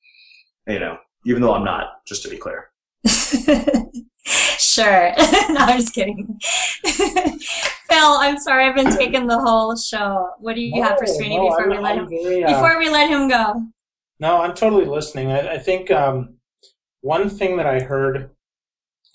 you 0.66 0.78
know, 0.78 0.98
even 1.26 1.42
though 1.42 1.54
I'm 1.54 1.64
not, 1.64 2.04
just 2.06 2.22
to 2.24 2.28
be 2.28 2.36
clear. 2.36 2.70
sure. 4.58 5.12
no, 5.50 5.56
I'm 5.60 5.80
just 5.80 5.94
kidding. 5.94 6.38
Phil, 6.84 7.38
I'm 7.90 8.38
sorry, 8.38 8.66
I've 8.66 8.74
been 8.76 8.96
taking 8.96 9.26
the 9.26 9.38
whole 9.38 9.76
show. 9.76 10.30
What 10.38 10.54
do 10.54 10.60
you 10.62 10.82
have 10.82 10.98
for 10.98 11.04
No, 11.04 11.12
Srini 11.12 11.36
no, 11.36 11.42
before 11.48 11.60
I'm- 11.62 11.70
we 11.70 11.78
let 11.78 11.92
I'm 11.92 11.98
him 11.98 12.08
very, 12.08 12.44
uh, 12.44 12.48
before 12.52 12.78
we 12.78 12.88
let 12.90 13.10
him 13.10 13.28
go? 13.28 13.62
No, 14.22 14.40
I'm 14.40 14.54
totally 14.54 14.84
listening. 14.84 15.32
I, 15.32 15.54
I 15.54 15.58
think 15.58 15.90
um, 15.90 16.36
one 17.00 17.28
thing 17.28 17.56
that 17.56 17.66
I 17.66 17.80
heard 17.80 18.30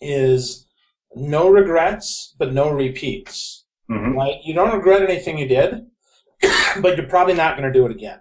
is 0.01 0.67
no 1.15 1.47
regrets, 1.49 2.35
but 2.37 2.51
no 2.53 2.69
repeats. 2.69 3.65
hmm 3.87 4.17
Like 4.17 4.39
you 4.43 4.53
don't 4.53 4.75
regret 4.75 5.09
anything 5.09 5.37
you 5.37 5.47
did, 5.47 5.85
but 6.81 6.97
you're 6.97 7.07
probably 7.07 7.35
not 7.35 7.55
going 7.57 7.71
to 7.71 7.79
do 7.79 7.85
it 7.85 7.91
again. 7.93 8.19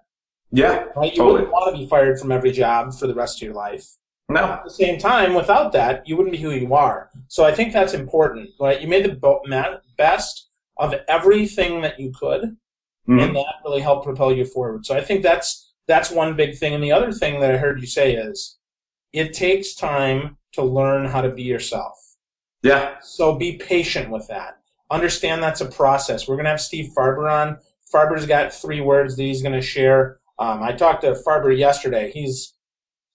Yeah. 0.53 0.85
Right? 0.95 1.11
You 1.13 1.19
Totally. 1.19 1.33
wouldn't 1.33 1.51
want 1.51 1.75
to 1.75 1.83
be 1.83 1.89
fired 1.89 2.21
from 2.21 2.31
every 2.31 2.53
job 2.53 2.95
for 2.95 3.09
the 3.09 3.17
rest 3.17 3.39
of 3.39 3.47
your 3.47 3.55
life. 3.57 3.85
No. 4.29 4.45
At 4.45 4.63
the 4.65 4.71
same 4.71 4.97
time, 5.01 5.35
without 5.35 5.73
that, 5.73 6.07
you 6.07 6.17
wouldn't 6.17 6.37
be 6.37 6.41
who 6.41 6.53
you 6.53 6.73
are. 6.73 7.11
So 7.27 7.45
I 7.45 7.53
think 7.53 7.73
that's 7.73 7.95
important. 7.95 8.51
Right? 8.61 8.81
You 8.81 8.87
made 8.87 9.05
the 9.07 9.81
best 9.99 10.51
of 10.77 10.95
everything 11.09 11.81
that 11.81 11.99
you 11.99 12.13
could, 12.13 12.57
Mhm. 13.09 13.23
and 13.25 13.35
that 13.37 13.55
really 13.65 13.81
helped 13.81 14.05
propel 14.05 14.31
you 14.33 14.45
forward. 14.45 14.87
So 14.87 14.97
I 14.97 15.01
think 15.01 15.25
that's 15.25 15.66
that's 15.87 16.11
one 16.11 16.37
big 16.37 16.57
thing. 16.57 16.75
And 16.75 16.83
the 16.83 16.93
other 16.93 17.13
thing 17.13 17.41
that 17.41 17.51
I 17.51 17.57
heard 17.57 17.81
you 17.81 17.87
say 17.87 18.15
is, 18.15 18.59
it 19.13 19.33
takes 19.33 19.75
time 19.75 20.37
to 20.53 20.63
learn 20.63 21.07
how 21.07 21.21
to 21.21 21.31
be 21.31 21.43
yourself. 21.43 21.97
Yeah. 22.63 22.97
So 23.01 23.37
be 23.37 23.57
patient 23.57 24.11
with 24.11 24.27
that. 24.29 24.59
Understand 24.91 25.43
that's 25.43 25.61
a 25.61 25.67
process. 25.67 26.27
We're 26.27 26.37
going 26.37 26.45
to 26.45 26.51
have 26.51 26.61
Steve 26.61 26.93
Farber 26.97 27.31
on. 27.31 27.59
Farber's 27.93 28.27
got 28.27 28.53
three 28.53 28.81
words 28.81 29.17
that 29.17 29.23
he's 29.23 29.43
going 29.43 29.55
to 29.55 29.63
share. 29.63 30.19
Um, 30.39 30.63
I 30.63 30.73
talked 30.73 31.03
to 31.03 31.13
Farber 31.27 31.57
yesterday. 31.57 32.11
He's 32.13 32.55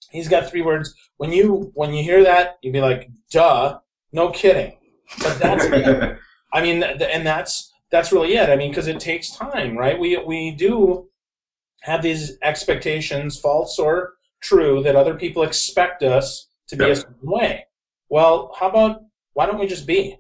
he's 0.09 0.27
got 0.27 0.49
three 0.49 0.61
words. 0.61 0.93
When 1.17 1.31
you 1.31 1.71
when 1.75 1.93
you 1.93 2.03
hear 2.03 2.23
that, 2.23 2.57
you'd 2.61 2.73
be 2.73 2.81
like, 2.81 3.09
"Duh, 3.29 3.79
no 4.11 4.31
kidding." 4.31 4.77
But 5.19 5.39
that's 5.39 5.65
I 6.53 6.61
mean, 6.61 6.81
th- 6.81 7.09
and 7.11 7.25
that's 7.25 7.71
that's 7.91 8.11
really 8.11 8.35
it. 8.35 8.49
I 8.49 8.55
mean, 8.55 8.71
because 8.71 8.87
it 8.87 8.99
takes 8.99 9.35
time, 9.35 9.77
right? 9.77 9.99
We 9.99 10.17
we 10.17 10.51
do 10.51 11.09
have 11.81 12.01
these 12.01 12.37
expectations, 12.41 13.39
false 13.39 13.77
or 13.79 14.13
true, 14.41 14.81
that 14.83 14.95
other 14.95 15.15
people 15.15 15.43
expect 15.43 16.03
us 16.03 16.47
to 16.67 16.75
be 16.75 16.89
a 16.89 16.95
certain 16.95 17.15
way. 17.21 17.65
Well, 18.09 18.55
how 18.59 18.69
about 18.69 19.03
why 19.33 19.45
don't 19.45 19.59
we 19.59 19.67
just 19.67 19.85
be? 19.85 20.17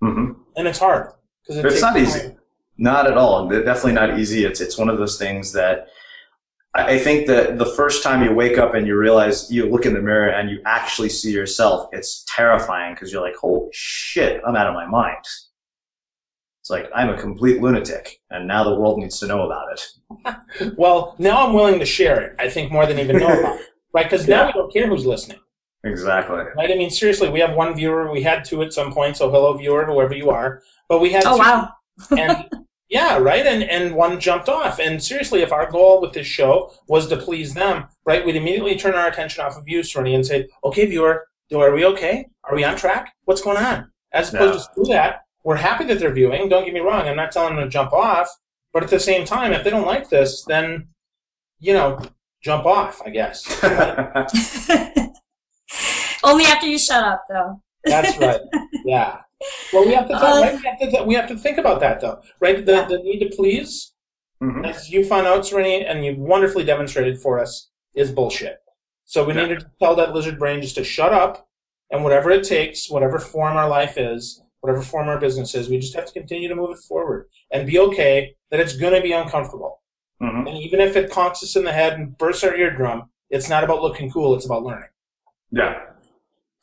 hmm 0.00 0.32
And 0.56 0.68
it's 0.68 0.78
hard 0.78 1.12
because 1.42 1.56
it 1.58 1.64
It's 1.66 1.82
not 1.82 1.98
easy. 1.98 2.36
Not 2.76 3.06
at 3.10 3.18
all. 3.18 3.48
Definitely 3.48 3.92
not 3.92 4.18
easy. 4.18 4.44
It's 4.44 4.60
it's 4.60 4.78
one 4.78 4.88
of 4.88 4.98
those 4.98 5.18
things 5.18 5.52
that 5.52 5.88
I 6.74 6.94
I 6.94 6.98
think 6.98 7.26
that 7.26 7.58
the 7.58 7.66
first 7.66 8.02
time 8.02 8.22
you 8.22 8.32
wake 8.32 8.58
up 8.58 8.74
and 8.74 8.86
you 8.86 8.96
realize 8.96 9.50
you 9.50 9.68
look 9.68 9.86
in 9.86 9.94
the 9.94 10.00
mirror 10.00 10.28
and 10.28 10.48
you 10.50 10.60
actually 10.64 11.08
see 11.08 11.32
yourself, 11.32 11.88
it's 11.92 12.24
terrifying 12.28 12.94
because 12.94 13.12
you're 13.12 13.22
like, 13.22 13.36
holy 13.36 13.68
shit, 13.72 14.40
I'm 14.46 14.54
out 14.54 14.68
of 14.68 14.74
my 14.74 14.86
mind. 14.86 15.24
It's 16.68 16.70
like 16.70 16.90
I'm 16.94 17.08
a 17.08 17.16
complete 17.18 17.62
lunatic, 17.62 18.20
and 18.30 18.46
now 18.46 18.62
the 18.62 18.74
world 18.78 18.98
needs 18.98 19.18
to 19.20 19.26
know 19.26 19.44
about 19.46 19.68
it. 19.72 20.74
Well, 20.76 21.14
now 21.18 21.46
I'm 21.46 21.54
willing 21.54 21.78
to 21.78 21.86
share 21.86 22.20
it. 22.20 22.36
I 22.38 22.50
think 22.50 22.70
more 22.70 22.84
than 22.84 22.98
even 22.98 23.16
know 23.16 23.26
about 23.40 23.60
it, 23.60 23.66
right? 23.94 24.04
Because 24.04 24.28
now 24.28 24.42
Yeah. 24.42 24.46
we 24.48 24.52
don't 24.52 24.72
care 24.72 24.86
who's 24.86 25.06
listening, 25.06 25.38
Exactly. 25.84 26.36
right? 26.58 26.70
I 26.70 26.74
mean, 26.74 26.90
seriously, 26.90 27.30
we 27.30 27.40
have 27.40 27.54
one 27.56 27.74
viewer. 27.74 28.12
We 28.12 28.22
had 28.22 28.44
two 28.44 28.60
at 28.62 28.74
some 28.74 28.92
point, 28.92 29.16
so 29.16 29.30
hello, 29.30 29.54
viewer, 29.54 29.86
whoever 29.86 30.14
you 30.14 30.28
are. 30.28 30.60
But 30.90 31.00
we 31.00 31.10
had 31.10 31.24
Oh 31.24 31.36
two 31.36 31.42
wow. 31.42 31.70
and 32.18 32.44
yeah, 32.90 33.16
right. 33.16 33.46
And 33.46 33.62
and 33.64 33.94
one 33.94 34.20
jumped 34.20 34.50
off. 34.50 34.78
And 34.78 35.02
seriously, 35.02 35.40
if 35.40 35.52
our 35.52 35.70
goal 35.70 36.02
with 36.02 36.12
this 36.12 36.26
show 36.26 36.70
was 36.86 37.08
to 37.08 37.16
please 37.16 37.54
them, 37.54 37.86
right, 38.04 38.26
we'd 38.26 38.36
immediately 38.36 38.76
turn 38.76 38.94
our 38.94 39.08
attention 39.08 39.42
off 39.42 39.56
of 39.56 39.66
you, 39.66 39.80
Srini, 39.80 40.14
and 40.14 40.26
say, 40.26 40.48
"Okay, 40.64 40.84
viewer, 40.84 41.26
do 41.48 41.60
are 41.60 41.72
we 41.74 41.86
okay? 41.86 42.26
Are 42.44 42.54
we 42.54 42.62
on 42.64 42.76
track? 42.76 43.14
What's 43.24 43.40
going 43.40 43.56
on?" 43.56 43.90
As 44.12 44.34
opposed 44.34 44.52
Yeah. 44.52 44.58
to 44.58 44.60
screw 44.64 44.84
that. 44.96 45.20
We're 45.48 45.56
happy 45.56 45.84
that 45.84 45.98
they're 45.98 46.12
viewing. 46.12 46.50
Don't 46.50 46.66
get 46.66 46.74
me 46.74 46.80
wrong. 46.80 47.08
I'm 47.08 47.16
not 47.16 47.32
telling 47.32 47.56
them 47.56 47.64
to 47.64 47.70
jump 47.70 47.94
off, 47.94 48.28
but 48.74 48.84
at 48.84 48.90
the 48.90 49.00
same 49.00 49.24
time, 49.24 49.54
if 49.54 49.64
they 49.64 49.70
don't 49.70 49.86
like 49.86 50.10
this, 50.10 50.44
then 50.44 50.88
you 51.58 51.72
know, 51.72 51.98
jump 52.42 52.66
off. 52.66 53.00
I 53.02 53.08
guess. 53.08 53.46
Only 56.22 56.44
after 56.44 56.66
you 56.66 56.78
shut 56.78 57.02
up, 57.02 57.24
though. 57.30 57.62
That's 57.86 58.18
right. 58.18 58.42
Yeah. 58.84 59.20
Well, 59.72 59.86
we 59.86 59.94
have 59.94 60.06
to. 60.08 60.16
Uh, 60.16 60.20
right? 60.20 60.60
we, 60.60 60.68
have 60.68 60.78
to 60.92 61.02
we 61.04 61.14
have 61.14 61.28
to 61.28 61.36
think 61.38 61.56
about 61.56 61.80
that, 61.80 62.02
though, 62.02 62.20
right? 62.40 62.66
The 62.66 62.84
the 62.86 62.98
need 62.98 63.20
to 63.20 63.34
please 63.34 63.94
Mhm. 64.42 64.68
as 64.68 64.90
you 64.90 65.02
found 65.02 65.26
out, 65.26 65.44
Srini, 65.44 65.82
and 65.90 66.04
you 66.04 66.14
wonderfully 66.18 66.64
demonstrated 66.64 67.18
for 67.22 67.40
us, 67.40 67.70
is 67.94 68.12
bullshit. 68.12 68.58
So 69.06 69.24
we 69.24 69.32
Yeah. 69.32 69.46
need 69.46 69.60
to 69.60 69.66
tell 69.80 69.94
that 69.96 70.12
lizard 70.12 70.38
brain 70.38 70.60
just 70.60 70.74
to 70.76 70.84
shut 70.84 71.14
up, 71.14 71.48
and 71.90 72.04
whatever 72.04 72.30
it 72.30 72.44
takes, 72.44 72.90
whatever 72.90 73.18
form 73.18 73.56
our 73.56 73.66
life 73.68 73.96
is, 73.96 74.42
whatever 74.60 74.82
form 74.82 75.08
our 75.08 75.18
business 75.18 75.54
is, 75.54 75.68
we 75.68 75.78
just 75.78 75.94
have 75.94 76.06
to 76.06 76.12
continue 76.12 76.48
to 76.48 76.54
move 76.54 76.70
it 76.70 76.82
forward 76.88 77.28
and 77.52 77.66
be 77.66 77.78
okay 77.78 78.34
that 78.50 78.60
it's 78.60 78.76
going 78.76 78.94
to 78.94 79.00
be 79.00 79.12
uncomfortable. 79.12 79.80
Mhm. 80.20 80.48
And 80.48 80.58
even 80.58 80.80
if 80.80 80.96
it 80.96 81.10
conks 81.10 81.42
us 81.42 81.56
in 81.56 81.64
the 81.64 81.72
head 81.72 81.94
and 81.94 82.16
bursts 82.18 82.44
our 82.44 82.54
eardrum, 82.54 83.10
it's 83.30 83.48
not 83.48 83.64
about 83.64 83.82
looking 83.82 84.10
cool; 84.10 84.34
it's 84.34 84.46
about 84.46 84.64
learning. 84.64 84.88
Yeah. 85.52 85.80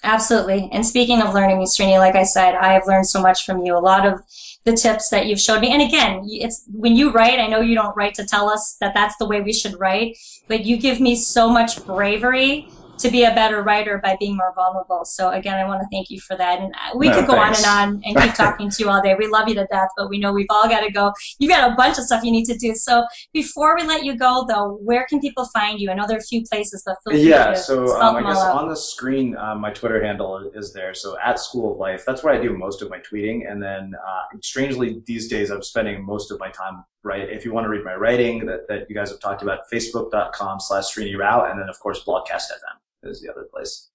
Absolutely. 0.04 0.70
And 0.72 0.86
speaking 0.86 1.22
of 1.22 1.34
learning, 1.34 1.60
Srini, 1.62 1.98
like 1.98 2.16
I 2.16 2.24
said, 2.24 2.54
I 2.54 2.74
have 2.74 2.86
learned 2.86 3.08
so 3.08 3.22
much 3.22 3.46
from 3.46 3.66
you. 3.66 3.76
A 3.76 3.80
lot 3.80 4.06
of 4.06 4.22
the 4.64 4.74
tips 4.74 5.10
that 5.10 5.26
you've 5.26 5.40
showed 5.40 5.62
me. 5.62 5.72
And 5.72 5.82
again, 5.82 6.22
it's 6.26 6.66
when 6.72 6.96
you 6.96 7.12
write, 7.12 7.40
I 7.40 7.48
know 7.48 7.62
you 7.62 7.76
don't 7.76 7.96
write 7.96 8.14
to 8.16 8.26
tell 8.26 8.50
us 8.50 8.78
that 8.82 8.94
that's 8.94 9.16
the 9.18 9.28
way 9.28 9.42
we 9.42 9.54
should 9.54 9.80
write, 9.80 10.18
but 10.48 10.66
you 10.66 10.78
give 10.78 11.00
me 11.00 11.16
so 11.16 11.50
much 11.50 11.84
bravery 11.86 12.68
to 13.00 13.10
be 13.12 13.24
a 13.24 13.34
better 13.36 13.62
writer 13.62 14.00
by 14.04 14.16
being 14.20 14.38
more 14.38 14.54
vulnerable. 14.56 15.04
So 15.06 15.30
again, 15.32 15.56
I 15.58 15.66
want 15.68 15.82
to 15.82 15.88
thank 15.92 16.10
you 16.10 16.20
for 16.22 16.38
that. 16.38 16.60
And 16.60 16.74
uh, 16.76 16.98
we 16.98 17.10
No, 17.10 17.16
could 17.16 17.28
go 17.28 17.34
thanks. 17.34 17.64
on 17.66 17.90
and 17.90 17.96
on 17.96 18.02
and 18.06 18.18
keep 18.22 18.34
talking 18.34 18.70
to 18.70 18.84
you 18.84 18.90
all 18.90 19.02
day. 19.02 19.16
We 19.18 19.28
love 19.28 19.48
you 19.50 19.56
to 19.56 19.68
death, 19.72 19.90
but 19.98 20.10
we 20.10 20.18
know 20.20 20.32
we've 20.32 20.46
all 20.50 20.68
got 20.70 20.82
to 20.82 20.92
go. 20.92 21.12
You've 21.40 21.50
got 21.52 21.72
a 21.72 21.76
bunch 21.76 21.98
of 21.98 22.06
stuff 22.06 22.24
you 22.24 22.32
need 22.32 22.46
to 22.46 22.58
do. 22.58 22.74
So 22.76 23.06
before 23.34 23.76
we 23.76 23.84
let 23.86 24.06
you 24.06 24.18
go, 24.18 24.46
though, 24.48 24.80
where 24.82 25.06
can 25.10 25.20
people 25.20 25.46
find 25.54 25.80
you? 25.80 25.92
I 25.92 25.94
know 25.94 26.08
there 26.08 26.18
are 26.18 26.20
a 26.20 26.24
few 26.24 26.44
places, 26.50 26.84
but 26.86 26.96
feel 27.04 27.20
free 27.20 27.30
Yeah, 27.30 27.54
so 27.54 28.00
um, 28.00 28.16
I 28.16 28.22
guess 28.24 28.38
out. 28.38 28.56
on 28.56 28.70
the 28.70 28.76
screen, 28.76 29.36
um, 29.38 29.60
my 29.62 29.72
Twitter 29.72 30.04
handle 30.04 30.50
is 30.56 30.74
there. 30.74 30.94
So 30.94 31.18
at 31.24 31.40
School 31.40 31.74
of 31.74 31.78
Life, 31.78 32.04
that's 32.06 32.24
where 32.24 32.34
I 32.34 32.42
do 32.42 32.56
most 32.58 32.82
of 32.82 32.90
my 32.90 33.00
tweeting. 33.00 33.50
And 33.52 33.62
then, 33.62 33.94
uh, 34.08 34.38
strangely, 34.42 35.02
these 35.06 35.28
days 35.28 35.52
I'm 35.52 35.64
spending 35.64 36.06
most 36.06 36.32
of 36.32 36.40
my 36.40 36.50
time 36.50 36.84
right. 37.06 37.30
If 37.30 37.46
you 37.46 37.54
want 37.54 37.66
to 37.66 37.70
read 37.70 37.86
my 37.86 37.96
writing 37.96 38.46
that, 38.48 38.68
that 38.68 38.90
you 38.90 38.96
guys 38.96 39.12
have 39.12 39.20
talked 39.20 39.42
about, 39.42 39.60
facebook.com 39.72 40.60
slash 40.60 40.94
Srini 40.94 41.18
Rao, 41.18 41.46
and 41.50 41.60
then 41.60 41.70
of 41.70 41.80
course 41.80 42.04
Blogcast 42.04 42.48
FM 42.52 43.10
is 43.10 43.22
the 43.22 43.30
other 43.32 43.44
place. 43.44 43.90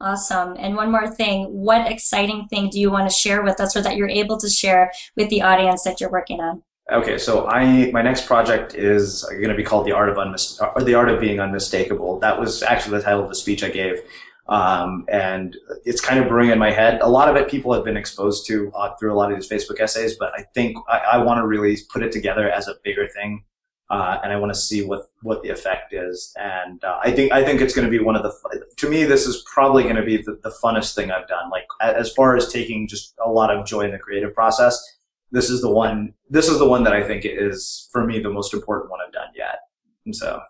Awesome. 0.00 0.54
And 0.58 0.76
one 0.76 0.92
more 0.92 1.08
thing, 1.08 1.46
what 1.46 1.90
exciting 1.90 2.46
thing 2.48 2.70
do 2.70 2.78
you 2.78 2.90
want 2.90 3.08
to 3.08 3.14
share 3.14 3.42
with 3.42 3.60
us 3.60 3.76
or 3.76 3.82
that 3.82 3.96
you're 3.96 4.08
able 4.08 4.36
to 4.38 4.48
share 4.48 4.92
with 5.16 5.28
the 5.28 5.42
audience 5.42 5.82
that 5.84 6.00
you're 6.00 6.10
working 6.10 6.40
on? 6.40 6.62
Okay, 6.90 7.18
so 7.18 7.46
I 7.48 7.90
my 7.90 8.00
next 8.00 8.26
project 8.26 8.74
is 8.74 9.22
going 9.24 9.50
to 9.50 9.54
be 9.54 9.62
called 9.62 9.86
the 9.86 9.92
art 9.92 10.08
of 10.08 10.16
unmis- 10.16 10.58
or 10.74 10.82
the 10.82 10.94
art 10.94 11.10
of 11.10 11.20
being 11.20 11.38
unmistakable. 11.38 12.18
That 12.20 12.40
was 12.40 12.62
actually 12.62 12.96
the 12.98 13.04
title 13.04 13.22
of 13.24 13.28
the 13.28 13.34
speech 13.34 13.62
I 13.62 13.68
gave, 13.68 14.00
um, 14.48 15.04
and 15.08 15.56
it's 15.84 16.00
kind 16.00 16.18
of 16.20 16.28
brewing 16.28 16.50
in 16.50 16.58
my 16.58 16.70
head. 16.70 17.00
A 17.02 17.08
lot 17.08 17.28
of 17.28 17.36
it 17.36 17.50
people 17.50 17.72
have 17.74 17.84
been 17.84 17.96
exposed 17.96 18.46
to 18.46 18.72
uh, 18.72 18.94
through 18.96 19.12
a 19.12 19.16
lot 19.16 19.30
of 19.30 19.38
these 19.38 19.48
Facebook 19.48 19.80
essays, 19.80 20.16
but 20.18 20.32
I 20.38 20.44
think 20.54 20.76
I, 20.88 20.98
I 20.98 21.18
want 21.18 21.38
to 21.38 21.46
really 21.46 21.76
put 21.92 22.02
it 22.02 22.12
together 22.12 22.50
as 22.50 22.68
a 22.68 22.74
bigger 22.82 23.08
thing, 23.08 23.44
uh, 23.90 24.18
and 24.22 24.32
I 24.32 24.36
want 24.36 24.52
to 24.52 24.58
see 24.58 24.84
what 24.84 25.02
what 25.22 25.42
the 25.42 25.50
effect 25.50 25.92
is. 25.92 26.32
And 26.40 26.82
uh, 26.82 26.98
I 27.02 27.10
think 27.10 27.32
I 27.32 27.44
think 27.44 27.60
it's 27.60 27.74
going 27.74 27.86
to 27.86 27.90
be 27.90 28.02
one 28.02 28.16
of 28.16 28.22
the 28.22 28.64
to 28.76 28.88
me 28.88 29.04
this 29.04 29.26
is 29.26 29.44
probably 29.52 29.82
going 29.82 29.96
to 29.96 30.04
be 30.04 30.18
the, 30.18 30.38
the 30.42 30.54
funnest 30.62 30.94
thing 30.94 31.10
I've 31.10 31.28
done. 31.28 31.50
Like 31.50 31.66
as 31.80 32.12
far 32.12 32.36
as 32.36 32.52
taking 32.52 32.88
just 32.88 33.14
a 33.24 33.30
lot 33.30 33.50
of 33.50 33.66
joy 33.66 33.82
in 33.82 33.92
the 33.92 33.98
creative 33.98 34.34
process 34.34 34.82
this 35.30 35.50
is 35.50 35.60
the 35.60 35.70
one 35.70 36.14
this 36.30 36.48
is 36.48 36.58
the 36.58 36.68
one 36.68 36.84
that 36.84 36.92
I 36.92 37.02
think 37.02 37.24
is 37.24 37.88
for 37.92 38.04
me 38.04 38.18
the 38.18 38.30
most 38.30 38.54
important 38.54 38.90
one 38.90 39.00
I've 39.06 39.12
done 39.12 39.28
yet. 39.36 39.60
And 40.04 40.14
so 40.14 40.40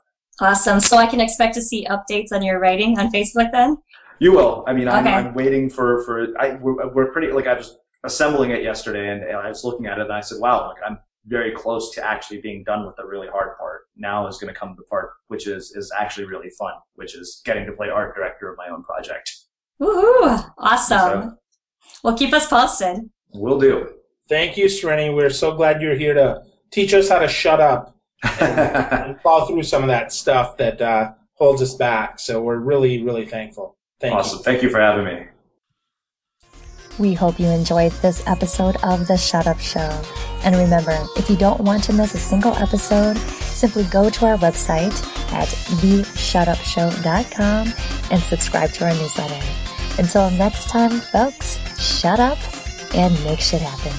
Awesome. 0.41 0.79
So 0.79 0.97
I 0.97 1.07
can 1.07 1.21
expect 1.21 1.55
to 1.55 1.63
see 1.63 1.87
updates 1.87 2.31
on 2.33 2.43
your 2.43 2.61
writing 2.61 2.97
on 2.99 3.11
Facebook 3.11 3.51
then? 3.51 3.77
You 4.21 4.33
will. 4.33 4.65
I 4.67 4.73
mean, 4.73 4.89
I'm, 4.89 5.07
Okay. 5.07 5.15
I'm 5.15 5.35
waiting 5.35 5.71
for 5.71 6.03
for 6.05 6.29
I 6.39 6.55
we're, 6.57 6.89
we're 6.93 7.13
pretty 7.13 7.33
like 7.33 7.47
I 7.47 7.55
was 7.55 7.79
assembling 8.05 8.51
it 8.51 8.63
yesterday 8.63 9.09
and, 9.11 9.23
and 9.23 9.37
I 9.37 9.49
was 9.49 9.65
looking 9.65 9.87
at 9.87 9.99
it 9.99 10.03
and 10.03 10.13
I 10.13 10.21
said, 10.21 10.39
wow, 10.41 10.69
like 10.69 10.83
I'm 10.85 10.99
very 11.27 11.53
close 11.53 11.93
to 11.95 12.05
actually 12.05 12.41
being 12.41 12.65
done 12.65 12.87
with 12.87 12.97
the 12.97 13.05
really 13.05 13.29
hard 13.29 13.57
part. 13.59 13.83
Now 13.97 14.27
is 14.29 14.39
going 14.39 14.53
to 14.53 14.59
come 14.59 14.75
the 14.77 14.85
part 14.85 15.11
which 15.29 15.47
is 15.47 15.73
is 15.73 15.93
actually 15.99 16.25
really 16.27 16.51
fun, 16.51 16.73
which 16.95 17.15
is 17.15 17.43
getting 17.45 17.67
to 17.67 17.73
play 17.73 17.89
art 17.91 18.15
director 18.17 18.51
of 18.51 18.57
my 18.57 18.69
own 18.69 18.83
project. 18.85 19.31
Woohoo! 19.81 20.51
Awesome. 20.59 20.99
So- 21.23 21.39
Well, 22.03 22.17
keep 22.17 22.33
us 22.35 22.47
posted. 22.49 23.09
We'll 23.35 23.59
do. 23.61 23.95
Thank 24.29 24.57
you, 24.57 24.67
Srini. 24.67 25.15
We're 25.15 25.31
so 25.31 25.55
glad 25.55 25.81
you're 25.81 25.95
here 25.97 26.15
to 26.15 26.43
teach 26.71 26.93
us 26.93 27.09
how 27.09 27.19
to 27.21 27.29
shut 27.29 27.61
up 27.61 27.97
and 28.41 29.19
plow 29.23 29.47
through 29.47 29.63
some 29.63 29.83
of 29.83 29.89
that 29.89 30.13
stuff 30.13 30.57
that 30.59 30.81
uh, 30.83 31.13
holds 31.35 31.63
us 31.63 31.75
back. 31.75 32.19
So 32.19 32.43
we're 32.43 32.59
really, 32.59 33.03
really 33.03 33.25
thankful. 33.27 33.78
Thank 34.01 34.13
you. 34.13 34.19
awesome. 34.19 34.41
Thank 34.41 34.63
you 34.63 34.71
for 34.71 34.81
having 34.81 35.05
me. 35.05 35.27
We 36.99 37.15
hope 37.15 37.39
you 37.39 37.47
enjoyed 37.47 37.93
this 38.03 38.25
episode 38.27 38.77
of 38.83 39.07
The 39.07 39.17
Shut 39.17 39.47
Up 39.47 39.61
Show. 39.61 40.03
And 40.43 40.57
remember, 40.57 40.99
if 41.17 41.31
you 41.31 41.37
don't 41.37 41.61
want 41.61 41.85
to 41.85 41.93
miss 41.93 42.15
a 42.15 42.19
single 42.19 42.57
episode, 42.57 43.17
simply 43.17 43.85
go 43.85 44.11
to 44.11 44.27
our 44.27 44.37
website 44.37 44.93
at 45.33 45.47
theshutupshow.com 45.81 47.73
and 48.11 48.23
subscribe 48.23 48.73
to 48.73 48.87
our 48.87 48.95
newsletter. 48.95 49.41
Until 49.99 50.31
next 50.31 50.69
time, 50.69 50.91
folks, 50.91 51.61
shut 51.81 52.19
up 52.19 52.39
and 52.95 53.15
make 53.25 53.41
shit 53.41 53.63
happen. 53.63 53.93